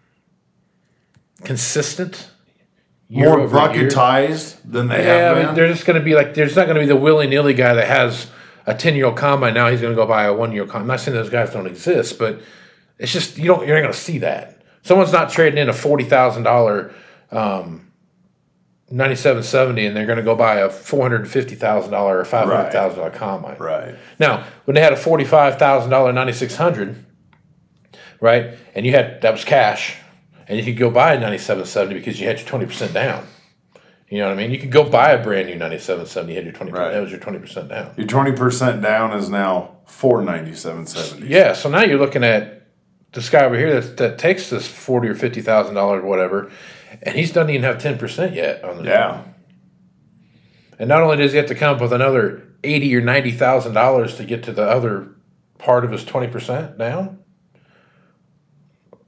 consistent 1.43 2.31
More 3.09 3.47
bucketized 3.47 4.71
than 4.71 4.89
they 4.89 5.05
Yeah, 5.05 5.29
have 5.29 5.37
I 5.37 5.45
mean, 5.47 5.55
they're 5.55 5.69
just 5.69 5.87
going 5.87 5.99
to 5.99 6.05
be 6.05 6.15
like, 6.15 6.35
there's 6.35 6.57
not 6.57 6.65
going 6.67 6.77
to 6.77 6.81
be 6.81 6.87
the 6.87 6.97
willy 6.97 7.27
nilly 7.27 7.55
guy 7.55 7.75
that 7.75 7.87
has 7.87 8.31
a 8.67 8.75
10 8.75 8.97
year 8.97 9.07
old 9.07 9.17
combine. 9.17 9.55
Now 9.55 9.69
he's 9.71 9.81
going 9.81 9.93
to 9.93 9.97
go 9.97 10.07
buy 10.07 10.25
a 10.25 10.33
one 10.33 10.53
year 10.53 10.63
old 10.63 10.71
combine. 10.71 10.83
I'm 10.83 10.89
not 10.89 11.01
saying 11.01 11.17
those 11.17 11.31
guys 11.31 11.51
don't 11.51 11.67
exist, 11.67 12.19
but 12.19 12.41
it's 12.99 13.13
just, 13.13 13.37
you 13.39 13.45
don't, 13.47 13.67
you're 13.67 13.77
not 13.77 13.83
going 13.83 13.93
to 13.93 13.99
see 13.99 14.19
that. 14.19 14.63
Someone's 14.83 15.13
not 15.13 15.31
trading 15.31 15.59
in 15.59 15.69
a 15.69 15.73
$40,000 15.73 16.95
um, 17.31 17.85
ninety-seven 18.91 19.43
seventy, 19.43 19.87
and 19.87 19.97
they're 19.97 20.07
going 20.07 20.19
to 20.19 20.23
go 20.25 20.37
buy 20.37 20.57
a 20.57 20.71
four 20.71 21.03
hundred 21.03 21.23
and 21.23 21.31
fifty 21.31 21.55
thousand 21.55 21.91
dollar 21.93 22.19
or 22.19 22.25
five 22.25 22.47
hundred 22.49 22.71
thousand 22.71 22.99
dollar 22.99 23.11
combine. 23.11 23.57
Right. 23.59 23.95
Now, 24.19 24.45
when 24.65 24.75
they 24.75 24.81
had 24.81 24.93
a 24.93 24.97
forty-five 24.97 25.59
thousand 25.59 25.91
dollar 25.91 26.13
ninety-six 26.13 26.57
hundred, 26.57 27.05
right, 28.21 28.57
and 28.75 28.87
you 28.87 28.93
had 28.93 29.23
that 29.23 29.33
was 29.33 29.45
cash, 29.45 29.97
and 30.49 30.59
you 30.59 30.65
could 30.65 30.77
go 30.77 30.91
buy 30.91 31.15
a 31.15 31.21
ninety-seven 31.21 31.65
seventy 31.65 31.95
because 31.99 32.21
you 32.21 32.27
had 32.27 32.39
your 32.39 32.49
twenty 32.49 32.67
percent 32.67 32.93
down. 32.93 33.27
You 34.09 34.19
know 34.21 34.29
what 34.29 34.39
I 34.39 34.43
mean? 34.43 34.51
You 34.51 34.59
could 34.59 34.71
go 34.71 34.89
buy 34.89 35.11
a 35.11 35.23
brand 35.23 35.49
new 35.49 35.57
ninety-seven 35.57 36.07
seventy. 36.07 36.35
You 36.35 36.39
had 36.39 36.45
your 36.45 36.55
twenty. 36.55 36.73
Right. 36.73 36.93
That 36.93 37.01
was 37.01 37.11
your 37.11 37.21
twenty 37.21 37.39
percent 37.39 37.69
down. 37.69 37.95
Your 37.97 38.07
twenty 38.07 38.33
percent 38.33 38.83
down 38.83 39.13
is 39.19 39.29
now 39.29 39.79
four 39.87 40.23
ninety 40.23 40.55
seven 40.55 40.87
seventy. 40.87 41.29
Yeah, 41.29 41.53
so 41.53 41.69
now 41.71 41.83
you're 41.83 41.99
looking 41.99 42.23
at 42.25 42.69
this 43.13 43.31
guy 43.31 43.45
over 43.45 43.57
here 43.57 43.81
that, 43.81 43.97
that 43.97 44.19
takes 44.19 44.51
this 44.51 44.67
forty 44.67 45.09
or 45.09 45.15
fifty 45.15 45.41
thousand 45.41 45.75
dollars 45.75 46.05
whatever, 46.05 46.51
and 47.03 47.17
he's 47.17 47.33
doesn't 47.33 47.51
even 47.51 47.65
have 47.65 47.81
ten 47.81 47.99
percent 47.99 48.35
yet 48.35 48.63
on 48.63 48.79
the 48.79 48.85
Yeah. 48.85 49.23
And 50.79 50.89
not 50.89 51.03
only 51.03 51.17
does 51.17 51.33
he 51.33 51.39
have 51.39 51.47
to 51.47 51.55
come 51.55 51.77
up 51.77 51.81
with 51.81 51.93
another 51.93 52.43
eighty 52.63 52.95
or 52.95 53.01
ninety 53.01 53.31
thousand 53.31 53.73
dollars 53.73 54.17
to 54.17 54.25
get 54.25 54.43
to 54.45 54.53
the 54.53 54.69
other 54.69 55.09
part 55.59 55.85
of 55.85 55.93
his 55.93 56.05
twenty 56.05 56.27
percent 56.27 56.77
down. 56.77 57.24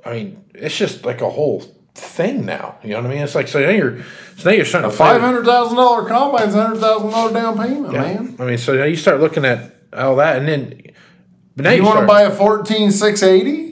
I 0.07 0.13
mean, 0.13 0.45
it's 0.55 0.77
just 0.77 1.05
like 1.05 1.21
a 1.21 1.29
whole 1.31 1.61
thing 1.95 2.45
now. 2.45 2.77
You 2.83 2.91
know 2.91 2.97
what 3.03 3.07
I 3.07 3.15
mean? 3.15 3.23
It's 3.23 3.35
like 3.35 3.49
so 3.49 3.61
now 3.61 3.71
you're 3.71 4.03
so 4.37 4.51
now 4.51 4.57
you're 4.57 4.65
starting 4.65 4.89
A 4.89 4.93
to 4.93 4.97
five 4.97 5.21
hundred 5.21 5.45
thousand 5.45 5.77
dollar 5.77 6.07
combine's 6.09 6.55
a 6.55 6.63
hundred 6.63 6.81
thousand 6.81 7.11
dollar 7.11 7.33
down 7.33 7.59
payment, 7.59 7.93
Yeah. 7.93 8.01
man. 8.03 8.37
I 8.39 8.45
mean, 8.45 8.59
so 8.59 8.75
now 8.77 8.85
you 8.85 8.97
start 8.97 9.21
looking 9.21 9.45
at 9.45 9.75
all 9.93 10.17
that, 10.17 10.39
and 10.39 10.47
then 10.49 10.83
but 11.57 11.65
now 11.65 11.71
you, 11.71 11.79
you 11.79 11.83
want 11.85 12.01
to 12.01 12.07
buy 12.07 12.23
a 12.23 12.31
fourteen 12.31 12.91
six 12.91 13.23
eighty? 13.23 13.65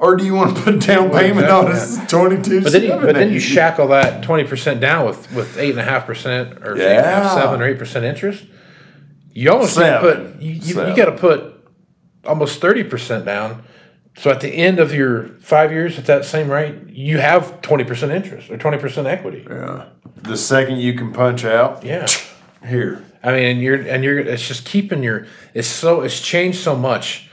Or 0.00 0.14
do 0.14 0.24
you 0.24 0.32
want 0.34 0.56
to 0.56 0.62
put 0.62 0.80
down 0.86 1.10
payment 1.10 1.48
on 1.48 1.72
a 1.72 2.06
twenty 2.06 2.40
two? 2.40 2.62
But 2.62 2.70
then, 2.72 2.82
you, 2.84 2.88
but 2.90 3.16
then 3.16 3.32
you 3.32 3.40
shackle 3.40 3.88
that 3.88 4.22
twenty 4.22 4.44
percent 4.44 4.80
down 4.80 5.06
with 5.06 5.32
with 5.34 5.58
eight 5.58 5.70
and 5.70 5.80
a 5.80 5.84
half 5.84 6.06
percent 6.06 6.58
or 6.64 6.76
eight 6.76 6.82
and 6.82 7.00
a 7.00 7.02
half, 7.02 7.24
Yeah. 7.24 7.34
seven 7.34 7.60
or 7.60 7.64
eight 7.66 7.78
percent 7.78 8.04
interest. 8.04 8.44
You 9.32 9.50
almost 9.50 9.76
put 9.76 10.40
you, 10.40 10.52
you, 10.52 10.86
you 10.88 10.96
got 10.96 11.06
to 11.06 11.16
put 11.16 11.52
almost 12.24 12.60
thirty 12.60 12.84
percent 12.84 13.24
down. 13.24 13.64
So 14.18 14.30
at 14.30 14.40
the 14.40 14.48
end 14.48 14.80
of 14.80 14.92
your 14.92 15.28
five 15.40 15.70
years 15.70 15.96
at 15.98 16.06
that 16.06 16.24
same 16.24 16.50
rate, 16.50 16.74
you 16.88 17.18
have 17.18 17.60
twenty 17.62 17.84
percent 17.84 18.10
interest 18.12 18.50
or 18.50 18.58
twenty 18.58 18.78
percent 18.78 19.06
equity. 19.06 19.46
Yeah. 19.48 19.86
The 20.16 20.36
second 20.36 20.78
you 20.78 20.94
can 20.94 21.12
punch 21.12 21.44
out, 21.44 21.84
Yeah. 21.84 22.06
here. 22.66 23.04
I 23.22 23.32
mean, 23.32 23.44
and 23.44 23.60
you're 23.62 23.76
and 23.80 24.02
you're 24.02 24.18
it's 24.18 24.46
just 24.46 24.64
keeping 24.64 25.02
your 25.04 25.26
it's 25.54 25.68
so 25.68 26.00
it's 26.00 26.20
changed 26.20 26.58
so 26.58 26.74
much 26.74 27.28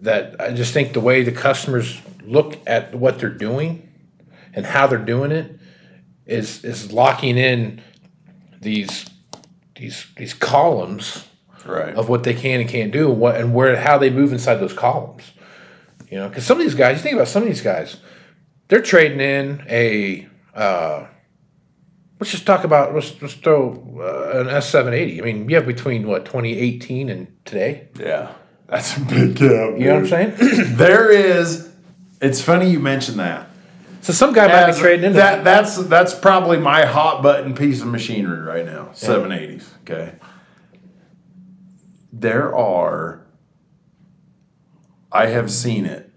that 0.00 0.40
I 0.40 0.52
just 0.52 0.74
think 0.74 0.92
the 0.92 1.00
way 1.00 1.22
the 1.22 1.32
customers 1.32 2.00
look 2.24 2.58
at 2.66 2.94
what 2.94 3.18
they're 3.20 3.30
doing 3.30 3.88
and 4.52 4.66
how 4.66 4.86
they're 4.88 4.98
doing 4.98 5.30
it 5.30 5.58
is 6.26 6.64
is 6.64 6.92
locking 6.92 7.38
in 7.38 7.80
these 8.60 9.06
these 9.76 10.06
these 10.16 10.34
columns 10.34 11.24
Right. 11.64 11.94
of 11.96 12.08
what 12.08 12.22
they 12.22 12.34
can 12.34 12.60
and 12.60 12.68
can't 12.68 12.92
do 12.92 13.10
and 13.10 13.18
what 13.20 13.36
and 13.36 13.52
where 13.52 13.76
how 13.76 13.98
they 13.98 14.10
move 14.10 14.32
inside 14.32 14.56
those 14.56 14.72
columns. 14.72 15.22
You 16.10 16.18
know, 16.18 16.28
because 16.28 16.44
some 16.46 16.58
of 16.58 16.64
these 16.64 16.74
guys, 16.74 16.96
you 16.98 17.02
think 17.02 17.14
about 17.16 17.28
some 17.28 17.42
of 17.42 17.48
these 17.48 17.60
guys, 17.62 17.96
they're 18.68 18.82
trading 18.82 19.20
in 19.20 19.64
a. 19.68 20.28
Uh, 20.54 21.06
let's 22.20 22.30
just 22.30 22.46
talk 22.46 22.64
about 22.64 22.94
let's, 22.94 23.20
let's 23.20 23.34
throw 23.34 23.72
uh, 24.00 24.40
an 24.40 24.48
S 24.48 24.68
seven 24.70 24.94
eighty. 24.94 25.20
I 25.20 25.24
mean, 25.24 25.48
you 25.48 25.56
have 25.56 25.66
between 25.66 26.06
what 26.06 26.24
twenty 26.24 26.58
eighteen 26.58 27.08
and 27.08 27.28
today. 27.44 27.88
Yeah. 27.98 28.32
That's 28.68 28.96
a 28.96 29.00
big 29.00 29.36
gap. 29.36 29.78
You 29.78 29.86
know 29.86 30.00
what 30.00 30.12
I'm 30.12 30.36
saying? 30.36 30.74
There 30.76 31.10
is. 31.10 31.70
It's 32.20 32.40
funny 32.40 32.70
you 32.70 32.80
mentioned 32.80 33.18
that. 33.20 33.48
so 34.00 34.12
some 34.12 34.32
guy 34.32 34.46
might 34.48 34.68
As- 34.70 34.76
be 34.76 34.82
trading 34.82 35.04
in 35.04 35.12
that. 35.14 35.44
That's 35.44 35.76
that's 35.84 36.14
probably 36.14 36.58
my 36.58 36.84
hot 36.86 37.22
button 37.22 37.54
piece 37.54 37.80
of 37.82 37.88
machinery 37.88 38.40
right 38.40 38.64
now. 38.64 38.90
Seven 38.94 39.32
eighties. 39.32 39.70
Okay. 39.82 40.14
There 42.12 42.54
are. 42.56 43.25
I 45.12 45.26
have 45.26 45.50
seen 45.50 45.86
it. 45.86 46.10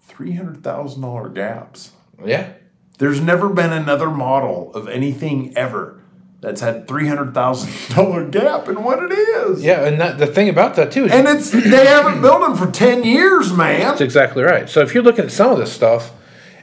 Three 0.00 0.32
hundred 0.32 0.62
thousand 0.62 1.02
dollar 1.02 1.28
gaps. 1.28 1.92
Yeah, 2.24 2.52
There's 2.98 3.20
never 3.20 3.48
been 3.48 3.72
another 3.72 4.08
model 4.10 4.72
of 4.74 4.86
anything 4.88 5.56
ever 5.56 6.00
that's 6.40 6.60
had 6.60 6.86
three 6.86 7.08
hundred 7.08 7.34
thousand 7.34 7.72
dollar 7.96 8.24
gap 8.28 8.68
in 8.68 8.82
what 8.84 9.02
it 9.02 9.12
is. 9.12 9.62
yeah, 9.64 9.84
and 9.86 10.00
that, 10.00 10.18
the 10.18 10.26
thing 10.26 10.48
about 10.48 10.76
that 10.76 10.92
too 10.92 11.06
is 11.06 11.12
And 11.12 11.26
it's 11.26 11.50
they 11.50 11.86
haven't 11.86 12.20
built 12.20 12.40
them 12.42 12.56
for 12.56 12.70
ten 12.70 13.02
years, 13.04 13.52
man. 13.52 13.80
that's 13.80 14.00
exactly 14.00 14.42
right. 14.42 14.68
So 14.68 14.80
if 14.80 14.94
you're 14.94 15.02
looking 15.02 15.24
at 15.24 15.32
some 15.32 15.50
of 15.50 15.58
this 15.58 15.72
stuff, 15.72 16.12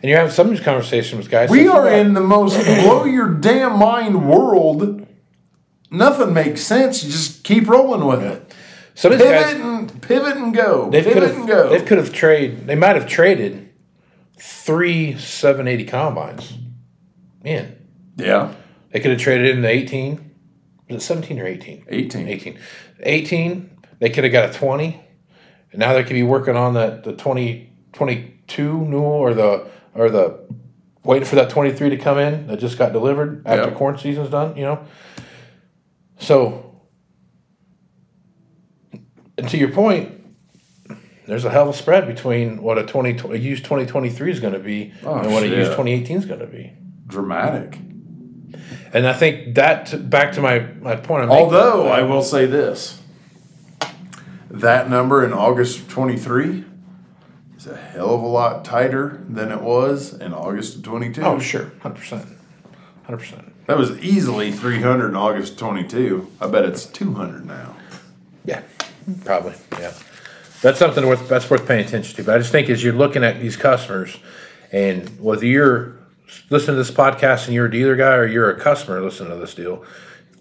and 0.02 0.10
you're 0.10 0.18
having 0.18 0.32
some 0.34 0.48
of 0.48 0.52
these 0.56 0.64
conversations 0.64 1.24
with 1.24 1.32
guys, 1.32 1.50
We 1.50 1.68
are 1.68 1.90
in 1.90 2.14
the 2.14 2.22
most 2.22 2.64
blow 2.64 3.04
your 3.04 3.28
damn 3.34 3.78
mind 3.78 4.30
world. 4.30 5.06
Nothing 5.92 6.34
makes 6.34 6.62
sense. 6.62 7.04
You 7.04 7.12
just 7.12 7.44
keep 7.44 7.68
rolling 7.68 8.06
with 8.06 8.22
it. 8.24 8.49
Some 9.00 9.14
of 9.14 9.20
these 9.20 9.28
Pivot 9.30 9.44
guys. 9.46 9.60
and 9.62 10.02
pivot 10.02 10.36
and 10.36 10.54
go. 10.54 10.90
They 10.90 11.04
could 11.04 11.24
have. 11.24 11.48
go. 11.48 11.70
They 11.70 11.82
could 11.82 11.98
have 12.00 12.12
traded. 12.12 12.68
They 12.68 12.76
might 12.76 12.98
have 12.98 13.08
traded 13.08 13.70
three 14.38 15.18
780 15.18 15.86
combines. 15.86 16.54
Man, 17.42 17.78
yeah. 18.18 18.54
they 18.92 19.00
could 19.00 19.12
have 19.12 19.20
traded 19.22 19.56
in 19.56 19.62
the 19.62 19.70
18. 19.70 20.36
Was 20.90 20.98
it 20.98 21.06
17 21.06 21.40
or 21.40 21.48
18? 21.48 21.86
18. 21.88 22.28
18. 22.28 22.60
18. 23.00 23.78
They 24.00 24.10
could 24.10 24.26
have 24.26 24.34
got 24.34 24.50
a 24.50 24.54
20. 24.54 25.02
And 25.72 25.80
now 25.80 25.94
they 25.94 26.04
could 26.04 26.12
be 26.14 26.24
working 26.24 26.58
on 26.58 26.74
the 26.74 27.00
the 27.02 27.14
20 27.14 27.72
22 27.94 28.86
new 28.86 29.00
or 29.00 29.34
the 29.34 29.66
or 29.96 30.10
the 30.10 30.46
waiting 31.06 31.26
for 31.26 31.36
that 31.38 31.50
23 31.50 31.90
to 31.92 31.98
come 31.98 32.18
in 32.18 32.48
that 32.48 32.60
just 32.60 32.78
got 32.78 32.92
delivered 32.92 33.48
after 33.48 33.70
Yep. 33.70 33.78
corn 33.78 33.98
season's 33.98 34.30
done. 34.30 34.58
You 34.58 34.64
know. 34.64 34.86
So. 36.20 36.66
And 39.40 39.50
to 39.50 39.58
your 39.58 39.72
point, 39.72 40.12
there's 41.26 41.46
a 41.46 41.50
hell 41.50 41.70
of 41.70 41.76
a 41.76 41.78
spread 41.78 42.08
between 42.08 42.62
what 42.62 42.78
a 42.78 42.84
20, 42.86 43.34
a 43.34 43.38
used 43.38 43.64
2023 43.64 44.32
is 44.32 44.40
going 44.40 44.54
to 44.54 44.60
be 44.60 44.94
Oh, 45.04 45.16
and 45.16 45.32
what 45.34 45.44
a 45.44 45.48
used 45.48 45.72
2018 45.72 46.18
is 46.18 46.26
going 46.26 46.40
to 46.40 46.48
be. 46.48 46.74
Dramatic. 47.08 47.78
And 48.94 49.08
I 49.08 49.14
think 49.14 49.56
that 49.56 50.10
back 50.10 50.34
to 50.34 50.42
my 50.42 50.60
my 50.82 50.96
point. 50.96 51.24
I'm 51.24 51.30
making, 51.30 51.44
Although 51.46 51.88
I 51.88 52.02
will 52.02 52.24
say 52.24 52.46
this, 52.48 53.00
that 54.50 54.90
number 54.90 55.24
in 55.24 55.32
August 55.34 55.80
of 55.80 55.90
twenty 55.90 56.18
three 56.18 56.66
is 57.56 57.68
a 57.68 57.76
hell 57.78 58.16
of 58.16 58.22
a 58.24 58.28
lot 58.28 58.66
tighter 58.66 59.24
than 59.30 59.52
it 59.52 59.62
was 59.62 60.14
in 60.14 60.34
August 60.34 60.78
of 60.78 60.84
twenty 60.84 61.12
two. 61.14 61.22
oh 61.22 61.40
sure, 61.40 61.72
hundred 61.82 62.00
percent, 62.00 62.26
hundred 63.04 63.18
percent. 63.20 63.54
That 63.68 63.78
was 63.78 63.92
easily 64.00 64.52
three 64.52 64.82
hundred 64.82 65.10
in 65.10 65.16
August 65.16 65.54
of 65.54 65.60
twenty 65.60 65.88
two. 65.88 66.32
I 66.42 66.48
bet 66.48 66.66
it's 66.66 66.86
two 66.88 67.14
hundred 67.14 67.46
now. 67.46 67.76
Yeah, 68.44 68.64
probably. 69.24 69.56
Yeah, 69.80 69.94
that's 70.62 70.80
something 70.80 71.06
worth 71.06 71.28
that's 71.28 71.50
worth 71.50 71.68
paying 71.68 71.86
attention 71.86 72.16
to. 72.16 72.24
But 72.24 72.36
I 72.36 72.38
just 72.40 72.52
think 72.52 72.70
as 72.70 72.84
you're 72.84 72.94
looking 72.94 73.24
at 73.24 73.40
these 73.40 73.56
customers, 73.58 74.18
and 74.72 75.20
whether 75.20 75.46
you're 75.46 75.98
listening 76.50 76.76
to 76.76 76.84
this 76.84 76.92
podcast 76.92 77.46
and 77.46 77.54
you're 77.54 77.66
a 77.66 77.72
dealer 77.72 77.96
guy 77.96 78.16
or 78.16 78.26
you're 78.26 78.50
a 78.50 78.60
customer 78.60 79.02
listening 79.02 79.30
to 79.30 79.36
this 79.38 79.56
deal, 79.56 79.84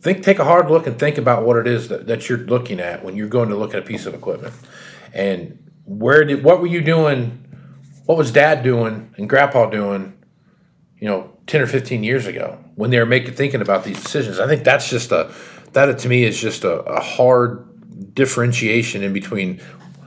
think 0.00 0.22
take 0.22 0.38
a 0.38 0.44
hard 0.44 0.70
look 0.70 0.86
and 0.86 0.98
think 0.98 1.18
about 1.18 1.44
what 1.44 1.56
it 1.56 1.66
is 1.66 1.88
that, 1.88 2.06
that 2.06 2.28
you're 2.28 2.38
looking 2.38 2.80
at 2.80 3.04
when 3.04 3.16
you're 3.16 3.28
going 3.28 3.48
to 3.48 3.56
look 3.56 3.74
at 3.74 3.80
a 3.80 3.82
piece 3.82 4.06
of 4.06 4.14
equipment, 4.14 4.54
and 5.12 5.58
where 5.84 6.24
did 6.24 6.44
what 6.44 6.60
were 6.60 6.66
you 6.66 6.80
doing? 6.80 7.44
What 8.06 8.16
was 8.16 8.32
Dad 8.32 8.62
doing 8.62 9.14
and 9.16 9.28
Grandpa 9.28 9.70
doing? 9.70 10.14
You 10.98 11.08
know, 11.08 11.36
ten 11.46 11.60
or 11.60 11.66
fifteen 11.66 12.02
years 12.02 12.26
ago 12.26 12.58
when 12.74 12.90
they 12.90 12.98
were 12.98 13.06
making 13.06 13.34
thinking 13.34 13.60
about 13.60 13.84
these 13.84 14.02
decisions. 14.02 14.38
I 14.38 14.46
think 14.46 14.64
that's 14.64 14.90
just 14.90 15.12
a 15.12 15.32
that 15.72 15.98
to 15.98 16.08
me 16.08 16.24
is 16.24 16.40
just 16.40 16.64
a, 16.64 16.80
a 16.80 17.00
hard 17.00 17.64
differentiation 18.14 19.02
in 19.02 19.12
between 19.12 19.60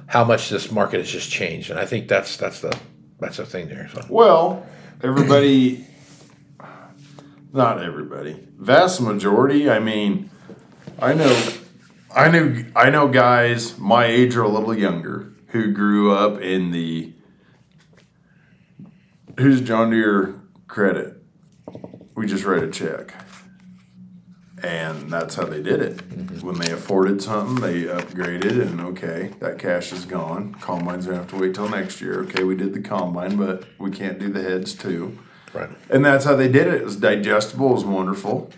how 0.07 0.23
much 0.23 0.49
this 0.49 0.71
market 0.71 0.99
has 0.99 1.09
just 1.09 1.31
changed, 1.31 1.69
and 1.69 1.79
I 1.79 1.85
think 1.85 2.07
that's 2.07 2.37
that's 2.37 2.59
the 2.59 2.77
that's 3.19 3.37
the 3.37 3.45
thing 3.45 3.67
there. 3.67 3.89
So 3.93 4.05
Well, 4.09 4.65
everybody, 5.01 5.85
not 7.53 7.81
everybody, 7.81 8.47
vast 8.57 8.99
majority. 9.01 9.69
I 9.69 9.79
mean, 9.79 10.29
I 10.99 11.13
know, 11.13 11.49
I 12.13 12.29
knew, 12.29 12.65
I 12.75 12.89
know 12.89 13.07
guys 13.07 13.77
my 13.77 14.05
age 14.05 14.35
or 14.35 14.43
a 14.43 14.49
little 14.49 14.77
younger 14.77 15.33
who 15.47 15.71
grew 15.71 16.13
up 16.13 16.41
in 16.41 16.71
the 16.71 17.13
who's 19.37 19.61
John 19.61 19.91
Deere 19.91 20.41
credit. 20.67 21.21
We 22.15 22.27
just 22.27 22.43
write 22.43 22.63
a 22.63 22.69
check. 22.69 23.13
And 24.63 25.09
that's 25.09 25.35
how 25.35 25.45
they 25.45 25.61
did 25.61 25.81
it. 25.81 25.97
Mm-hmm. 25.97 26.45
When 26.45 26.55
they 26.59 26.71
afforded 26.71 27.21
something, 27.21 27.61
they 27.61 27.83
upgraded, 27.83 28.61
and 28.61 28.79
okay, 28.81 29.31
that 29.39 29.57
cash 29.57 29.91
is 29.91 30.05
gone. 30.05 30.53
Combines 30.55 31.05
gonna 31.05 31.17
have 31.17 31.29
to 31.31 31.35
wait 31.37 31.55
till 31.55 31.67
next 31.67 31.99
year. 31.99 32.21
Okay, 32.23 32.43
we 32.43 32.55
did 32.55 32.73
the 32.73 32.81
combine, 32.81 33.37
but 33.37 33.63
we 33.79 33.89
can't 33.89 34.19
do 34.19 34.29
the 34.29 34.43
heads 34.43 34.73
too. 34.75 35.17
right, 35.53 35.69
And 35.89 36.05
that's 36.05 36.25
how 36.25 36.35
they 36.35 36.47
did 36.47 36.67
it. 36.67 36.75
It 36.75 36.83
was 36.83 36.95
digestible, 36.95 37.69
it 37.71 37.73
was 37.73 37.85
wonderful. 37.85 38.51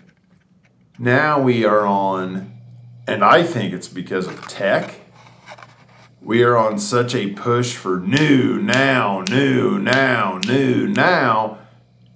Now 0.98 1.40
we 1.40 1.64
are 1.64 1.86
on, 1.86 2.52
and 3.06 3.24
I 3.24 3.42
think 3.42 3.72
it's 3.72 3.88
because 3.88 4.26
of 4.26 4.46
tech. 4.46 5.00
We 6.20 6.42
are 6.42 6.56
on 6.56 6.78
such 6.78 7.14
a 7.14 7.32
push 7.32 7.74
for 7.74 7.98
new, 8.00 8.58
now, 8.58 9.22
new, 9.28 9.78
now, 9.78 10.38
new, 10.46 10.86
now. 10.86 11.58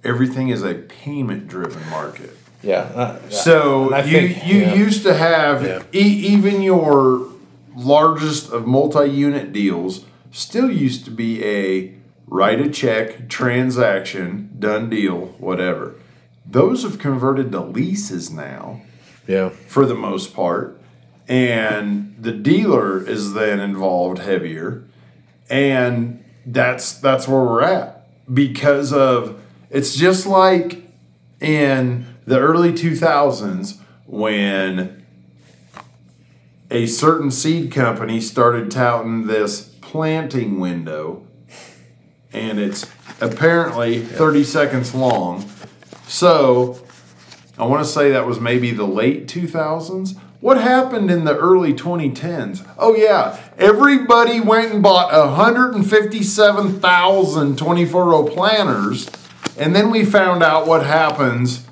everything 0.05 0.49
is 0.49 0.63
a 0.63 0.75
payment 0.75 1.49
driven 1.49 1.89
market. 1.91 2.38
Yeah. 2.63 2.81
uh, 2.95 3.19
So 3.31 3.87
and 3.87 3.95
I 3.95 4.05
you 4.05 4.29
think, 4.29 4.47
you 4.47 4.59
yeah. 4.61 4.75
used 4.75 5.03
to 5.05 5.15
have 5.15 5.65
Yeah. 5.65 5.83
e- 5.93 6.27
even 6.35 6.63
your 6.63 7.27
largest 7.77 8.51
of 8.53 8.67
multi-unit 8.67 9.53
deals 9.53 10.05
still 10.33 10.71
used 10.71 11.05
to 11.05 11.11
be 11.11 11.45
a 11.45 11.93
write 12.27 12.61
a 12.61 12.69
check 12.69 13.29
transaction 13.29 14.51
done 14.59 14.91
deal 14.91 15.35
whatever. 15.39 15.95
Those 16.51 16.83
have 16.83 16.99
converted 16.99 17.53
to 17.53 17.61
leases 17.61 18.31
now 18.31 18.81
Yeah. 19.27 19.51
for 19.69 19.87
the 19.87 19.95
most 19.95 20.35
part, 20.35 20.79
and 21.29 22.15
the 22.21 22.33
dealer 22.33 23.01
is 23.07 23.35
then 23.35 23.61
involved 23.61 24.19
heavier, 24.19 24.83
and 25.49 26.23
that's 26.45 26.93
that's 26.95 27.29
where 27.29 27.41
we're 27.43 27.63
at 27.63 28.07
because 28.33 28.93
of 28.93 29.39
it's 29.71 29.95
just 29.95 30.27
like 30.27 30.83
in 31.41 32.07
the 32.29 32.39
early 32.39 32.73
2000s 32.73 33.81
when 34.07 35.05
a 36.71 36.87
certain 36.87 37.31
seed 37.31 37.73
company 37.73 38.21
started 38.21 38.71
touting 38.71 39.27
this 39.27 39.75
planting 39.81 40.61
window 40.61 41.27
and 42.33 42.59
it's 42.59 42.87
apparently 43.21 44.01
30 44.01 44.45
seconds 44.45 44.95
long 44.95 45.49
so 46.07 46.79
I 47.59 47.67
want 47.67 47.85
to 47.85 47.91
say 47.91 48.13
that 48.13 48.25
was 48.25 48.41
maybe 48.41 48.71
the 48.71 48.87
late 48.87 49.27
2000s. 49.27 50.17
What 50.41 50.61
happened 50.61 51.11
in 51.11 51.25
the 51.25 51.37
early 51.37 51.75
2010s? 51.75 52.65
Oh, 52.79 52.95
yeah. 52.95 53.37
Everybody 53.59 54.39
went 54.39 54.73
and 54.73 54.81
bought 54.81 55.13
157,000 55.13 57.59
24 57.59 58.05
row 58.05 58.25
planters. 58.25 59.11
And 59.59 59.75
then 59.75 59.91
we 59.91 60.05
found 60.05 60.45
out 60.45 60.69
what 60.69 60.87
happens. 60.87 61.68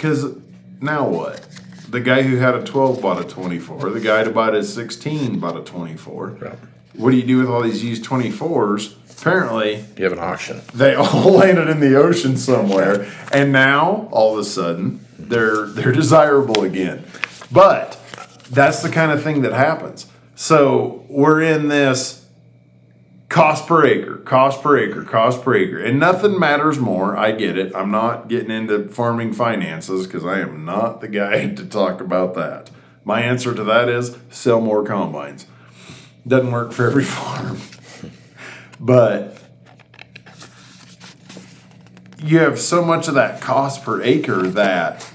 Because 0.00 0.34
now 0.80 1.06
what? 1.06 1.46
The 1.90 2.00
guy 2.00 2.22
who 2.22 2.36
had 2.38 2.54
a 2.54 2.64
12 2.64 3.02
bought 3.02 3.20
a 3.20 3.28
24. 3.28 3.90
The 3.90 4.00
guy 4.00 4.24
who 4.24 4.30
bought 4.30 4.54
a 4.54 4.64
16 4.64 5.38
bought 5.38 5.58
a 5.58 5.60
24. 5.60 6.56
What 6.94 7.10
do 7.10 7.16
you 7.18 7.22
do 7.22 7.36
with 7.36 7.50
all 7.50 7.60
these 7.60 7.84
used 7.84 8.02
24s? 8.06 8.94
Apparently, 9.20 9.84
You 9.98 10.04
have 10.04 10.14
an 10.14 10.18
auction. 10.18 10.62
they 10.72 10.94
all 10.96 11.32
landed 11.32 11.68
in 11.68 11.80
the 11.80 11.96
ocean 11.96 12.38
somewhere, 12.38 13.12
and 13.30 13.52
now 13.52 14.08
all 14.10 14.32
of 14.32 14.38
a 14.38 14.44
sudden 14.44 15.04
they're 15.18 15.66
they're 15.66 15.92
desirable 15.92 16.62
again. 16.64 17.04
But 17.52 17.98
that's 18.50 18.80
the 18.80 18.88
kind 18.88 19.12
of 19.12 19.22
thing 19.22 19.42
that 19.42 19.52
happens. 19.52 20.06
So 20.34 21.04
we're 21.10 21.42
in 21.42 21.68
this 21.68 22.19
cost 23.30 23.66
per 23.68 23.86
acre, 23.86 24.16
cost 24.16 24.60
per 24.60 24.76
acre, 24.76 25.04
cost 25.04 25.42
per 25.42 25.54
acre, 25.54 25.78
and 25.78 25.98
nothing 25.98 26.38
matters 26.38 26.78
more. 26.78 27.16
I 27.16 27.32
get 27.32 27.56
it. 27.56 27.74
I'm 27.74 27.90
not 27.90 28.28
getting 28.28 28.50
into 28.50 28.88
farming 28.88 29.32
finances 29.32 30.06
because 30.06 30.26
I 30.26 30.40
am 30.40 30.66
not 30.66 31.00
the 31.00 31.08
guy 31.08 31.46
to 31.54 31.64
talk 31.64 32.02
about 32.02 32.34
that. 32.34 32.70
My 33.04 33.22
answer 33.22 33.54
to 33.54 33.64
that 33.64 33.88
is 33.88 34.18
sell 34.28 34.60
more 34.60 34.84
combines. 34.84 35.46
Doesn't 36.26 36.50
work 36.50 36.72
for 36.72 36.86
every 36.86 37.04
farm. 37.06 37.58
But 38.78 39.38
you 42.18 42.40
have 42.40 42.58
so 42.58 42.84
much 42.84 43.08
of 43.08 43.14
that 43.14 43.40
cost 43.40 43.84
per 43.84 44.02
acre 44.02 44.42
that 44.48 45.09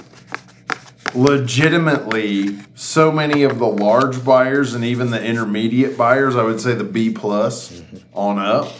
legitimately 1.15 2.57
so 2.75 3.11
many 3.11 3.43
of 3.43 3.59
the 3.59 3.67
large 3.67 4.23
buyers 4.23 4.73
and 4.73 4.83
even 4.83 5.11
the 5.11 5.23
intermediate 5.23 5.97
buyers, 5.97 6.35
I 6.35 6.43
would 6.43 6.59
say 6.59 6.73
the 6.73 6.83
B 6.83 7.11
plus 7.11 7.71
mm-hmm. 7.71 7.97
on 8.13 8.39
up, 8.39 8.73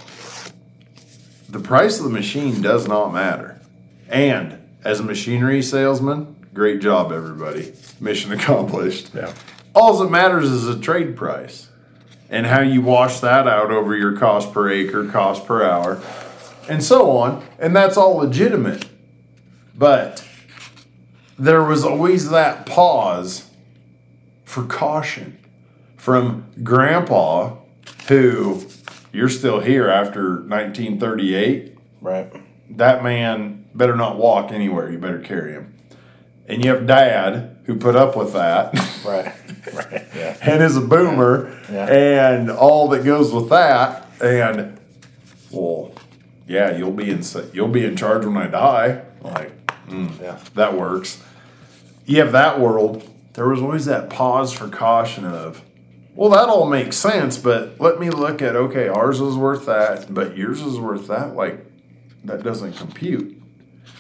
the 1.49 1.59
price 1.59 1.97
of 1.99 2.03
the 2.03 2.11
machine 2.11 2.61
does 2.61 2.87
not 2.87 3.13
matter. 3.13 3.59
And 4.09 4.61
as 4.83 4.99
a 4.99 5.03
machinery 5.03 5.61
salesman, 5.61 6.35
great 6.53 6.81
job 6.81 7.11
everybody. 7.11 7.73
Mission 7.99 8.31
accomplished. 8.39 9.11
Yeah. 9.13 9.33
All 9.73 9.97
that 9.97 10.09
matters 10.09 10.49
is 10.49 10.65
the 10.65 10.79
trade 10.79 11.15
price 11.15 11.69
and 12.29 12.45
how 12.45 12.61
you 12.61 12.81
wash 12.81 13.19
that 13.19 13.47
out 13.47 13.71
over 13.71 13.95
your 13.95 14.17
cost 14.17 14.51
per 14.51 14.69
acre, 14.69 15.05
cost 15.07 15.45
per 15.45 15.63
hour, 15.63 16.01
and 16.67 16.83
so 16.83 17.11
on. 17.11 17.45
And 17.59 17.75
that's 17.75 17.97
all 17.97 18.15
legitimate. 18.15 18.85
But 19.77 20.24
there 21.37 21.63
was 21.63 21.83
always 21.83 22.29
that 22.29 22.65
pause 22.65 23.49
for 24.43 24.63
caution 24.63 25.37
from 25.97 26.45
grandpa, 26.63 27.55
who 28.07 28.65
you're 29.11 29.29
still 29.29 29.59
here 29.59 29.89
after 29.89 30.41
1938 30.41 31.77
Right. 32.01 32.31
that 32.77 33.03
man 33.03 33.65
better 33.73 33.95
not 33.95 34.17
walk 34.17 34.51
anywhere. 34.51 34.91
You 34.91 34.97
better 34.99 35.19
carry 35.19 35.53
him. 35.53 35.73
And 36.47 36.63
you 36.63 36.69
have 36.71 36.85
dad 36.85 37.57
who 37.65 37.75
put 37.77 37.95
up 37.95 38.15
with 38.15 38.33
that 38.33 38.73
Right. 39.03 39.33
right. 39.73 40.05
Yeah. 40.15 40.37
and 40.41 40.61
is 40.63 40.77
a 40.77 40.81
boomer 40.81 41.51
Yeah. 41.71 41.87
and 41.87 42.51
all 42.51 42.87
that 42.89 43.03
goes 43.03 43.33
with 43.33 43.49
that. 43.49 44.07
And 44.21 44.79
well, 45.51 45.91
yeah, 46.47 46.77
you'll 46.77 46.91
be 46.91 47.09
in 47.09 47.23
you'll 47.53 47.67
be 47.69 47.83
in 47.85 47.95
charge 47.95 48.25
when 48.25 48.37
I 48.37 48.47
die. 48.47 49.01
Like 49.21 49.51
Mm. 49.87 50.19
Yeah. 50.21 50.39
that 50.55 50.75
works. 50.75 51.21
You 52.05 52.19
have 52.19 52.31
that 52.31 52.59
world. 52.59 53.09
There 53.33 53.47
was 53.47 53.61
always 53.61 53.85
that 53.85 54.09
pause 54.09 54.53
for 54.53 54.69
caution 54.69 55.25
of, 55.25 55.61
well, 56.13 56.29
that 56.29 56.47
all 56.47 56.69
makes 56.69 56.95
sense, 56.97 57.37
but 57.37 57.79
let 57.79 57.99
me 57.99 58.09
look 58.09 58.41
at 58.41 58.55
okay, 58.55 58.87
ours 58.87 59.19
is 59.19 59.35
worth 59.35 59.65
that, 59.65 60.13
but 60.13 60.37
yours 60.37 60.61
is 60.61 60.79
worth 60.79 61.07
that. 61.07 61.35
Like 61.35 61.65
that 62.23 62.43
doesn't 62.43 62.73
compute. 62.73 63.41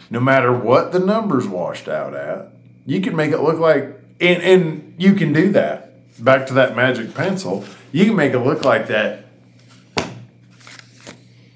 No 0.09 0.19
matter 0.19 0.53
what 0.53 0.91
the 0.91 0.99
numbers 0.99 1.47
washed 1.47 1.87
out 1.87 2.13
at, 2.13 2.51
you 2.85 3.01
can 3.01 3.15
make 3.15 3.31
it 3.31 3.39
look 3.39 3.59
like, 3.59 3.99
and 4.21 4.41
and 4.41 4.95
you 4.97 5.13
can 5.13 5.33
do 5.33 5.51
that. 5.51 5.81
Back 6.23 6.45
to 6.47 6.53
that 6.53 6.75
magic 6.75 7.13
pencil, 7.13 7.65
you 7.91 8.05
can 8.05 8.15
make 8.15 8.33
it 8.33 8.39
look 8.39 8.63
like 8.63 8.87
that. 8.87 9.25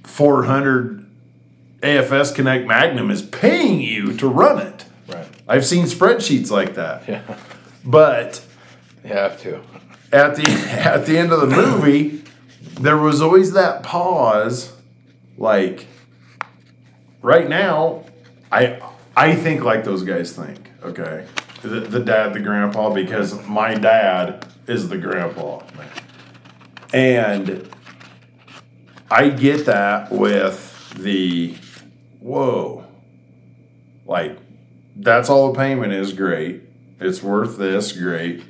400 0.04 1.09
AFS 1.82 2.36
Connect 2.36 2.68
Magnum 2.68 3.10
is 3.10 3.22
paying 3.22 3.80
you 3.82 4.14
to 4.18 4.28
run 4.28 4.60
it. 4.66 4.86
Right. 5.08 5.28
I've 5.48 5.66
seen 5.66 5.86
spreadsheets 5.86 6.52
like 6.52 6.76
that. 6.76 7.08
Yeah. 7.08 7.22
But 7.86 8.42
You 9.04 9.14
have 9.14 9.42
to. 9.42 9.62
at 10.12 10.36
the 10.36 10.46
at 10.70 11.06
the 11.06 11.18
end 11.18 11.32
of 11.32 11.42
the 11.42 11.48
movie, 11.56 12.24
there 12.80 12.98
was 12.98 13.22
always 13.22 13.54
that 13.54 13.84
pause. 13.84 14.74
Like 15.38 15.88
right 17.22 17.48
now, 17.48 18.04
I 18.52 18.80
I 19.16 19.36
think 19.36 19.64
like 19.64 19.84
those 19.86 20.04
guys 20.04 20.34
think. 20.34 20.70
Okay, 20.84 21.26
the, 21.62 21.82
the 21.82 22.00
dad, 22.00 22.34
the 22.34 22.40
grandpa, 22.40 22.94
because 22.94 23.46
my 23.48 23.74
dad 23.76 24.46
is 24.68 24.88
the 24.90 24.98
grandpa, 24.98 25.62
and 26.94 27.70
I 29.12 29.30
get 29.30 29.66
that 29.66 30.12
with 30.12 30.94
the 30.98 31.56
whoa, 32.20 32.86
like 34.05 34.38
that's 34.95 35.30
all 35.30 35.51
the 35.51 35.57
payment 35.57 35.93
is 35.93 36.13
great. 36.13 36.61
It's 36.99 37.24
worth 37.24 37.57
this, 37.57 37.91
great 37.91 38.43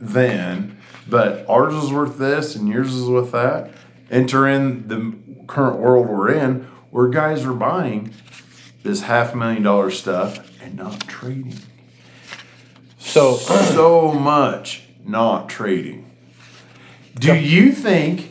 then, 0.00 0.78
but 1.08 1.48
ours 1.48 1.74
is 1.74 1.92
worth 1.92 2.18
this 2.18 2.54
and 2.54 2.68
yours 2.68 2.94
is 2.94 3.08
worth 3.08 3.32
that. 3.32 3.70
Enter 4.10 4.46
in 4.46 4.88
the 4.88 5.14
current 5.46 5.78
world 5.78 6.08
we're 6.08 6.32
in 6.32 6.62
where 6.90 7.08
guys 7.08 7.44
are 7.44 7.52
buying 7.54 8.12
this 8.82 9.02
half 9.02 9.34
million 9.34 9.62
dollar 9.62 9.90
stuff 9.90 10.50
and 10.62 10.76
not 10.76 11.00
trading. 11.08 11.58
So 12.98 13.36
So 13.36 14.12
much 14.12 14.84
not 15.04 15.48
trading. 15.48 16.10
Do 17.18 17.34
you 17.34 17.72
think 17.72 18.30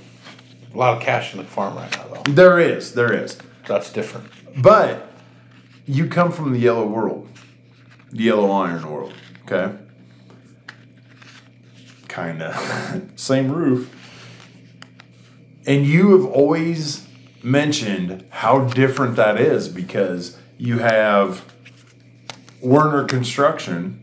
a 0.73 0.77
lot 0.77 0.97
of 0.97 1.03
cash 1.03 1.33
in 1.33 1.39
the 1.39 1.45
farm 1.45 1.75
right 1.75 1.91
now, 1.97 2.07
though. 2.07 2.31
there 2.31 2.59
is? 2.59 2.93
There 2.93 3.13
is. 3.13 3.37
That's 3.67 3.91
different. 3.91 4.29
But 4.57 5.11
you 5.85 6.07
come 6.07 6.31
from 6.31 6.53
the 6.53 6.59
yellow 6.59 6.85
world, 6.85 7.27
the 8.11 8.23
yellow 8.23 8.51
iron 8.51 8.89
world, 8.89 9.13
okay? 9.45 9.75
Kind 12.07 12.41
of. 12.41 13.11
Same 13.15 13.51
roof. 13.51 13.93
And 15.65 15.85
you 15.85 16.11
have 16.17 16.25
always 16.25 17.07
mentioned 17.41 18.25
how 18.29 18.65
different 18.65 19.15
that 19.15 19.39
is 19.39 19.67
because 19.69 20.37
you 20.57 20.79
have 20.79 21.45
Werner 22.61 23.05
Construction. 23.05 23.99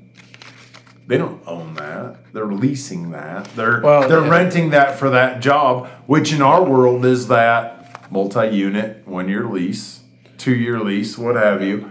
They 1.07 1.18
don't 1.18 1.42
own 1.46 1.74
that. 1.74 2.32
They're 2.32 2.46
leasing 2.46 3.11
that. 3.11 3.46
They're 3.57 3.80
Well, 3.80 4.09
they're 4.09 4.22
yeah. 4.24 4.30
renting 4.30 4.70
that 4.70 4.98
for 4.98 5.11
that 5.11 5.40
job, 5.40 5.88
which 6.07 6.32
in 6.32 6.42
our 6.42 6.62
world 6.62 7.05
is 7.05 7.28
that 7.28 8.11
multi-unit, 8.12 9.07
one-year 9.07 9.44
lease, 9.46 9.99
two-year 10.41 10.80
lease, 10.80 11.18
what 11.18 11.36
have 11.36 11.62
you. 11.62 11.91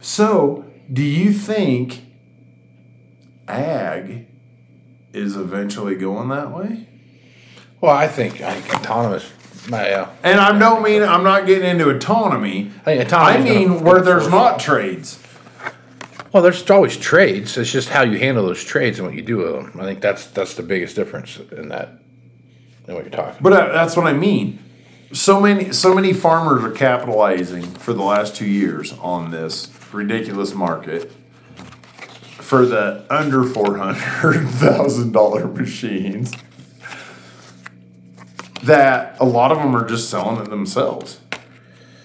So, 0.00 0.64
do 0.92 1.02
you 1.02 1.32
think 1.32 2.04
ag 3.46 4.26
is 5.12 5.36
eventually 5.36 5.96
going 5.96 6.28
that 6.28 6.52
way? 6.52 6.88
Well, 7.80 7.96
I 7.96 8.08
think 8.08 8.34
think 8.34 8.74
autonomous 8.74 9.32
yeah. 9.70 10.10
And 10.22 10.40
I 10.40 10.58
don't 10.58 10.82
mean 10.82 11.02
I'm 11.02 11.22
not 11.22 11.46
getting 11.46 11.68
into 11.68 11.88
autonomy. 11.90 12.70
I 12.86 12.96
think 12.96 13.12
I 13.12 13.38
mean 13.38 13.82
where 13.82 14.00
there's 14.00 14.28
not 14.28 14.60
trades. 14.60 15.22
Well, 16.32 16.42
there's 16.42 16.68
always 16.70 16.96
trades. 16.96 17.56
It's 17.56 17.70
just 17.70 17.88
how 17.88 18.02
you 18.02 18.18
handle 18.18 18.46
those 18.46 18.62
trades 18.62 18.98
and 18.98 19.08
what 19.08 19.16
you 19.16 19.22
do 19.22 19.38
with 19.38 19.54
them. 19.54 19.80
I 19.80 19.84
think 19.84 20.00
that's 20.00 20.26
that's 20.26 20.54
the 20.54 20.62
biggest 20.62 20.94
difference 20.96 21.38
in 21.52 21.68
that. 21.68 22.00
In 22.86 22.94
what 22.94 23.04
you're 23.04 23.10
talking. 23.10 23.38
But 23.42 23.52
uh, 23.52 23.72
that's 23.72 23.96
what 23.96 24.06
I 24.06 24.12
mean. 24.12 24.58
So 25.12 25.40
many, 25.40 25.72
so 25.72 25.94
many 25.94 26.12
farmers 26.12 26.62
are 26.64 26.70
capitalizing 26.70 27.62
for 27.64 27.94
the 27.94 28.02
last 28.02 28.36
two 28.36 28.46
years 28.46 28.92
on 28.94 29.30
this 29.30 29.70
ridiculous 29.92 30.54
market 30.54 31.10
for 32.40 32.66
the 32.66 33.04
under 33.08 33.42
four 33.44 33.78
hundred 33.78 34.46
thousand 34.48 35.12
dollar 35.12 35.46
machines. 35.48 36.32
That 38.64 39.16
a 39.20 39.24
lot 39.24 39.50
of 39.52 39.58
them 39.58 39.74
are 39.74 39.86
just 39.88 40.10
selling 40.10 40.42
it 40.44 40.50
themselves. 40.50 41.20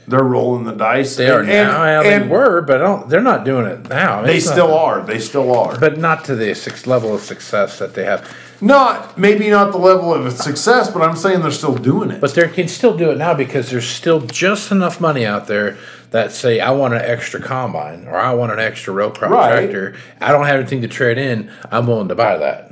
They're 0.08 0.24
rolling 0.24 0.66
the 0.66 0.74
dice. 0.74 1.16
They 1.16 1.30
are 1.30 1.40
and- 1.40 1.48
now. 1.50 1.84
and- 2.02 2.24
they 2.24 2.28
were, 2.28 2.62
but 2.62 2.78
don't, 2.78 3.10
they're 3.10 3.22
not 3.22 3.44
doing 3.44 3.66
it 3.66 3.90
now. 3.90 4.22
They 4.22 4.38
It's 4.38 4.46
not- 4.46 4.52
still 4.54 4.74
are. 4.74 5.02
They 5.02 5.20
still 5.20 5.54
are. 5.58 5.78
but 5.80 5.98
not 5.98 6.26
to 6.26 6.36
the 6.36 6.54
level 6.86 7.14
of 7.16 7.22
success 7.22 7.80
that 7.80 7.94
they 7.96 8.06
have. 8.06 8.30
Not 8.64 9.18
maybe 9.18 9.50
not 9.50 9.72
the 9.74 9.78
level 9.78 10.14
of 10.14 10.26
a 10.26 10.32
success, 10.32 10.90
but 10.90 11.02
I'm 11.02 11.16
saying 11.18 11.42
they're 11.42 11.52
still 11.52 11.76
doing 11.76 12.12
it. 12.12 12.22
But 12.22 12.34
they 12.34 12.48
can 12.48 12.68
still 12.68 12.96
do 12.96 13.12
it 13.12 13.18
now 13.18 13.34
because 13.34 13.70
there's 13.70 13.88
still 13.88 14.22
just 14.22 14.72
enough 14.72 15.02
money 15.02 15.26
out 15.26 15.48
there 15.48 15.78
that 16.12 16.32
say, 16.32 16.60
I 16.60 16.72
want 16.72 16.94
an 16.94 17.02
extra 17.02 17.42
combine 17.42 18.08
or 18.08 18.16
I 18.18 18.34
want 18.34 18.52
an 18.54 18.60
extra 18.60 18.94
row 18.94 19.10
crop 19.12 19.32
Right. 19.32 19.52
tractor. 19.70 19.96
I 20.22 20.32
don't 20.32 20.46
have 20.46 20.60
anything 20.60 20.82
to 20.84 20.88
trade 20.88 21.18
in. 21.18 21.52
I'm 21.72 21.88
willing 21.88 22.08
to 22.08 22.16
buy 22.16 22.38
that. 22.38 22.70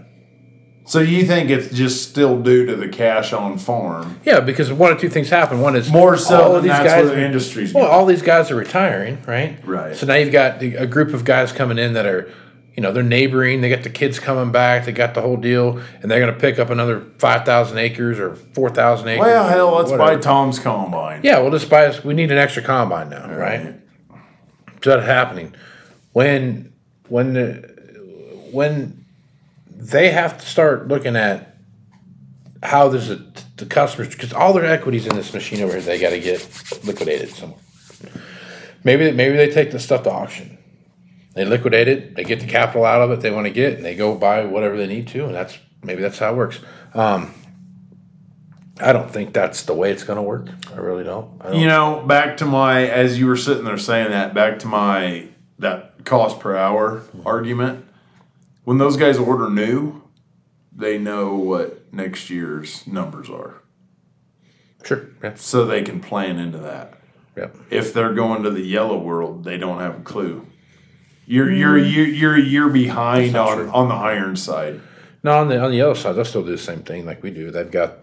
so 0.85 0.99
you 0.99 1.23
think 1.25 1.49
it's 1.49 1.69
just 1.73 2.09
still 2.09 2.41
due 2.41 2.65
to 2.65 2.75
the 2.75 2.87
cash 2.87 3.33
on 3.33 3.57
farm? 3.57 4.19
Yeah, 4.25 4.39
because 4.41 4.71
one 4.73 4.91
or 4.91 4.95
two 4.97 5.09
things 5.09 5.29
happen. 5.29 5.59
One 5.61 5.75
is 5.75 5.89
More 5.89 6.17
so 6.17 6.41
all 6.41 6.53
than 6.55 6.67
that's 6.67 6.85
where 6.85 7.05
the 7.05 7.23
industry's 7.25 7.73
Well, 7.73 7.85
going. 7.85 7.93
all 7.93 8.05
these 8.05 8.21
guys 8.21 8.49
are 8.51 8.55
retiring, 8.55 9.17
right? 9.27 9.57
Right. 9.65 9.95
So 9.95 10.05
now 10.05 10.15
you've 10.15 10.31
got 10.33 10.61
a 10.61 10.87
group 10.87 11.13
of 11.13 11.23
guys 11.25 11.51
coming 11.51 11.77
in 11.77 11.93
that 11.93 12.05
are, 12.05 12.29
you 12.75 12.81
know, 12.81 12.91
they're 12.91 13.03
neighboring. 13.03 13.61
They 13.61 13.69
got 13.69 13.83
the 13.83 13.89
kids 13.89 14.19
coming 14.19 14.51
back. 14.51 14.85
They 14.85 14.91
got 14.91 15.13
the 15.13 15.21
whole 15.21 15.37
deal, 15.37 15.81
and 16.01 16.09
they're 16.09 16.19
going 16.19 16.33
to 16.33 16.39
pick 16.39 16.57
up 16.57 16.69
another 16.69 17.01
five 17.17 17.45
thousand 17.45 17.77
acres 17.79 18.19
or 18.19 18.35
four 18.35 18.69
thousand 18.69 19.09
acres. 19.09 19.25
Well, 19.25 19.47
hell, 19.47 19.75
let's 19.75 19.91
whatever. 19.91 20.15
buy 20.15 20.21
Tom's 20.21 20.59
combine. 20.59 21.21
Yeah, 21.23 21.39
we'll 21.39 21.51
just 21.51 21.69
buy 21.69 21.85
us. 21.87 22.03
We 22.03 22.13
need 22.13 22.31
an 22.31 22.37
extra 22.37 22.63
combine 22.63 23.09
now, 23.09 23.33
right? 23.35 23.75
So 24.83 24.89
that's 24.91 25.05
happening 25.05 25.53
when 26.13 26.73
when 27.07 27.33
the 27.33 27.53
when 28.51 29.05
they 29.69 30.11
have 30.11 30.37
to 30.39 30.45
start 30.45 30.87
looking 30.87 31.15
at 31.15 31.57
how 32.63 32.87
there's 32.89 33.09
a 33.09 33.25
the 33.57 33.65
customers 33.65 34.09
because 34.09 34.33
all 34.33 34.53
their 34.53 34.65
equities 34.65 35.05
in 35.05 35.15
this 35.15 35.33
machine 35.33 35.61
over 35.61 35.73
here 35.73 35.81
they 35.81 35.99
got 35.99 36.11
to 36.11 36.19
get 36.19 36.39
liquidated 36.83 37.29
somewhere. 37.29 37.59
Maybe 38.83 39.11
maybe 39.11 39.37
they 39.37 39.49
take 39.49 39.71
the 39.71 39.79
stuff 39.79 40.03
to 40.03 40.11
auction. 40.11 40.50
They 41.33 41.45
liquidate 41.45 41.87
it. 41.87 42.15
They 42.15 42.23
get 42.23 42.39
the 42.41 42.47
capital 42.47 42.83
out 42.85 43.01
of 43.01 43.11
it 43.11 43.21
they 43.21 43.31
want 43.31 43.47
to 43.47 43.53
get, 43.53 43.73
and 43.73 43.85
they 43.85 43.95
go 43.95 44.15
buy 44.15 44.43
whatever 44.45 44.75
they 44.77 44.87
need 44.87 45.07
to, 45.09 45.25
and 45.25 45.33
that's 45.35 45.57
maybe 45.81 46.01
that's 46.01 46.19
how 46.19 46.33
it 46.33 46.35
works. 46.35 46.59
Um, 46.93 47.33
I 48.79 48.93
don't 48.93 49.09
think 49.09 49.33
that's 49.33 49.63
the 49.63 49.73
way 49.73 49.91
it's 49.91 50.03
going 50.03 50.17
to 50.17 50.23
work. 50.23 50.47
I 50.73 50.77
really 50.77 51.03
don't. 51.03 51.39
I 51.41 51.51
don't 51.51 51.59
You 51.59 51.67
know, 51.67 52.03
back 52.05 52.37
to 52.37 52.45
my 52.45 52.87
as 52.87 53.17
you 53.19 53.27
were 53.27 53.37
sitting 53.37 53.63
there 53.63 53.77
saying 53.77 54.09
that, 54.11 54.33
back 54.33 54.59
to 54.59 54.67
my 54.67 55.27
that 55.59 56.03
cost 56.03 56.39
per 56.39 56.55
hour 56.57 57.03
argument. 57.25 57.85
When 58.63 58.77
those 58.77 58.97
guys 58.97 59.17
order 59.17 59.49
new, 59.49 60.03
they 60.71 60.97
know 60.97 61.35
what 61.35 61.91
next 61.93 62.29
year's 62.29 62.85
numbers 62.87 63.29
are, 63.29 63.61
Sure. 64.83 65.07
Yeah. 65.23 65.33
so 65.35 65.65
they 65.65 65.81
can 65.83 65.99
plan 65.99 66.39
into 66.39 66.57
that. 66.59 66.93
Yeah. 67.37 67.47
If 67.69 67.93
they're 67.93 68.13
going 68.13 68.43
to 68.43 68.49
the 68.51 68.61
yellow 68.61 68.97
world, 68.97 69.43
they 69.43 69.57
don't 69.57 69.79
have 69.79 69.99
a 69.99 70.03
clue. 70.03 70.45
You're 71.31 71.47
mm. 71.47 71.57
you're 71.59 71.77
you're, 71.77 72.07
you're 72.07 72.35
a 72.35 72.41
year 72.41 72.67
behind 72.67 73.37
on 73.37 73.57
true. 73.57 73.69
on 73.71 73.87
the 73.87 73.95
iron 73.95 74.35
side. 74.35 74.81
No, 75.23 75.39
on 75.39 75.47
the 75.47 75.57
on 75.61 75.71
the 75.71 75.79
other 75.79 75.95
side, 75.95 76.13
they'll 76.17 76.25
still 76.25 76.43
do 76.43 76.51
the 76.51 76.57
same 76.57 76.83
thing 76.83 77.05
like 77.05 77.23
we 77.23 77.31
do. 77.31 77.51
They've 77.51 77.71
got, 77.71 77.99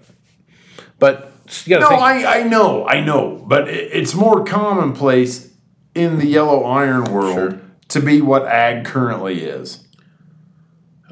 but 0.99 1.31
you 1.67 1.79
No, 1.79 1.91
think. 1.91 2.01
I, 2.01 2.41
I 2.41 2.43
know, 2.45 2.87
I 2.87 3.01
know, 3.01 3.45
but 3.47 3.69
it, 3.69 3.91
it's 3.93 4.15
more 4.15 4.45
commonplace 4.45 5.53
in 5.95 6.19
the 6.19 6.27
yellow 6.27 6.65
iron 6.65 7.13
world 7.13 7.35
Sure. 7.35 7.61
to 7.89 8.01
be 8.01 8.23
what 8.23 8.47
ag 8.47 8.87
currently 8.87 9.43
is, 9.45 9.87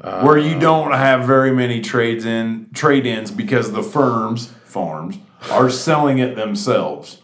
uh, 0.01 0.23
where 0.23 0.39
you 0.39 0.57
don't 0.57 0.93
have 0.93 1.27
very 1.27 1.51
many 1.51 1.81
trades 1.81 2.25
in 2.25 2.71
trade 2.73 3.05
ins 3.05 3.29
because 3.29 3.73
the 3.73 3.83
firms 3.83 4.47
farms 4.65 5.19
are 5.51 5.69
selling 5.69 6.17
it 6.17 6.35
themselves. 6.35 7.21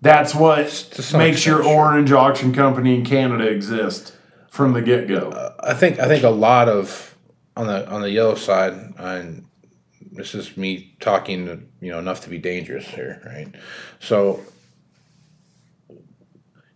That's 0.00 0.34
what 0.34 1.10
makes 1.14 1.44
your 1.44 1.64
orange 1.64 2.12
auction 2.12 2.52
company 2.52 2.94
in 2.94 3.04
Canada 3.04 3.48
exist 3.48 4.14
from 4.48 4.72
the 4.72 4.82
get 4.82 5.08
go. 5.08 5.30
Uh, 5.30 5.54
I 5.60 5.74
think 5.74 5.98
I 5.98 6.06
think 6.06 6.22
a 6.22 6.30
lot 6.30 6.68
of 6.68 7.16
on 7.56 7.66
the 7.66 7.88
on 7.88 8.02
the 8.02 8.10
yellow 8.10 8.36
side, 8.36 8.94
and 8.96 9.46
this 10.12 10.34
is 10.34 10.56
me 10.56 10.96
talking, 11.00 11.68
you 11.80 11.90
know, 11.90 11.98
enough 11.98 12.22
to 12.22 12.30
be 12.30 12.38
dangerous 12.38 12.86
here, 12.86 13.20
right? 13.26 13.52
So 13.98 14.40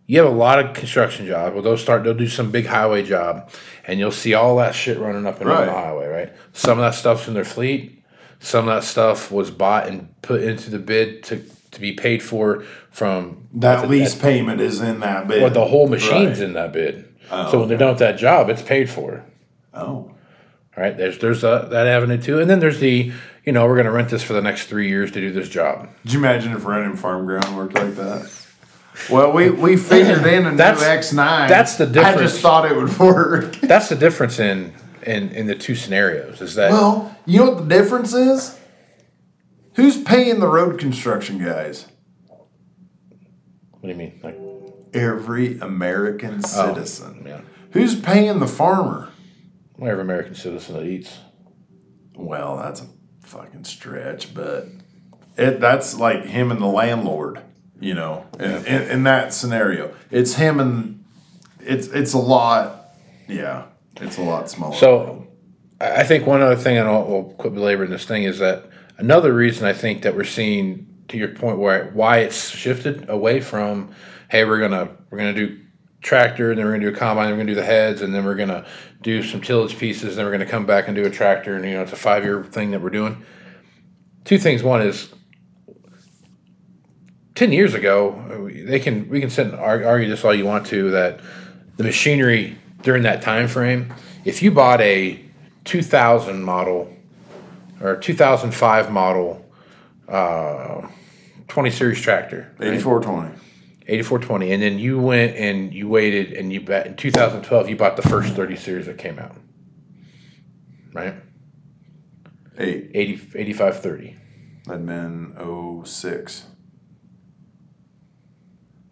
you 0.05 0.19
have 0.19 0.27
a 0.27 0.35
lot 0.35 0.59
of 0.59 0.75
construction 0.75 1.25
jobs. 1.25 1.53
Well, 1.53 1.63
they'll 1.63 1.77
start. 1.77 2.03
They'll 2.03 2.13
do 2.13 2.27
some 2.27 2.51
big 2.51 2.65
highway 2.65 3.03
job, 3.03 3.49
and 3.87 3.99
you'll 3.99 4.11
see 4.11 4.33
all 4.33 4.57
that 4.57 4.75
shit 4.75 4.99
running 4.99 5.25
up 5.25 5.39
and 5.39 5.49
down 5.49 5.67
the 5.67 5.71
highway, 5.71 6.07
right? 6.07 6.33
Some 6.51 6.77
of 6.77 6.83
that 6.83 6.95
stuff's 6.95 7.27
in 7.27 7.33
their 7.33 7.45
fleet. 7.45 8.03
Some 8.39 8.67
of 8.67 8.75
that 8.75 8.83
stuff 8.83 9.31
was 9.31 9.49
bought 9.49 9.87
and 9.87 10.21
put 10.21 10.41
into 10.41 10.69
the 10.69 10.79
bid 10.79 11.23
to 11.23 11.41
to 11.73 11.81
be 11.81 11.91
paid 11.93 12.23
for 12.23 12.63
from 12.91 13.47
that 13.53 13.89
lease 13.89 14.15
payment 14.15 14.61
is 14.61 14.81
in 14.81 14.99
that 15.01 15.27
bid. 15.27 15.41
Or 15.43 15.49
the 15.49 15.65
whole 15.65 15.87
machine's 15.87 16.39
Right. 16.39 16.47
in 16.47 16.53
that 16.53 16.71
bid. 16.73 17.05
Oh, 17.31 17.51
so 17.51 17.59
when 17.59 17.67
they're 17.69 17.77
done 17.77 17.89
with 17.89 17.99
that 17.99 18.17
job, 18.17 18.49
it's 18.49 18.61
paid 18.61 18.89
for. 18.89 19.23
Oh. 19.73 20.11
Right? 20.75 20.95
There's 20.97 21.19
there's 21.19 21.43
a, 21.43 21.67
that 21.71 21.85
avenue 21.87 22.17
too, 22.21 22.39
and 22.39 22.49
then 22.49 22.59
there's 22.59 22.79
the 22.79 23.11
you 23.45 23.51
know 23.51 23.65
we're 23.67 23.75
going 23.75 23.85
to 23.85 23.91
rent 23.91 24.09
this 24.09 24.23
for 24.23 24.33
the 24.33 24.41
next 24.41 24.65
three 24.67 24.87
years 24.89 25.11
to 25.11 25.19
do 25.19 25.31
this 25.31 25.47
job. 25.49 25.87
Could 26.01 26.13
you 26.13 26.19
imagine 26.19 26.51
if 26.53 26.65
renting 26.65 26.95
farm 26.97 27.25
ground 27.25 27.55
worked 27.55 27.75
like 27.75 27.95
that? 27.95 28.31
Well, 29.09 29.31
we, 29.31 29.49
we 29.49 29.75
figured 29.77 30.25
in 30.25 30.45
a 30.45 30.51
new 30.51 30.57
That's- 30.57 30.83
X 30.83 31.13
nine. 31.13 31.49
that's 31.49 31.77
the 31.77 31.85
difference. 31.87 32.17
I 32.17 32.21
just 32.21 32.39
thought 32.41 32.71
it 32.71 32.75
would 32.75 32.95
work. 32.99 33.55
That's 33.57 33.89
the 33.89 33.95
difference 33.95 34.39
in 34.39 34.73
in 35.03 35.29
in 35.29 35.47
the 35.47 35.55
two 35.55 35.75
scenarios. 35.75 36.41
Is 36.41 36.55
that 36.55 36.71
Well, 36.71 37.15
you 37.25 37.39
know 37.39 37.51
what 37.51 37.67
the 37.69 37.75
difference 37.75 38.13
is? 38.13 38.57
Who's 39.75 40.01
paying 40.01 40.39
the 40.39 40.47
road 40.47 40.79
construction 40.79 41.43
guys? 41.43 41.87
what 43.83 43.89
do 43.89 43.89
you 43.89 43.95
mean? 43.95 44.19
Like 44.23 44.39
Every 44.93 45.57
American 45.59 46.39
oh, 46.43 46.47
citizen. 46.47 47.23
yeah, 47.25 47.41
Who's 47.71 47.99
paying 47.99 48.39
the 48.39 48.47
farmer? 48.47 49.09
Every 49.81 50.01
American 50.01 50.35
citizen 50.35 50.75
that 50.75 50.85
eats. 50.85 51.17
Well, 52.15 52.55
that's 52.57 52.81
a 52.81 52.87
fucking 53.21 53.65
stretch, 53.65 54.33
but 54.33 54.67
it 55.35 55.59
that's 55.59 55.95
like 55.95 56.25
him 56.25 56.51
and 56.51 56.61
the 56.61 56.67
landlord, 56.67 57.41
you 57.81 57.93
know, 57.93 58.25
in, 58.39 58.65
in, 58.65 58.81
in 58.83 59.03
that 59.03 59.33
scenario. 59.33 59.93
It's 60.11 60.35
him 60.35 60.59
and 60.59 61.03
it's 61.59 61.87
it's 61.87 62.13
a 62.13 62.19
lot, 62.19 62.95
yeah, 63.27 63.65
it's 63.97 64.17
a 64.17 64.21
lot 64.21 64.49
smaller. 64.49 64.75
So 64.75 65.27
I 65.81 66.01
I 66.01 66.03
think 66.03 66.25
one 66.25 66.41
other 66.41 66.55
thing, 66.55 66.77
and 66.77 66.87
I'll, 66.87 67.05
we'll 67.05 67.23
quit 67.33 67.53
belaboring 67.53 67.89
this 67.89 68.05
thing, 68.05 68.23
is 68.23 68.39
that 68.39 68.69
another 68.97 69.33
reason 69.33 69.65
I 69.65 69.73
think 69.73 70.03
that 70.03 70.15
we're 70.15 70.23
seeing, 70.23 70.87
to 71.09 71.17
your 71.17 71.29
point, 71.29 71.59
where 71.59 71.91
why 71.93 72.19
it's 72.19 72.49
shifted 72.49 73.09
away 73.09 73.41
from, 73.41 73.93
hey, 74.29 74.45
we're 74.45 74.59
gonna 74.59 74.89
we're 75.09 75.17
gonna 75.17 75.33
do 75.33 75.59
tractor, 76.01 76.51
and 76.51 76.59
then 76.59 76.65
we're 76.65 76.73
gonna 76.73 76.89
do 76.89 76.95
a 76.95 76.97
combine, 76.97 77.27
then 77.27 77.33
we're 77.33 77.43
gonna 77.43 77.51
do 77.51 77.61
the 77.61 77.65
heads, 77.65 78.01
and 78.01 78.13
then 78.13 78.25
we're 78.25 78.35
gonna 78.35 78.65
do 79.01 79.23
some 79.23 79.41
tillage 79.41 79.77
pieces, 79.77 80.09
and 80.09 80.17
then 80.17 80.25
we're 80.25 80.31
gonna 80.31 80.45
come 80.45 80.65
back 80.65 80.87
and 80.87 80.95
do 80.95 81.05
a 81.05 81.09
tractor, 81.09 81.55
and 81.55 81.65
you 81.65 81.73
know 81.73 81.81
it's 81.81 81.93
a 81.93 81.97
five 81.97 82.23
year 82.23 82.43
thing 82.43 82.71
that 82.71 82.81
we're 82.81 82.89
doing. 82.89 83.23
Two 84.25 84.37
things. 84.37 84.63
One 84.63 84.81
is. 84.81 85.13
Ten 87.35 87.51
years 87.51 87.73
ago, 87.73 88.47
they 88.67 88.79
can 88.79 89.09
we 89.09 89.19
can 89.19 89.31
sit 89.31 89.47
and 89.47 89.55
argue, 89.55 89.87
argue 89.87 90.07
this 90.07 90.23
all 90.23 90.35
you 90.35 90.45
want 90.45 90.67
to 90.67 90.91
that 90.91 91.19
the 91.77 91.83
machinery 91.83 92.57
during 92.83 93.03
that 93.03 93.23
time 93.23 93.47
frame, 93.47 93.91
if 94.23 94.43
you 94.43 94.51
bought 94.51 94.81
a 94.81 95.19
2000 95.65 96.43
model 96.43 96.92
or 97.83 97.97
2005 97.97 98.91
model 98.91 99.45
uh, 100.07 100.87
20 101.47 101.69
series 101.69 102.01
tractor, 102.01 102.55
right? 102.57 102.73
8420. 102.73 103.39
8420, 103.85 104.51
and 104.53 104.63
then 104.63 104.79
you 104.79 104.97
went 104.99 105.35
and 105.35 105.73
you 105.73 105.89
waited 105.89 106.31
and 106.33 106.53
you 106.53 106.61
bet 106.61 106.87
in 106.87 106.95
2012 106.95 107.69
you 107.69 107.75
bought 107.75 107.97
the 107.97 108.01
first 108.01 108.33
30 108.33 108.55
series 108.55 108.85
that 108.85 108.97
came 108.97 109.19
out, 109.19 109.35
right? 110.93 111.15
Eight. 112.57 112.91
80, 112.93 113.13
8530 113.35 114.17
That'd 114.65 114.85
been 114.85 115.83
06. 115.85 116.45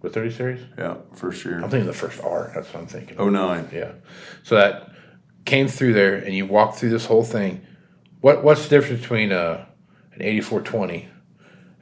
the 0.01 0.09
30 0.09 0.31
series. 0.31 0.61
Yeah, 0.77 0.97
first 1.13 1.45
year. 1.45 1.63
I'm 1.63 1.69
thinking 1.69 1.87
the 1.87 1.93
first 1.93 2.21
R. 2.21 2.51
That's 2.53 2.67
what 2.73 2.81
I'm 2.81 2.87
thinking. 2.87 3.17
09. 3.17 3.69
Yeah. 3.71 3.93
So 4.43 4.55
that 4.55 4.89
came 5.45 5.69
through 5.69 5.93
there, 5.93 6.15
and 6.15 6.33
you 6.35 6.45
walked 6.45 6.77
through 6.79 6.89
this 6.89 7.05
whole 7.05 7.23
thing. 7.23 7.65
What 8.22 8.43
What's 8.43 8.63
the 8.63 8.69
difference 8.69 9.01
between 9.01 9.32
a 9.32 9.67
an 10.13 10.22
eighty 10.22 10.41
four 10.41 10.61
twenty 10.61 11.09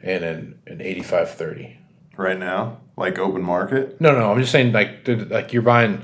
and 0.02 0.24
an, 0.24 0.60
an 0.68 0.82
8530. 0.82 1.78
right 2.18 2.40
now, 2.40 2.78
like 2.96 3.20
open 3.20 3.42
market. 3.44 4.00
No, 4.00 4.12
no, 4.18 4.32
I'm 4.32 4.40
just 4.40 4.52
saying 4.52 4.72
like 4.72 5.08
like 5.30 5.52
you're 5.54 5.62
buying 5.62 6.02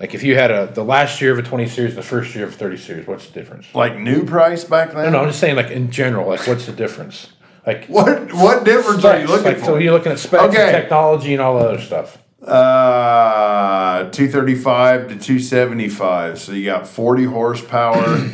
like 0.00 0.14
if 0.14 0.22
you 0.22 0.34
had 0.36 0.50
a 0.50 0.66
the 0.72 0.82
last 0.84 1.20
year 1.20 1.32
of 1.32 1.38
a 1.38 1.42
20 1.42 1.66
series, 1.68 1.94
the 1.94 2.02
first 2.02 2.34
year 2.34 2.44
of 2.44 2.54
a 2.54 2.56
30 2.56 2.76
series, 2.78 3.06
what's 3.06 3.26
the 3.26 3.32
difference? 3.34 3.66
Like 3.74 3.98
new 3.98 4.24
price 4.24 4.64
back 4.64 4.92
then. 4.92 5.04
No, 5.04 5.10
no, 5.10 5.20
I'm 5.20 5.28
just 5.28 5.40
saying 5.40 5.56
like 5.56 5.70
in 5.70 5.90
general, 5.90 6.28
like 6.28 6.46
what's 6.46 6.66
the 6.66 6.72
difference? 6.72 7.28
Like 7.66 7.86
What 7.86 8.32
what 8.32 8.64
difference 8.64 9.04
are 9.04 9.18
you 9.20 9.26
looking 9.26 9.44
like, 9.44 9.58
for? 9.58 9.64
So 9.64 9.76
you're 9.76 9.92
looking 9.92 10.12
at 10.12 10.18
specs, 10.18 10.44
Okay. 10.54 10.62
and 10.62 10.70
technology, 10.82 11.32
and 11.34 11.42
all 11.42 11.58
the 11.58 11.68
other 11.68 11.80
stuff. 11.80 12.18
Uh, 12.42 14.08
235 14.10 15.08
to 15.08 15.14
275. 15.18 16.38
So 16.38 16.52
you 16.52 16.64
got 16.64 16.86
40 16.86 17.24
horsepower, 17.24 18.30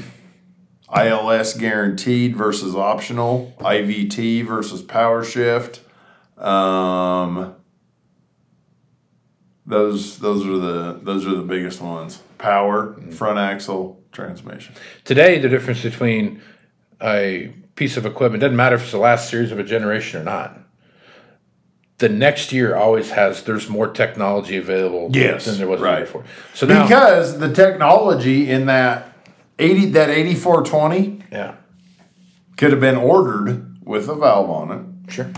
ILS 0.94 1.54
guaranteed 1.54 2.36
versus 2.36 2.74
optional, 2.74 3.54
IVT 3.60 4.44
versus 4.46 4.82
power 4.82 5.24
shift. 5.24 5.80
Um, 6.38 7.54
those 9.64 10.18
those 10.18 10.44
are 10.46 10.56
the 10.58 11.00
those 11.02 11.26
are 11.26 11.34
the 11.34 11.42
biggest 11.42 11.80
ones. 11.80 12.20
Power, 12.38 12.94
front 13.12 13.38
axle, 13.38 14.02
transmission. 14.12 14.74
Today, 15.04 15.38
the 15.38 15.48
difference 15.48 15.82
between 15.82 16.42
a 17.00 17.52
piece 17.76 17.96
of 17.96 18.04
equipment 18.04 18.40
doesn't 18.40 18.56
matter 18.56 18.76
if 18.76 18.82
it's 18.82 18.90
the 18.92 18.98
last 18.98 19.30
series 19.30 19.52
of 19.52 19.58
a 19.58 19.64
generation 19.64 20.20
or 20.20 20.24
not. 20.24 20.58
The 21.98 22.08
next 22.08 22.52
year 22.52 22.74
always 22.74 23.12
has 23.12 23.44
there's 23.44 23.68
more 23.68 23.86
technology 23.86 24.56
available 24.56 25.08
Yes, 25.12 25.44
than 25.44 25.58
there 25.58 25.68
was 25.68 25.78
the 25.78 25.84
right. 25.86 25.96
year 25.98 26.06
before. 26.06 26.24
So 26.52 26.66
now, 26.66 26.82
Because 26.82 27.38
the 27.38 27.52
technology 27.52 28.50
in 28.50 28.66
that 28.66 29.11
80 29.62 29.86
that 29.92 30.10
8420 30.10 31.22
yeah, 31.30 31.54
could 32.56 32.70
have 32.72 32.80
been 32.80 32.96
ordered 32.96 33.78
with 33.84 34.08
a 34.08 34.14
valve 34.14 34.50
on 34.50 34.70
it. 35.06 35.12
sure. 35.12 35.30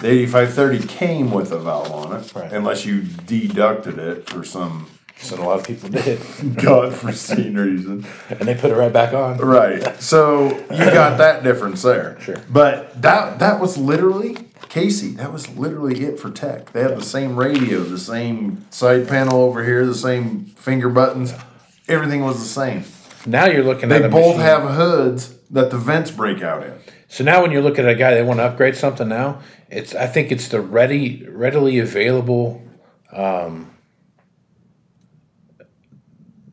The 0.00 0.08
8530 0.08 0.86
came 0.86 1.30
with 1.30 1.52
a 1.52 1.58
valve 1.58 1.92
on 1.92 2.16
it, 2.18 2.32
Right. 2.34 2.50
unless 2.52 2.86
you 2.86 3.02
deducted 3.02 3.98
it 3.98 4.30
for 4.30 4.42
some 4.44 4.86
So 5.18 5.36
a 5.36 5.44
lot 5.44 5.60
of 5.60 5.66
people 5.66 5.90
did, 5.90 6.18
godforeseen 6.64 7.56
reason. 7.58 8.06
and 8.30 8.40
they 8.48 8.54
put 8.54 8.70
it 8.70 8.76
right 8.76 8.92
back 8.92 9.12
on. 9.12 9.36
Right. 9.38 10.00
So 10.00 10.48
you 10.70 10.78
got 10.78 11.18
that 11.18 11.42
difference 11.42 11.82
there. 11.82 12.16
Sure. 12.20 12.36
But 12.50 13.02
that 13.02 13.38
that 13.40 13.60
was 13.60 13.76
literally 13.76 14.36
Casey. 14.70 15.10
That 15.16 15.32
was 15.32 15.48
literally 15.56 16.02
it 16.04 16.18
for 16.18 16.30
tech. 16.30 16.72
They 16.72 16.80
had 16.80 16.96
the 16.96 17.02
same 17.04 17.36
radio, 17.36 17.80
the 17.82 17.98
same 17.98 18.64
side 18.70 19.06
panel 19.08 19.42
over 19.42 19.62
here, 19.64 19.84
the 19.84 19.94
same 19.94 20.46
finger 20.56 20.88
buttons. 20.88 21.34
Everything 21.90 22.22
was 22.24 22.38
the 22.38 22.44
same. 22.48 22.84
Now 23.26 23.46
you're 23.46 23.64
looking 23.64 23.88
They 23.88 23.96
at 23.96 24.04
a 24.04 24.08
both 24.08 24.36
machine- 24.36 24.40
have 24.40 24.70
hoods 24.70 25.34
that 25.50 25.70
the 25.70 25.76
vents 25.78 26.10
break 26.10 26.42
out 26.42 26.62
in. 26.62 26.72
So 27.08 27.24
now, 27.24 27.42
when 27.42 27.50
you're 27.50 27.60
looking 27.62 27.84
at 27.84 27.90
a 27.90 27.96
guy 27.96 28.14
that 28.14 28.24
want 28.24 28.38
to 28.38 28.44
upgrade 28.44 28.76
something 28.76 29.08
now, 29.08 29.40
it's 29.68 29.94
I 29.96 30.06
think 30.06 30.30
it's 30.30 30.46
the 30.48 30.60
ready, 30.60 31.26
readily 31.28 31.80
available 31.80 32.62
um, 33.12 33.72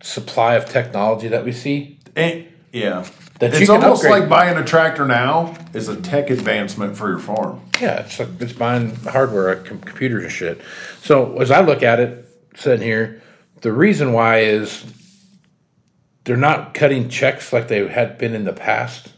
supply 0.02 0.56
of 0.56 0.66
technology 0.66 1.28
that 1.28 1.46
we 1.46 1.52
see. 1.52 2.00
And, 2.16 2.48
yeah. 2.72 3.06
That 3.40 3.54
you 3.54 3.60
it's 3.60 3.70
almost 3.70 4.04
upgrade. 4.04 4.22
like 4.22 4.30
buying 4.30 4.58
a 4.58 4.66
tractor 4.66 5.06
now 5.06 5.56
is 5.76 5.88
a 5.90 5.96
tech 6.02 6.32
advancement 6.32 6.98
for 6.98 7.08
your 7.10 7.20
farm. 7.20 7.62
Yeah, 7.80 8.00
it's 8.00 8.18
like 8.18 8.30
it's 8.40 8.54
buying 8.54 8.96
hardware, 8.96 9.54
like 9.56 9.66
com- 9.66 9.80
computers 9.80 10.24
and 10.24 10.32
shit. 10.32 10.62
So 11.04 11.40
as 11.40 11.52
I 11.52 11.62
look 11.62 11.84
at 11.84 12.00
it, 12.00 12.28
sitting 12.56 12.84
here, 12.86 13.22
the 13.62 13.72
reason 13.72 14.12
why 14.12 14.40
is 14.40 14.84
they're 16.28 16.36
not 16.36 16.74
cutting 16.74 17.08
checks 17.08 17.54
like 17.54 17.70
they 17.70 17.88
had 17.88 18.18
been 18.18 18.36
in 18.36 18.44
the 18.44 18.52
past. 18.52 19.14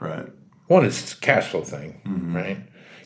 Right. 0.00 0.26
One 0.68 0.86
is 0.86 1.12
cash 1.12 1.48
flow 1.48 1.62
thing, 1.62 2.00
mm-hmm. 2.06 2.34
right? 2.34 2.58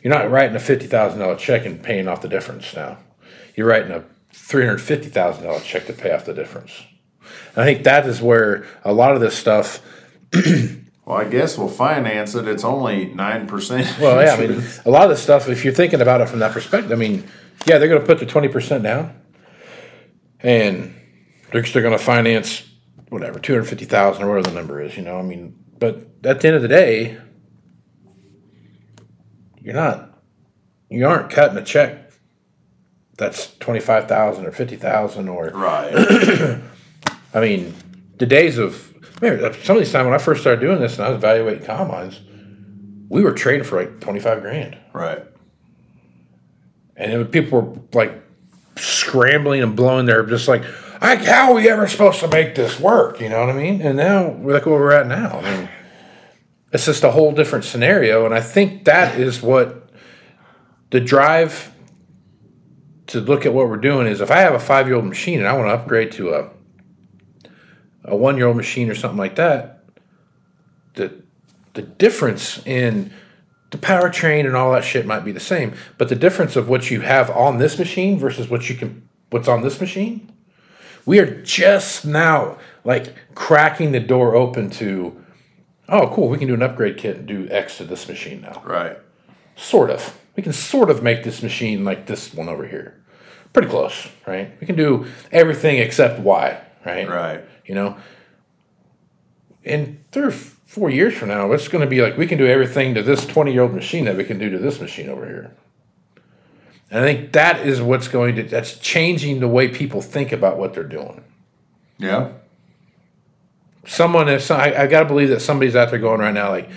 You're 0.05 0.15
not 0.15 0.31
writing 0.31 0.55
a 0.55 0.61
fifty 0.61 0.87
thousand 0.87 1.19
dollar 1.19 1.37
check 1.37 1.67
and 1.67 1.83
paying 1.83 2.07
off 2.07 2.23
the 2.23 2.29
difference 2.29 2.75
now. 2.77 2.99
You're 3.57 3.67
writing 3.67 3.91
a 3.91 4.05
three 4.33 4.65
hundred 4.65 4.79
fifty 4.79 5.09
thousand 5.09 5.45
dollar 5.45 5.59
check 5.61 5.87
to 5.87 5.93
pay 5.93 6.13
off 6.13 6.25
the 6.25 6.33
difference. 6.33 6.71
And 7.57 7.63
I 7.63 7.65
think 7.65 7.83
that 7.85 8.07
is 8.07 8.23
where 8.23 8.67
a 8.85 8.93
lot 8.93 9.17
of 9.17 9.21
this 9.21 9.37
stuff. 9.37 9.83
Well, 11.07 11.19
I 11.19 11.25
guess 11.25 11.59
we'll 11.59 11.67
finance 11.67 12.37
it. 12.37 12.47
It's 12.47 12.63
only 12.63 13.07
nine 13.07 13.49
percent. 13.49 13.99
Well, 13.99 14.23
yeah, 14.25 14.35
I 14.35 14.47
mean, 14.47 14.63
a 14.85 14.91
lot 14.91 15.05
of 15.05 15.11
this 15.11 15.21
stuff. 15.21 15.49
If 15.49 15.65
you're 15.65 15.75
thinking 15.75 16.01
about 16.01 16.21
it 16.21 16.29
from 16.29 16.39
that 16.39 16.53
perspective, 16.53 16.93
I 16.93 16.95
mean, 16.95 17.29
yeah, 17.67 17.79
they're 17.79 17.89
going 17.89 18.01
to 18.01 18.07
put 18.07 18.21
the 18.21 18.27
twenty 18.27 18.47
percent 18.47 18.85
down, 18.85 19.21
and 20.39 20.95
they're 21.51 21.63
they're 21.63 21.83
going 21.83 21.99
to 21.99 22.05
finance 22.05 22.70
whatever 23.11 23.39
two 23.39 23.53
hundred 23.53 23.67
fifty 23.67 23.85
thousand 23.85 24.25
or 24.25 24.31
whatever 24.31 24.49
the 24.49 24.55
number 24.55 24.81
is. 24.81 24.97
You 24.97 25.03
know, 25.03 25.19
I 25.19 25.23
mean, 25.23 25.57
but 25.79 26.09
at 26.25 26.41
the 26.41 26.49
end 26.49 26.57
of 26.57 26.63
the 26.63 26.69
day, 26.69 27.19
you're 29.61 29.75
not 29.75 30.19
you 30.89 31.07
aren't 31.07 31.31
cutting 31.31 31.59
a 31.59 31.65
check 31.65 32.11
that's 33.17 33.55
twenty 33.59 33.81
five 33.81 34.09
thousand 34.09 34.47
or 34.47 34.53
fifty 34.53 34.77
thousand 34.77 35.29
or 35.29 35.51
right. 35.51 35.93
I 37.35 37.41
mean, 37.41 37.75
the 38.19 38.27
days 38.27 38.59
of 38.59 38.93
man, 39.21 39.39
some 39.63 39.77
of 39.77 39.83
these 39.83 39.93
times 39.93 40.07
when 40.07 40.15
I 40.15 40.19
first 40.19 40.41
started 40.41 40.61
doing 40.61 40.81
this 40.81 40.97
and 40.97 41.05
I 41.05 41.11
was 41.11 41.19
evaluating 41.19 41.65
combines, 41.65 42.21
we 43.09 43.23
were 43.23 43.33
trading 43.33 43.65
for 43.65 43.81
like 43.81 44.01
twenty 44.01 44.21
five 44.21 44.41
grand. 44.41 44.77
right. 44.93 45.25
And 46.97 47.13
then 47.13 47.25
people 47.29 47.61
were 47.61 47.81
like 47.95 48.23
scrambling 48.77 49.63
and 49.63 49.75
blowing 49.75 50.05
their 50.07 50.23
just 50.25 50.49
like, 50.49 50.63
like 51.01 51.21
how 51.21 51.51
are 51.51 51.55
we 51.55 51.69
ever 51.69 51.87
supposed 51.89 52.21
to 52.21 52.29
make 52.29 52.55
this 52.55 52.79
work? 52.79 53.21
You 53.21 53.29
know 53.29 53.41
what 53.41 53.51
I 53.51 53.55
mean? 53.55 53.81
And 53.83 53.97
now 53.97 54.29
we're 54.29 54.55
like 54.55 54.67
where 54.67 54.79
we're 54.79 54.93
at 54.93 55.07
now. 55.07 55.39
I 55.39 55.57
mean, 55.57 55.69
it's 56.73 56.87
just 56.87 57.03
a 57.03 57.11
whole 57.11 57.33
different 57.33 57.65
scenario, 57.65 58.25
and 58.25 58.35
I 58.35 58.41
think 58.41 58.85
that 58.85 59.19
is 59.19 59.43
what 59.43 59.91
the 60.91 61.01
drive 61.01 61.73
to 63.09 63.21
look 63.21 63.45
at 63.45 63.53
what 63.53 63.69
we're 63.69 63.77
doing 63.77 64.07
is. 64.07 64.21
If 64.21 64.31
I 64.31 64.39
have 64.39 64.55
a 64.55 64.61
five 64.61 64.87
year 64.87 64.97
old 64.97 65.07
machine 65.07 65.39
and 65.39 65.49
I 65.49 65.53
want 65.53 65.69
to 65.69 65.75
upgrade 65.75 66.13
to 66.13 66.35
a 66.35 66.51
a 68.05 68.17
one 68.17 68.37
year 68.37 68.47
old 68.47 68.57
machine 68.57 68.89
or 68.89 68.95
something 68.95 69.19
like 69.19 69.37
that, 69.37 69.85
the 70.95 71.23
the 71.75 71.83
difference 71.83 72.65
in 72.67 73.13
the 73.71 73.79
powertrain 73.79 74.47
and 74.47 74.57
all 74.57 74.73
that 74.73 74.85
shit 74.85 75.07
might 75.07 75.25
be 75.25 75.33
the 75.33 75.41
same, 75.41 75.75
but 75.97 76.09
the 76.09 76.17
difference 76.17 76.57
of 76.57 76.69
what 76.69 76.91
you 76.91 77.01
have 77.01 77.31
on 77.31 77.59
this 77.59 77.79
machine 77.79 78.19
versus 78.19 78.49
what 78.49 78.69
you 78.69 78.77
can 78.77 79.09
what's 79.31 79.49
on 79.49 79.63
this 79.63 79.81
machine, 79.81 80.33
we 81.11 81.19
are 81.19 81.43
just 81.43 82.05
now 82.05 82.57
like 82.85 83.13
cracking 83.35 83.91
the 83.91 83.99
door 83.99 84.37
open 84.37 84.71
to 84.71 85.21
oh 85.89 86.09
cool, 86.15 86.29
we 86.29 86.39
can 86.39 86.47
do 86.47 86.55
an 86.55 86.63
upgrade 86.63 86.97
kit 86.97 87.17
and 87.17 87.27
do 87.27 87.49
X 87.51 87.79
to 87.79 87.85
this 87.85 88.07
machine 88.07 88.43
now. 88.43 88.63
Right. 88.65 88.97
Sort 89.57 89.91
of. 89.91 90.17
We 90.37 90.45
can 90.45 90.53
sort 90.53 90.89
of 90.89 91.03
make 91.03 91.25
this 91.25 91.43
machine 91.43 91.85
like 91.85 92.07
this 92.07 92.33
one 92.33 92.49
over 92.49 92.65
here. 92.65 93.03
Pretty 93.53 93.67
close, 93.67 94.09
right? 94.25 94.53
We 94.61 94.69
can 94.69 94.77
do 94.77 95.07
everything 95.33 95.79
except 95.79 96.21
Y, 96.21 96.61
right? 96.87 97.09
Right. 97.09 97.45
You 97.67 97.75
know, 97.75 97.97
in 99.65 100.05
three 100.13 100.29
or 100.29 100.31
four 100.31 100.91
years 100.91 101.15
from 101.15 101.31
now, 101.31 101.51
it's 101.51 101.67
going 101.67 101.83
to 101.83 101.91
be 101.91 102.01
like 102.03 102.17
we 102.17 102.29
can 102.29 102.39
do 102.39 102.47
everything 102.47 102.95
to 102.95 103.03
this 103.03 103.27
20 103.27 103.53
year 103.53 103.63
old 103.63 103.75
machine 103.75 104.05
that 104.05 104.17
we 104.17 104.23
can 104.23 104.39
do 104.39 104.49
to 104.49 104.59
this 104.59 104.81
machine 104.81 105.09
over 105.09 105.27
here. 105.27 105.57
And 106.91 107.05
I 107.05 107.07
think 107.07 107.33
that 107.33 107.67
is 107.67 107.81
what's 107.81 108.09
going 108.09 108.37
to, 108.37 108.43
that's 108.43 108.79
changing 108.79 109.41
the 109.41 109.49
way 109.49 109.69
people 109.69 110.03
think 110.03 110.33
about 110.33 110.59
what 110.59 110.75
they're 110.75 110.85
doing. 110.85 111.25
Yeah. 111.99 112.33
Someone 113.87 114.29
is, 114.29 114.51
I, 114.51 114.83
I 114.83 114.87
got 114.87 115.01
to 115.01 115.07
believe 115.07 115.29
that 115.29 115.41
somebody's 115.41 115.77
out 115.77 115.91
there 115.91 115.99
going 115.99 116.21
right 116.21 116.35
now, 116.35 116.51
like, 116.51 116.69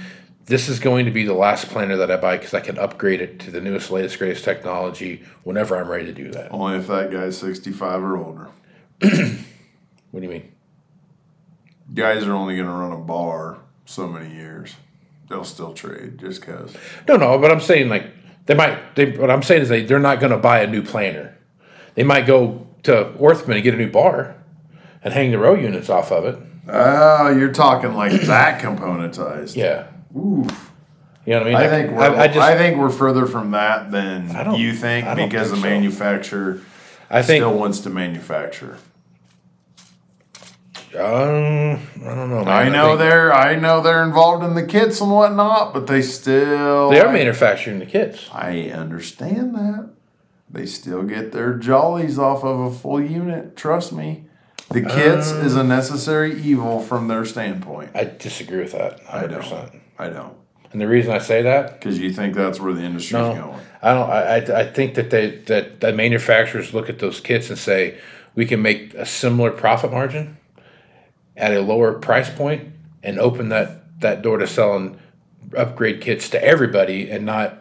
this 0.46 0.68
is 0.68 0.80
going 0.80 1.06
to 1.06 1.12
be 1.12 1.24
the 1.24 1.34
last 1.34 1.70
planner 1.70 1.96
that 1.98 2.12
I 2.12 2.18
buy 2.18 2.38
because 2.38 2.54
I 2.54 2.60
can 2.60 2.78
upgrade 2.78 3.22
it 3.22 3.40
to 3.42 3.52
the 3.52 3.62
newest, 3.62 3.90
latest, 3.90 4.20
greatest 4.20 4.44
technology 4.44 5.24
whenever 5.44 5.78
I'm 5.78 5.88
ready 5.88 6.06
to 6.06 6.14
do 6.14 6.32
that. 6.32 6.52
Only 6.52 6.78
if 6.78 6.88
that 6.88 7.12
guy's 7.12 7.38
sixty-five 7.38 8.04
or 8.04 8.18
older. 8.18 8.50
What 10.14 10.20
do 10.20 10.28
you 10.28 10.32
mean? 10.32 10.52
Guys 11.92 12.24
are 12.24 12.34
only 12.34 12.56
going 12.56 12.68
to 12.68 12.72
run 12.72 12.92
a 12.92 12.98
bar 12.98 13.58
so 13.86 14.08
many 14.08 14.32
years. 14.32 14.76
They'll 15.28 15.44
still 15.44 15.74
trade 15.74 16.20
just 16.20 16.40
because. 16.40 16.76
No, 17.08 17.16
no, 17.16 17.40
but 17.40 17.50
I'm 17.50 17.60
saying 17.60 17.90
like 17.90 18.13
they 18.46 18.54
might. 18.54 18.96
They, 18.96 19.12
what 19.12 19.32
I'm 19.32 19.44
saying 19.44 19.64
is 19.64 19.70
they 19.70 19.84
they're 19.84 20.00
not 20.00 20.20
going 20.20 20.32
to 20.32 20.38
buy 20.38 20.60
a 20.62 20.68
new 20.68 20.82
planner. 20.82 21.38
They 21.96 22.04
might 22.04 22.26
go 22.26 22.68
to 22.84 23.14
Orthman 23.20 23.56
and 23.56 23.64
get 23.64 23.74
a 23.74 23.78
new 23.78 23.90
bar 23.92 24.36
and 25.04 25.14
hang 25.14 25.32
the 25.32 25.38
row 25.38 25.56
units 25.56 25.90
off 25.90 26.12
of 26.12 26.26
it. 26.26 26.40
Oh, 26.68 27.30
you're 27.30 27.52
talking 27.54 27.94
like 27.94 28.12
that 28.24 28.62
componentized. 28.62 29.56
Yeah, 29.56 29.88
Oof. 30.16 30.72
you 31.26 31.34
know 31.34 31.40
what 31.40 31.42
I 31.42 31.46
mean. 31.46 31.56
I 31.56 31.68
think 31.68 31.92
we're, 31.92 32.02
I, 32.02 32.24
I 32.24 32.28
just 32.28 32.40
I 32.40 32.58
think 32.58 32.78
we're 32.78 32.90
further 32.90 33.26
from 33.26 33.52
that 33.52 33.92
than 33.92 34.32
I 34.36 34.56
you 34.56 34.74
think 34.74 35.08
I 35.08 35.16
because 35.16 35.50
think 35.50 35.62
the 35.62 35.68
so. 35.68 35.70
manufacturer 35.70 36.62
I 37.10 37.22
think 37.22 37.42
still 37.42 37.58
wants 37.58 37.80
to 37.82 37.90
manufacture. 37.90 38.78
Um, 40.96 41.80
I 42.06 42.16
don't 42.16 42.30
know. 42.30 42.46
man. 42.46 42.48
I 42.48 42.70
know 42.70 42.90
think 42.90 43.00
they're 43.00 43.34
I 43.34 43.56
know 43.56 43.82
they're 43.82 44.04
involved 44.04 44.44
in 44.44 44.54
the 44.56 44.66
kits 44.66 45.02
and 45.02 45.12
whatnot, 45.12 45.74
but 45.74 45.88
they 45.88 46.02
still 46.02 46.90
they 46.90 47.00
are 47.00 47.12
manufacturing 47.12 47.80
the 47.80 47.86
kits. 47.86 48.30
I 48.32 48.70
understand 48.70 49.56
that. 49.56 49.90
They 50.50 50.66
still 50.68 51.02
get 51.04 51.32
their 51.32 51.54
jollies 51.56 52.20
off 52.20 52.44
of 52.44 52.60
a 52.60 52.72
full 52.72 53.02
unit. 53.02 53.56
Trust 53.56 53.92
me. 53.92 54.26
The 54.70 54.82
kits 54.82 55.32
Uh. 55.32 55.42
is 55.46 55.56
a 55.56 55.64
necessary 55.64 56.40
evil 56.42 56.80
from 56.80 57.08
their 57.08 57.26
standpoint. 57.26 57.92
I 57.96 58.04
disagree 58.06 58.60
with 58.60 58.72
that. 58.74 59.00
I 59.12 59.28
don't. 59.28 59.72
I 59.98 60.10
don't. 60.10 60.36
And 60.72 60.82
the 60.82 60.88
reason 60.88 61.12
I 61.12 61.20
say 61.20 61.44
that, 61.44 61.80
Because 61.80 62.00
you 62.00 62.12
think 62.12 62.34
that's 62.34 62.60
where 62.60 62.74
the 62.74 62.82
industry's 62.82 63.14
no, 63.14 63.34
going. 63.36 63.60
I 63.82 63.94
don't. 63.94 64.10
I, 64.10 64.22
I 64.22 64.60
I 64.62 64.72
think 64.72 64.96
that 64.96 65.10
they 65.10 65.38
that 65.48 65.82
the 65.82 65.92
manufacturers 65.94 66.74
look 66.74 66.90
at 66.90 67.00
those 67.00 67.20
kits 67.20 67.50
and 67.50 67.58
say 67.60 67.98
we 68.36 68.46
can 68.46 68.62
make 68.62 68.94
a 68.96 69.06
similar 69.06 69.52
profit 69.52 69.92
margin 69.92 70.38
at 71.36 71.54
a 71.54 71.62
lower 71.62 71.94
price 71.94 72.30
point 72.30 72.74
and 73.02 73.20
open 73.20 73.50
that 73.50 74.00
that 74.02 74.22
door 74.22 74.38
to 74.38 74.48
selling 74.48 75.00
upgrade 75.56 76.02
kits 76.02 76.30
to 76.30 76.44
everybody 76.44 77.10
and 77.10 77.26
not 77.26 77.60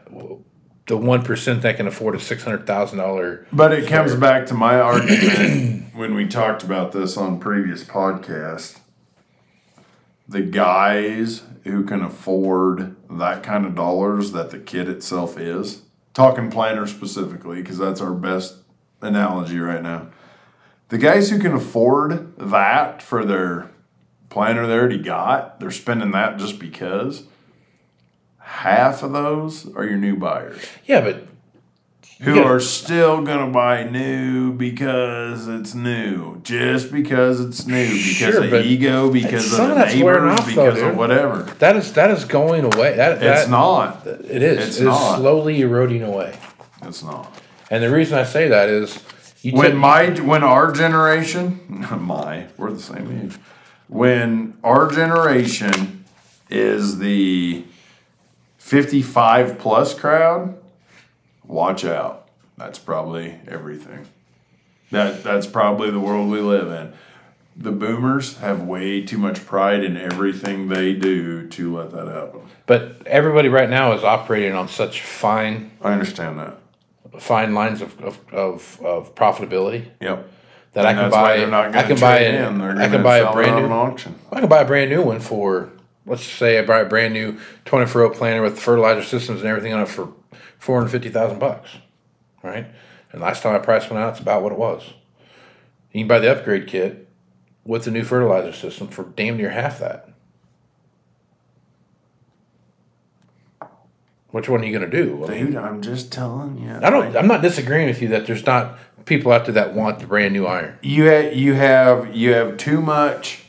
the 0.86 0.96
one 0.96 1.22
percent 1.22 1.62
that 1.62 1.76
can 1.76 1.86
afford 1.86 2.14
a 2.14 2.20
six 2.20 2.42
hundred 2.44 2.66
thousand 2.66 2.98
dollar. 2.98 3.46
But 3.52 3.72
it 3.72 3.88
comes 3.88 4.14
back 4.14 4.46
to 4.46 4.54
my 4.54 4.78
argument 4.78 5.86
when 5.94 6.14
we 6.14 6.26
talked 6.26 6.62
about 6.62 6.92
this 6.92 7.16
on 7.16 7.38
previous 7.38 7.84
podcast. 7.84 8.78
The 10.28 10.42
guys 10.42 11.42
who 11.64 11.84
can 11.84 12.02
afford 12.02 12.96
that 13.10 13.42
kind 13.42 13.66
of 13.66 13.74
dollars 13.74 14.32
that 14.32 14.50
the 14.50 14.58
kit 14.58 14.88
itself 14.88 15.38
is, 15.38 15.82
talking 16.14 16.50
planner 16.50 16.86
specifically, 16.86 17.60
because 17.60 17.78
that's 17.78 18.00
our 18.00 18.14
best 18.14 18.56
analogy 19.00 19.58
right 19.58 19.82
now. 19.82 20.08
The 20.92 20.98
guys 20.98 21.30
who 21.30 21.38
can 21.38 21.54
afford 21.54 22.36
that 22.36 23.00
for 23.00 23.24
their 23.24 23.70
planner 24.28 24.66
they 24.66 24.74
already 24.74 24.98
got, 24.98 25.58
they're 25.58 25.70
spending 25.70 26.10
that 26.10 26.36
just 26.36 26.58
because. 26.58 27.22
Half 28.36 29.02
of 29.02 29.12
those 29.12 29.74
are 29.74 29.86
your 29.86 29.96
new 29.96 30.16
buyers 30.16 30.62
Yeah, 30.84 31.00
but 31.00 31.26
who 32.20 32.42
are 32.42 32.60
still 32.60 33.22
gonna 33.22 33.50
buy 33.50 33.84
new 33.84 34.52
because 34.52 35.48
it's 35.48 35.74
new, 35.74 36.42
just 36.42 36.92
because 36.92 37.40
it's 37.40 37.66
new, 37.66 37.88
because 37.88 38.34
Sure, 38.34 38.44
of 38.44 38.52
ego, 38.52 39.10
because 39.10 39.50
of 39.58 39.68
the 39.68 39.86
neighbors, 39.86 40.38
off, 40.40 40.44
though, 40.44 40.66
because 40.66 40.82
of 40.82 40.96
whatever. 40.98 41.44
that 41.58 41.74
is 41.76 41.90
that 41.94 42.10
is 42.10 42.26
going 42.26 42.66
away. 42.66 42.96
That, 42.96 43.18
that 43.20 43.38
It's 43.38 43.48
not. 43.48 44.06
It 44.06 44.42
is. 44.42 44.68
It's 44.68 44.76
it 44.78 44.88
is 44.88 44.98
slowly 45.16 45.62
eroding 45.62 46.02
away. 46.02 46.38
It's 46.82 47.02
not. 47.02 47.34
And 47.70 47.82
the 47.82 47.90
reason 47.90 48.18
I 48.18 48.24
say 48.24 48.48
that 48.48 48.68
is 48.68 49.02
you 49.42 49.52
When 49.52 49.76
my 49.76 50.08
when 50.20 50.44
our 50.44 50.70
generation, 50.70 51.60
my 52.00 52.46
we're 52.56 52.72
the 52.72 52.80
same 52.80 53.24
age. 53.24 53.36
When 53.88 54.56
our 54.62 54.90
generation 54.90 56.04
is 56.48 56.98
the 56.98 57.64
fifty-five 58.58 59.58
plus 59.58 59.94
crowd, 59.98 60.56
watch 61.44 61.84
out. 61.84 62.28
That's 62.56 62.78
probably 62.78 63.40
everything. 63.48 64.06
That 64.92 65.24
that's 65.24 65.48
probably 65.48 65.90
the 65.90 66.00
world 66.00 66.30
we 66.30 66.40
live 66.40 66.70
in. 66.70 66.92
The 67.56 67.72
boomers 67.72 68.38
have 68.38 68.62
way 68.62 69.02
too 69.02 69.18
much 69.18 69.44
pride 69.44 69.82
in 69.82 69.96
everything 69.96 70.68
they 70.68 70.92
do 70.92 71.48
to 71.48 71.76
let 71.76 71.90
that 71.90 72.06
happen. 72.06 72.42
But 72.66 73.06
everybody 73.06 73.48
right 73.48 73.68
now 73.68 73.92
is 73.92 74.04
operating 74.04 74.52
on 74.52 74.68
such 74.68 75.02
fine, 75.02 75.72
I 75.82 75.92
understand 75.92 76.38
that. 76.38 76.61
Fine 77.18 77.54
lines 77.54 77.82
of, 77.82 78.00
of, 78.00 78.18
of, 78.32 78.80
of 78.84 79.14
profitability 79.14 79.90
Yep. 80.00 80.28
that 80.72 80.86
I 80.86 80.94
can 80.94 81.10
buy. 81.10 81.36
they're 81.36 81.46
not 81.48 81.74
I 81.76 81.82
can 81.82 81.98
buy. 82.00 82.18
trade 82.18 82.34
A, 82.34 82.46
in. 82.48 82.58
They're 82.58 82.76
I 82.80 82.88
can 82.88 83.02
buy 83.02 83.18
a 83.18 83.32
brand 83.32 83.56
new. 83.66 83.72
auction. 83.72 84.18
I 84.30 84.40
can 84.40 84.48
buy 84.48 84.60
a 84.60 84.66
brand 84.66 84.90
new 84.90 85.02
one 85.02 85.20
for. 85.20 85.70
Let's 86.04 86.24
say 86.24 86.58
I 86.58 86.62
buy 86.64 86.80
a 86.80 86.84
brand 86.84 87.14
new 87.14 87.38
twenty 87.64 87.86
four 87.86 88.02
row 88.02 88.10
planter 88.10 88.42
with 88.42 88.58
fertilizer 88.58 89.04
systems 89.04 89.40
and 89.40 89.48
everything 89.48 89.72
on 89.72 89.82
it 89.82 89.88
for 89.88 90.12
four 90.58 90.78
hundred 90.78 90.90
fifty 90.90 91.10
thousand 91.10 91.38
bucks, 91.38 91.70
right? 92.42 92.66
And 93.12 93.20
last 93.20 93.42
time 93.42 93.54
I 93.54 93.58
priced 93.58 93.88
one 93.90 94.00
out, 94.02 94.10
it's 94.10 94.20
about 94.20 94.42
what 94.42 94.50
it 94.52 94.58
was. 94.58 94.94
You 95.92 96.00
can 96.00 96.08
buy 96.08 96.18
the 96.18 96.32
upgrade 96.32 96.66
kit 96.66 97.08
with 97.64 97.84
the 97.84 97.90
new 97.92 98.02
fertilizer 98.02 98.52
system 98.52 98.88
for 98.88 99.04
damn 99.04 99.36
near 99.36 99.50
half 99.50 99.78
that. 99.78 100.08
Which 104.32 104.48
one 104.48 104.62
are 104.62 104.64
you 104.64 104.76
going 104.76 104.90
to 104.90 105.04
do? 105.04 105.24
I 105.24 105.28
mean, 105.28 105.46
Dude, 105.46 105.56
I'm 105.56 105.80
just 105.82 106.10
telling 106.10 106.58
you. 106.58 106.74
I 106.82 106.90
don't. 106.90 107.14
I'm 107.16 107.28
not 107.28 107.42
disagreeing 107.42 107.86
with 107.86 108.02
you 108.02 108.08
that 108.08 108.26
there's 108.26 108.44
not 108.44 108.78
people 109.04 109.30
out 109.30 109.44
there 109.44 109.54
that 109.54 109.74
want 109.74 109.98
the 110.00 110.06
brand 110.06 110.32
new 110.32 110.46
iron. 110.46 110.78
you 110.82 111.04
have 111.04 111.34
you 111.34 111.54
have 111.54 112.14
you 112.14 112.32
have 112.32 112.56
too 112.56 112.80
much 112.80 113.42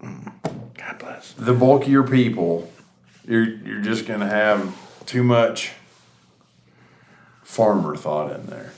God 0.00 0.98
bless. 1.00 1.32
the 1.32 1.52
bulkier 1.52 2.04
people 2.04 2.70
you're 3.26 3.42
you're 3.44 3.80
just 3.80 4.06
gonna 4.06 4.28
have 4.28 4.76
too 5.06 5.24
much 5.24 5.72
farmer 7.42 7.96
thought 7.96 8.30
in 8.32 8.46
there 8.46 8.72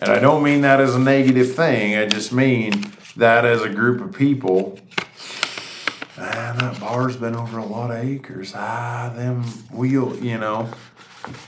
and 0.00 0.10
i 0.10 0.18
don't 0.18 0.42
mean 0.42 0.60
that 0.60 0.80
as 0.80 0.94
a 0.94 0.98
negative 0.98 1.54
thing 1.54 1.96
i 1.96 2.04
just 2.04 2.30
mean 2.32 2.92
that 3.16 3.46
as 3.46 3.62
a 3.62 3.68
group 3.70 4.02
of 4.02 4.12
people 4.12 4.78
ah, 6.18 6.54
that 6.58 6.80
bar's 6.80 7.16
been 7.16 7.34
over 7.34 7.58
a 7.58 7.64
lot 7.64 7.90
of 7.90 7.96
acres 8.04 8.52
ah 8.54 9.12
them 9.14 9.42
wheel 9.72 10.14
you 10.16 10.38
know 10.38 10.68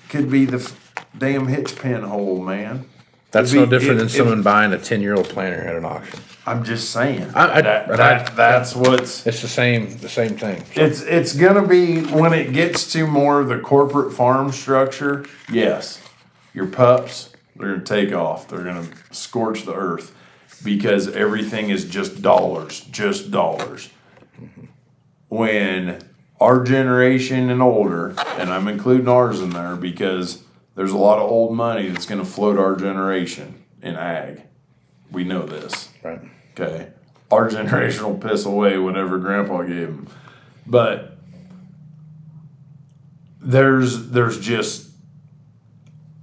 could 0.09 0.31
be 0.31 0.45
the 0.45 0.57
f- 0.59 0.95
damn 1.19 1.47
hitch 1.49 1.77
pin 1.79 2.03
hole 2.03 2.43
man 2.43 2.85
That's 3.33 3.51
It'd 3.53 3.61
no 3.61 3.67
be- 3.67 3.71
different 3.79 4.01
if- 4.01 4.09
than 4.09 4.09
someone 4.09 4.39
if- 4.39 4.45
buying 4.45 4.73
a 4.73 4.79
ten 4.79 5.01
year 5.03 5.15
old 5.15 5.29
planter 5.29 5.61
at 5.61 5.75
an 5.77 5.85
auction. 5.85 6.21
i'm 6.47 6.65
just 6.65 6.91
saying 6.91 7.31
I- 7.35 7.59
I- 7.59 7.63
that, 7.63 8.01
I- 8.01 8.31
that's 8.35 8.75
what's 8.75 9.27
It's 9.27 9.43
the 9.43 9.49
same. 9.49 9.97
The 9.99 10.09
same 10.09 10.37
thing. 10.37 10.63
It's 10.75 11.01
it's 11.03 11.35
gonna 11.35 11.67
be 11.67 12.03
when 12.03 12.33
it 12.33 12.53
gets 12.53 12.91
to 12.93 13.07
more 13.07 13.41
of 13.41 13.49
the 13.49 13.59
corporate 13.59 14.13
farm 14.15 14.53
structure. 14.53 15.25
Yes, 15.53 16.01
your 16.55 16.67
pups 16.67 17.31
they're 17.57 17.73
gonna 17.73 17.85
take 17.85 18.13
off. 18.13 18.49
They're 18.49 18.63
gonna 18.65 18.87
scorch 19.11 19.65
the 19.65 19.75
earth 19.75 20.15
because 20.65 21.09
everything 21.15 21.71
is 21.71 21.85
just 21.85 22.23
dollars, 22.23 22.81
just 22.91 23.31
dollars. 23.31 23.91
When 25.37 25.99
our 26.41 26.65
generation 26.65 27.51
and 27.51 27.61
older, 27.61 28.15
and 28.39 28.51
I'm 28.51 28.69
including 28.69 29.07
ours 29.07 29.41
in 29.41 29.51
there 29.51 29.77
because 29.77 30.43
there's 30.77 30.93
a 30.93 30.97
lot 30.97 31.19
of 31.19 31.31
old 31.31 31.55
money 31.55 31.91
that's 31.91 32.07
gonna 32.07 32.25
float 32.25 32.59
our 32.59 32.75
generation 32.75 33.63
in 33.83 33.97
ag. 33.97 34.43
We 35.11 35.25
know 35.25 35.45
this. 35.45 35.91
Right. 36.03 36.21
Okay. 36.53 36.89
Our 37.31 37.51
generation 37.51 38.05
will 38.05 38.17
piss 38.17 38.47
away 38.47 38.79
whatever 38.79 39.19
grandpa 39.19 39.63
gave 39.63 39.89
them. 39.89 40.09
But 40.67 41.19
there's 43.41 44.09
there's 44.09 44.41
just 44.41 44.91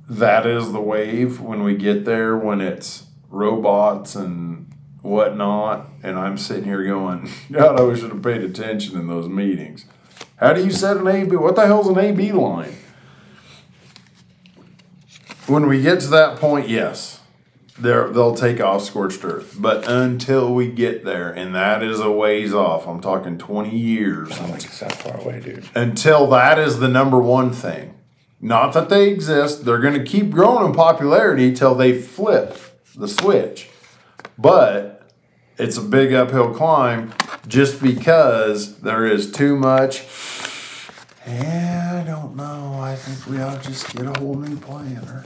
that 0.10 0.48
is 0.48 0.72
the 0.72 0.82
wave 0.82 1.40
when 1.40 1.62
we 1.62 1.76
get 1.76 2.04
there 2.06 2.36
when 2.36 2.62
it's 2.62 3.04
robots 3.30 4.16
and 4.16 4.74
whatnot. 5.04 5.88
And 6.04 6.20
I'm 6.20 6.38
sitting 6.38 6.66
here 6.66 6.84
going, 6.84 7.30
God, 7.52 7.80
I 7.80 7.96
should 7.96 8.12
have 8.12 8.22
paid 8.22 8.44
attention 8.44 9.00
in 9.00 9.08
those 9.08 9.30
meetings. 9.30 9.86
How 10.36 10.54
do 10.54 10.64
you 10.64 10.72
set 10.72 10.98
an 10.98 11.08
AB? 11.08 11.36
What 11.38 11.56
the 11.56 11.66
hell's 11.66 11.88
an 11.88 11.98
AB 11.98 12.34
line? 12.34 12.76
When 15.48 15.68
we 15.68 15.82
get 15.82 16.02
to 16.02 16.08
that 16.08 16.38
point, 16.38 16.70
yes, 16.70 17.22
they'll 17.80 18.36
take 18.36 18.62
off 18.62 18.84
scorched 18.84 19.24
earth. 19.24 19.56
But 19.58 19.88
until 19.90 20.54
we 20.54 20.68
get 20.68 21.04
there, 21.06 21.32
and 21.32 21.56
that 21.56 21.84
is 21.84 22.00
a 22.00 22.12
ways 22.12 22.54
off, 22.54 22.88
I'm 22.88 23.02
talking 23.02 23.38
20 23.38 23.76
years. 23.76 24.32
I 24.32 24.38
don't 24.38 24.48
think 24.48 24.66
it's 24.66 24.80
that 24.80 24.94
far 24.94 25.20
away, 25.20 25.40
dude. 25.40 25.70
Until 25.76 26.28
that 26.28 26.60
is 26.60 26.80
the 26.80 26.88
number 26.88 27.20
one 27.20 27.52
thing. 27.52 27.94
Not 28.42 28.74
that 28.74 28.90
they 28.90 29.10
exist, 29.10 29.64
they're 29.64 29.80
going 29.80 29.94
to 29.94 30.04
keep 30.04 30.30
growing 30.30 30.66
in 30.66 30.74
popularity 30.74 31.54
till 31.54 31.76
they 31.76 32.00
flip 32.00 32.58
the 32.96 33.08
switch. 33.08 33.70
But 34.38 34.93
it's 35.58 35.78
a 35.78 35.82
big 35.82 36.14
uphill 36.14 36.54
climb 36.54 37.14
just 37.48 37.82
because 37.82 38.80
there 38.80 39.06
is 39.06 39.32
too 39.32 39.56
much. 39.56 40.04
Yeah, 41.28 42.02
I 42.02 42.08
don't 42.08 42.36
know. 42.36 42.80
I 42.80 42.96
think 42.96 43.26
we 43.28 43.42
ought 43.42 43.62
to 43.62 43.70
just 43.70 43.96
get 43.96 44.06
a 44.06 44.20
whole 44.20 44.36
new 44.36 44.58
planner. 44.58 45.26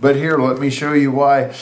But 0.00 0.16
here, 0.16 0.38
let 0.38 0.58
me 0.58 0.70
show 0.70 0.92
you 0.92 1.10
why. 1.12 1.54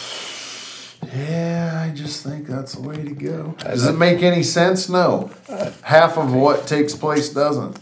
Yeah, 1.14 1.86
I 1.86 1.94
just 1.94 2.24
think 2.24 2.46
that's 2.46 2.74
the 2.74 2.82
way 2.82 2.96
to 2.96 3.10
go. 3.10 3.54
Does 3.58 3.86
it 3.86 3.92
make 3.92 4.22
any 4.22 4.42
sense? 4.42 4.88
No. 4.88 5.30
Half 5.82 6.18
of 6.18 6.34
what 6.34 6.66
takes 6.66 6.94
place 6.94 7.28
doesn't. 7.30 7.78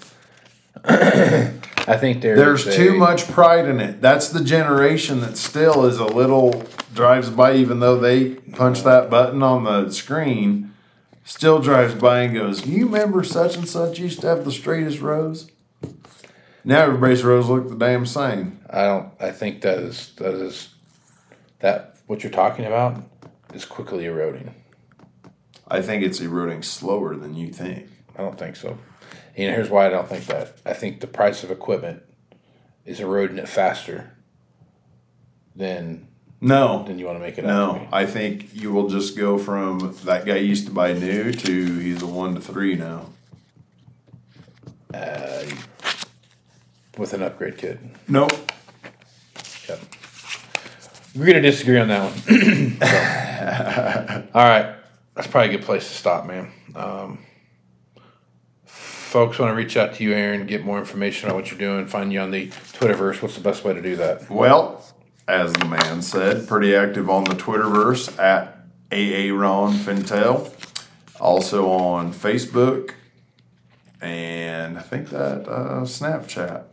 I 1.86 1.96
think 1.96 2.20
there's 2.20 2.38
There's 2.38 2.66
a- 2.66 2.76
too 2.76 2.94
much 2.94 3.28
pride 3.28 3.66
in 3.66 3.80
it. 3.80 4.00
That's 4.00 4.28
the 4.28 4.42
generation 4.42 5.20
that 5.20 5.36
still 5.36 5.84
is 5.86 5.98
a 5.98 6.04
little 6.06 6.64
drives 6.94 7.30
by, 7.30 7.54
even 7.54 7.80
though 7.80 7.98
they 7.98 8.30
punch 8.30 8.82
that 8.82 9.08
button 9.08 9.42
on 9.42 9.64
the 9.64 9.90
screen, 9.92 10.72
still 11.24 11.60
drives 11.60 11.94
by 11.94 12.20
and 12.20 12.34
goes, 12.34 12.66
You 12.66 12.86
remember 12.86 13.22
such 13.22 13.56
and 13.56 13.68
such 13.68 13.98
used 13.98 14.20
to 14.22 14.26
have 14.26 14.44
the 14.44 14.52
straightest 14.52 15.00
rows? 15.00 15.50
Now 16.64 16.82
everybody's 16.82 17.22
rows 17.22 17.46
look 17.46 17.68
the 17.68 17.76
damn 17.76 18.06
same. 18.06 18.58
I 18.68 18.82
don't. 18.86 19.12
I 19.20 19.30
think 19.30 19.60
that 19.60 19.78
is 19.78 20.12
that 20.16 20.34
is 20.34 20.70
that 21.60 21.96
what 22.08 22.24
you're 22.24 22.32
talking 22.32 22.64
about 22.64 23.00
is 23.54 23.64
quickly 23.64 24.04
eroding. 24.06 24.52
I 25.68 25.80
think 25.82 26.02
it's 26.02 26.20
eroding 26.20 26.62
slower 26.62 27.14
than 27.14 27.34
you 27.34 27.52
think. 27.52 27.88
I 28.18 28.22
don't 28.22 28.36
think 28.36 28.56
so. 28.56 28.78
And 29.36 29.54
here's 29.54 29.68
why 29.68 29.86
I 29.86 29.90
don't 29.90 30.08
think 30.08 30.24
that. 30.26 30.58
I 30.64 30.72
think 30.72 31.00
the 31.00 31.06
price 31.06 31.44
of 31.44 31.50
equipment 31.50 32.02
is 32.86 33.00
eroding 33.00 33.38
it 33.38 33.48
faster 33.48 34.12
than 35.54 36.08
No. 36.40 36.84
Then 36.86 36.98
you 36.98 37.04
want 37.06 37.18
to 37.18 37.20
make 37.24 37.36
it 37.36 37.44
No. 37.44 37.86
I 37.92 38.06
think 38.06 38.54
you 38.54 38.72
will 38.72 38.88
just 38.88 39.16
go 39.16 39.36
from 39.36 39.94
that 40.04 40.24
guy 40.24 40.36
used 40.36 40.66
to 40.66 40.72
buy 40.72 40.92
new 40.94 41.32
to 41.32 41.78
he's 41.78 42.02
a 42.02 42.06
one 42.06 42.34
to 42.34 42.40
three 42.40 42.76
now. 42.76 43.10
Uh, 44.94 45.44
with 46.96 47.12
an 47.12 47.22
upgrade 47.22 47.58
kit. 47.58 47.78
Nope. 48.08 48.32
Yep. 49.68 49.80
We're 51.14 51.26
gonna 51.26 51.42
disagree 51.42 51.78
on 51.78 51.88
that 51.88 52.10
one. 52.10 52.76
So, 53.36 54.26
All 54.34 54.44
right, 54.44 54.74
that's 55.14 55.28
probably 55.28 55.54
a 55.54 55.58
good 55.58 55.66
place 55.66 55.86
to 55.86 55.94
stop, 55.94 56.26
man. 56.26 56.50
Um, 56.74 57.18
folks 59.16 59.38
want 59.38 59.50
to 59.50 59.56
reach 59.56 59.78
out 59.78 59.94
to 59.94 60.04
you, 60.04 60.12
Aaron, 60.12 60.44
get 60.44 60.62
more 60.62 60.78
information 60.78 61.30
on 61.30 61.34
what 61.34 61.50
you're 61.50 61.58
doing, 61.58 61.86
find 61.86 62.12
you 62.12 62.20
on 62.20 62.32
the 62.32 62.48
Twitterverse. 62.48 63.22
What's 63.22 63.34
the 63.34 63.40
best 63.40 63.64
way 63.64 63.72
to 63.72 63.80
do 63.80 63.96
that? 63.96 64.28
Well, 64.28 64.84
as 65.26 65.54
the 65.54 65.64
man 65.64 66.02
said, 66.02 66.46
pretty 66.46 66.76
active 66.76 67.08
on 67.08 67.24
the 67.24 67.34
Twitterverse 67.34 68.18
at 68.18 68.58
AA 68.92 69.34
Ron 69.34 69.72
Fintel. 69.72 70.52
Also 71.18 71.66
on 71.70 72.12
Facebook. 72.12 72.92
And 74.02 74.76
I 74.76 74.82
think 74.82 75.08
that 75.08 75.48
uh, 75.48 75.80
Snapchat. 75.84 76.64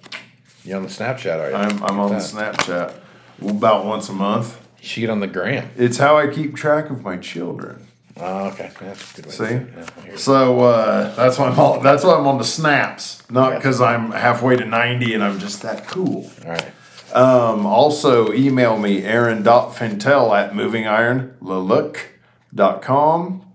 You 0.66 0.76
on 0.76 0.84
the 0.84 0.90
Snapchat, 0.90 1.40
are 1.40 1.50
you? 1.50 1.56
I'm, 1.56 1.82
I'm 1.82 1.98
on 1.98 2.10
the 2.10 2.18
That. 2.18 2.58
Snapchat 2.58 2.94
about 3.40 3.86
once 3.86 4.10
a 4.10 4.14
month. 4.14 4.60
You 4.82 4.88
should 4.90 5.00
get 5.00 5.10
on 5.10 5.22
the 5.22 5.28
gram. 5.28 5.72
It's 5.78 5.98
how 5.98 6.18
I 6.18 6.28
keep 6.28 6.58
track 6.58 6.90
of 6.90 7.04
my 7.04 7.16
children. 7.16 7.88
Oh, 8.20 8.48
okay. 8.50 8.70
That's 8.80 9.12
a 9.12 9.16
good 9.22 9.26
way. 9.26 9.32
See, 9.32 9.46
To 9.46 9.50
do 9.50 9.56
it. 9.56 9.68
Yeah, 9.76 9.86
I 9.98 10.02
hear 10.02 10.12
you. 10.12 10.18
so 10.18 10.60
uh, 10.62 11.16
that's 11.16 11.38
why 11.40 11.48
I'm 11.48 11.60
on, 11.60 11.82
that's 11.84 12.04
why 12.04 12.14
I'm 12.16 12.28
on 12.28 12.38
the 12.38 12.44
snaps, 12.44 13.24
not 13.30 13.52
Yeah. 13.54 13.58
because 13.58 13.82
I'm 13.82 14.12
halfway 14.12 14.56
to 14.56 14.66
ninety 14.66 15.14
and 15.16 15.24
I'm 15.24 15.40
just 15.40 15.62
that 15.64 15.88
cool. 15.88 16.30
All 16.46 16.52
right. 16.52 16.72
Um, 17.14 17.66
also, 17.66 18.32
email 18.34 18.78
me 18.78 19.04
aaron.fintel 19.04 20.34
at 20.34 20.54
movingironlelook.com 20.54 23.46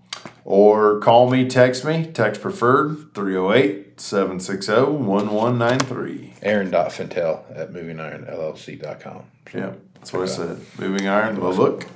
or 0.44 1.00
call 1.00 1.30
me, 1.30 1.48
text 1.48 1.84
me, 1.84 2.06
text 2.06 2.40
preferred 2.40 3.12
308 3.14 4.00
760 4.00 4.72
1193. 4.92 6.34
Aaron.fintel 6.42 7.44
at 7.54 7.72
movingironllc.com. 7.72 9.22
Yeah, 9.54 9.72
that's 9.94 10.12
what 10.12 10.22
I 10.22 10.26
said. 10.26 10.60
Moving 10.78 11.08
Iron 11.08 11.36
Lelook. 11.36 11.86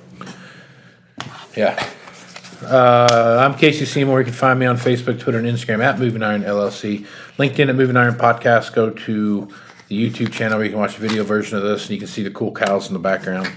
Yeah. 1.56 1.88
Uh, 2.64 3.38
I'm 3.44 3.58
Casey 3.58 3.84
Seymour. 3.84 4.20
You 4.20 4.24
can 4.26 4.34
find 4.34 4.58
me 4.58 4.66
on 4.66 4.76
Facebook, 4.76 5.18
Twitter, 5.18 5.38
and 5.38 5.46
Instagram 5.46 5.82
at 5.82 5.98
Moving 5.98 6.22
Iron 6.22 6.42
LLC. 6.42 7.06
LinkedIn 7.38 7.68
at 7.68 7.74
Moving 7.74 7.96
Iron 7.96 8.14
Podcast. 8.14 8.72
Go 8.72 8.90
to 8.90 9.48
the 9.88 10.10
YouTube 10.10 10.32
channel 10.32 10.58
where 10.58 10.64
you 10.64 10.70
can 10.70 10.78
watch 10.80 10.94
the 10.94 11.00
video 11.06 11.24
version 11.24 11.56
of 11.58 11.64
this 11.64 11.82
and 11.82 11.90
you 11.90 11.98
can 11.98 12.06
see 12.06 12.22
the 12.22 12.30
cool 12.30 12.52
cows 12.52 12.86
in 12.88 12.92
the 12.94 13.00
background. 13.00 13.50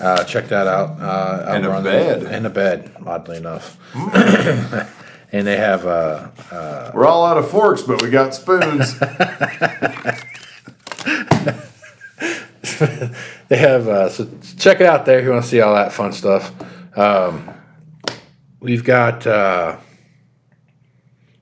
Uh, 0.00 0.24
check 0.24 0.48
that 0.48 0.66
out. 0.66 1.00
Uh, 1.00 1.44
And 1.48 1.64
a 1.66 1.70
on 1.70 1.82
the- 1.84 1.90
bed. 1.90 2.22
and 2.24 2.46
a 2.46 2.50
bed, 2.50 2.90
oddly 3.06 3.36
enough. 3.36 3.76
and 5.32 5.46
they 5.46 5.56
have 5.56 5.86
uh, 5.86 6.28
We're 6.94 7.06
all 7.06 7.24
out 7.24 7.38
of 7.38 7.48
forks, 7.50 7.82
but 7.82 8.02
we 8.02 8.10
got 8.10 8.34
spoons. 8.34 8.98
they 13.48 13.56
have 13.56 13.88
uh, 13.88 14.08
so 14.08 14.28
check 14.56 14.80
it 14.80 14.86
out 14.86 15.04
there 15.06 15.18
if 15.18 15.24
you 15.24 15.30
want 15.30 15.42
to 15.42 15.48
see 15.48 15.60
all 15.60 15.74
that 15.74 15.92
fun 15.92 16.12
stuff 16.12 16.52
um, 16.96 17.48
we've 18.60 18.84
got 18.84 19.26
uh, 19.26 19.76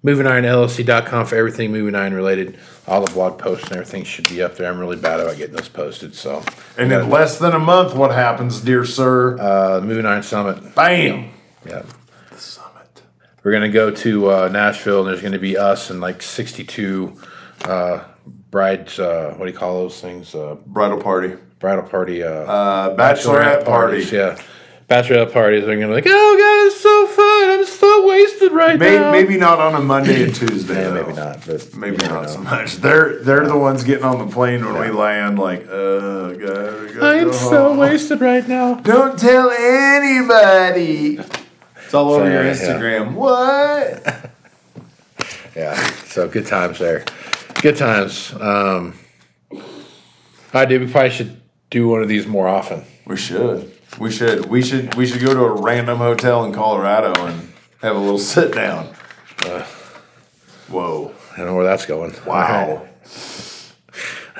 movingironllc.com 0.04 1.26
for 1.26 1.36
everything 1.36 1.72
moving 1.72 1.94
iron 1.94 2.14
related 2.14 2.58
all 2.86 3.04
the 3.04 3.10
blog 3.12 3.38
posts 3.38 3.64
and 3.68 3.72
everything 3.72 4.04
should 4.04 4.28
be 4.28 4.42
up 4.42 4.56
there 4.56 4.70
i'm 4.70 4.78
really 4.78 4.96
bad 4.96 5.18
about 5.20 5.36
getting 5.36 5.56
those 5.56 5.68
posted 5.68 6.14
so 6.14 6.42
and 6.78 6.92
in 6.92 7.10
less 7.10 7.38
than 7.38 7.52
a 7.52 7.58
month, 7.58 7.94
what 7.94 8.12
happens, 8.12 8.60
dear 8.60 8.84
sir? 8.84 9.38
uh, 9.38 9.80
moving 9.80 10.06
iron 10.06 10.22
summit 10.22 10.74
Bam! 10.74 11.30
yeah 11.66 11.82
The 12.30 12.38
summit. 12.38 13.02
we're 13.42 13.50
going 13.52 13.62
to 13.64 13.68
go 13.74 13.90
to 13.90 14.30
uh, 14.30 14.48
nashville 14.48 15.00
and 15.00 15.08
there's 15.08 15.20
going 15.22 15.32
to 15.32 15.38
be 15.38 15.56
us 15.56 15.90
and 15.90 16.00
like 16.00 16.22
62 16.22 17.18
uh, 17.64 18.04
brides 18.50 19.00
uh, 19.00 19.34
what 19.36 19.46
do 19.46 19.52
you 19.52 19.58
call 19.58 19.80
those 19.82 20.00
things 20.00 20.34
uh, 20.34 20.54
Bridal 20.66 21.00
party. 21.02 21.34
bridal 21.58 21.82
party 21.84 22.22
uh, 22.22 22.28
Uh, 22.30 22.96
bachelorette, 22.96 23.64
party. 23.64 24.04
parties, 24.04 24.12
yeah. 24.12 24.38
Bachelorette 24.88 25.32
parties. 25.32 25.64
They're 25.66 25.74
gonna 25.74 25.88
be 25.88 25.94
like, 25.94 26.04
oh 26.06 26.36
god, 26.38 26.66
it's 26.68 26.80
so 26.80 27.06
fun. 27.08 27.50
I'm 27.50 27.64
so 27.66 28.06
wasted 28.06 28.52
right 28.52 28.78
Maybe, 28.78 28.96
now. 28.96 29.10
maybe 29.10 29.36
not 29.36 29.58
on 29.58 29.74
a 29.74 29.80
Monday 29.80 30.22
and 30.22 30.32
Tuesday. 30.34 30.80
Yeah, 30.82 30.92
maybe 30.94 31.12
not. 31.12 31.44
But 31.44 31.74
Maybe 31.74 31.96
not 31.96 32.22
know. 32.22 32.28
so 32.28 32.38
much. 32.40 32.76
They're 32.76 33.16
they're 33.22 33.46
the 33.48 33.58
ones 33.58 33.82
getting 33.82 34.04
on 34.04 34.24
the 34.24 34.32
plane 34.32 34.64
when 34.64 34.78
we 34.80 34.90
land. 34.90 35.40
Like, 35.40 35.66
oh 35.68 36.36
God, 36.36 37.02
I 37.02 37.16
am 37.16 37.32
so 37.32 37.70
home. 37.70 37.78
wasted 37.78 38.20
right 38.20 38.46
now. 38.46 38.74
Don't 38.74 39.18
tell 39.18 39.50
anybody. 39.50 41.18
It's 41.84 41.92
all 41.94 42.12
over 42.12 42.24
So, 42.24 42.30
your 42.32 42.44
yeah, 42.44 42.52
Instagram. 42.52 43.14
What? 43.14 44.30
Yeah. 45.56 45.74
So 46.04 46.28
good 46.28 46.46
times 46.46 46.78
there. 46.78 47.02
Good 47.62 47.78
times. 47.78 48.30
Um, 48.34 48.92
I 50.52 50.66
dude. 50.66 50.82
We 50.82 50.92
probably 50.92 51.08
should 51.10 51.40
do 51.70 51.88
one 51.88 52.02
of 52.02 52.08
these 52.10 52.26
more 52.26 52.46
often. 52.46 52.84
We 53.06 53.16
should. 53.16 53.72
We 53.98 54.10
should. 54.10 54.46
We 54.46 54.62
should. 54.62 54.94
We 54.94 55.06
should 55.06 55.20
go 55.22 55.32
to 55.34 55.40
a 55.40 55.60
random 55.62 55.98
hotel 55.98 56.44
in 56.44 56.52
Colorado 56.52 57.12
and 57.26 57.52
have 57.82 57.96
a 57.96 57.98
little 57.98 58.18
sit 58.34 58.52
down. 58.54 58.94
Uh, 59.44 59.64
whoa! 60.68 61.14
I 61.32 61.36
don't 61.38 61.46
know 61.46 61.54
where 61.54 61.64
that's 61.64 61.86
going. 61.86 62.14
Wow. 62.26 62.86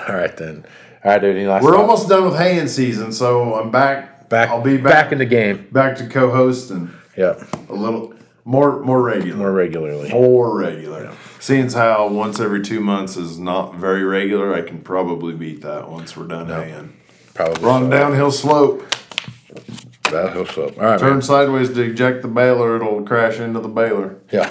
All 0.08 0.14
right 0.14 0.36
then. 0.36 0.64
All 1.04 1.12
right, 1.12 1.20
dude. 1.20 1.36
Any 1.36 1.46
last 1.46 1.62
We're 1.62 1.70
thoughts? 1.72 1.80
almost 1.80 2.08
done 2.08 2.24
with 2.26 2.36
haying 2.36 2.68
season, 2.68 3.12
so 3.12 3.54
I'm 3.54 3.70
back. 3.70 4.28
back. 4.28 4.48
I'll 4.50 4.60
be 4.60 4.76
back 4.76 4.92
back. 5.06 5.12
in 5.12 5.18
the 5.18 5.24
game. 5.26 5.68
back 5.72 5.96
to 5.98 6.06
co-hosting 6.08 6.90
Yep. 7.16 7.42
a 7.70 7.74
little 7.74 8.12
more 8.44 8.80
more 8.82 9.00
regular. 9.02 9.36
More 9.38 9.52
regularly. 9.52 10.10
more 10.10 10.58
regular. 10.58 11.12
Seeing 11.40 11.66
as 11.66 11.74
how 11.74 12.08
once 12.08 12.40
every 12.40 12.60
two 12.62 12.80
months 12.80 13.16
is 13.16 13.38
not 13.38 13.76
very 13.76 14.02
regular, 14.04 14.52
I 14.54 14.62
can 14.62 14.80
probably 14.80 15.32
beat 15.34 15.62
that 15.62 15.88
once 15.90 16.16
we're 16.16 16.26
done 16.26 16.48
haying. 16.48 16.92
Probably. 17.34 17.62
We're 17.62 17.70
on 17.70 17.84
so. 17.84 17.90
downhill 17.90 18.30
slope. 18.32 18.82
Downhill 20.10 20.46
slope. 20.46 20.78
All 20.78 20.84
right, 20.84 20.98
Turn 21.00 21.14
man. 21.14 21.22
sideways 21.22 21.70
to 21.74 21.82
eject 21.82 22.22
the 22.22 22.28
baler, 22.28 22.76
it'll 22.76 23.02
crash 23.02 23.38
into 23.40 23.60
the 23.60 23.68
baler. 23.68 24.16
Yeah. 24.32 24.50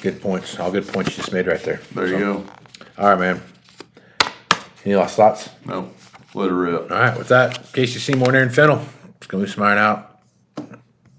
Good 0.00 0.20
points. 0.20 0.58
All 0.58 0.70
good 0.70 0.86
points 0.86 1.10
you 1.10 1.16
just 1.22 1.32
made 1.32 1.46
right 1.46 1.62
there. 1.62 1.80
There 1.94 2.06
you 2.06 2.18
go. 2.18 2.44
All 2.98 3.14
right, 3.14 3.18
man. 3.18 3.42
Any 4.84 4.94
last 4.96 5.16
thoughts? 5.16 5.50
No, 5.66 5.90
let 6.34 6.48
it 6.50 6.54
rip. 6.54 6.90
All 6.90 6.96
right, 6.98 7.16
with 7.18 7.28
that, 7.28 7.72
Casey 7.72 7.98
Seymour 7.98 8.28
and 8.28 8.36
Aaron 8.36 8.50
Fintel. 8.50 8.84
It's 9.16 9.26
going 9.26 9.42
to 9.44 9.48
be 9.48 9.52
smiling 9.52 9.78
out. 9.78 10.20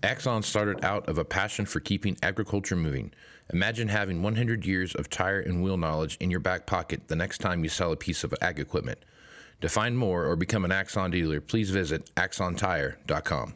Axon 0.02 0.44
started 0.44 0.84
out 0.84 1.08
of 1.10 1.18
a 1.18 1.26
passion 1.26 1.66
for 1.66 1.80
keeping 1.82 2.18
agriculture 2.24 2.76
moving. 2.78 3.12
Imagine 3.52 3.90
having 3.90 4.22
100 4.24 4.66
years 4.66 4.96
of 4.96 5.10
tire 5.10 5.40
and 5.42 5.62
wheel 5.62 5.76
knowledge 5.78 6.16
in 6.22 6.32
your 6.32 6.40
back 6.40 6.66
pocket 6.66 7.08
the 7.10 7.16
next 7.16 7.40
time 7.40 7.64
you 7.64 7.70
sell 7.70 7.92
a 7.92 7.98
piece 7.98 8.24
of 8.24 8.34
ag 8.42 8.60
equipment. 8.60 9.00
To 9.62 9.68
find 9.68 9.98
more 9.98 10.26
or 10.26 10.38
become 10.38 10.64
an 10.64 10.72
Axon 10.72 11.12
dealer, 11.12 11.42
please 11.42 11.70
visit 11.70 12.10
axontire.com. 12.16 13.56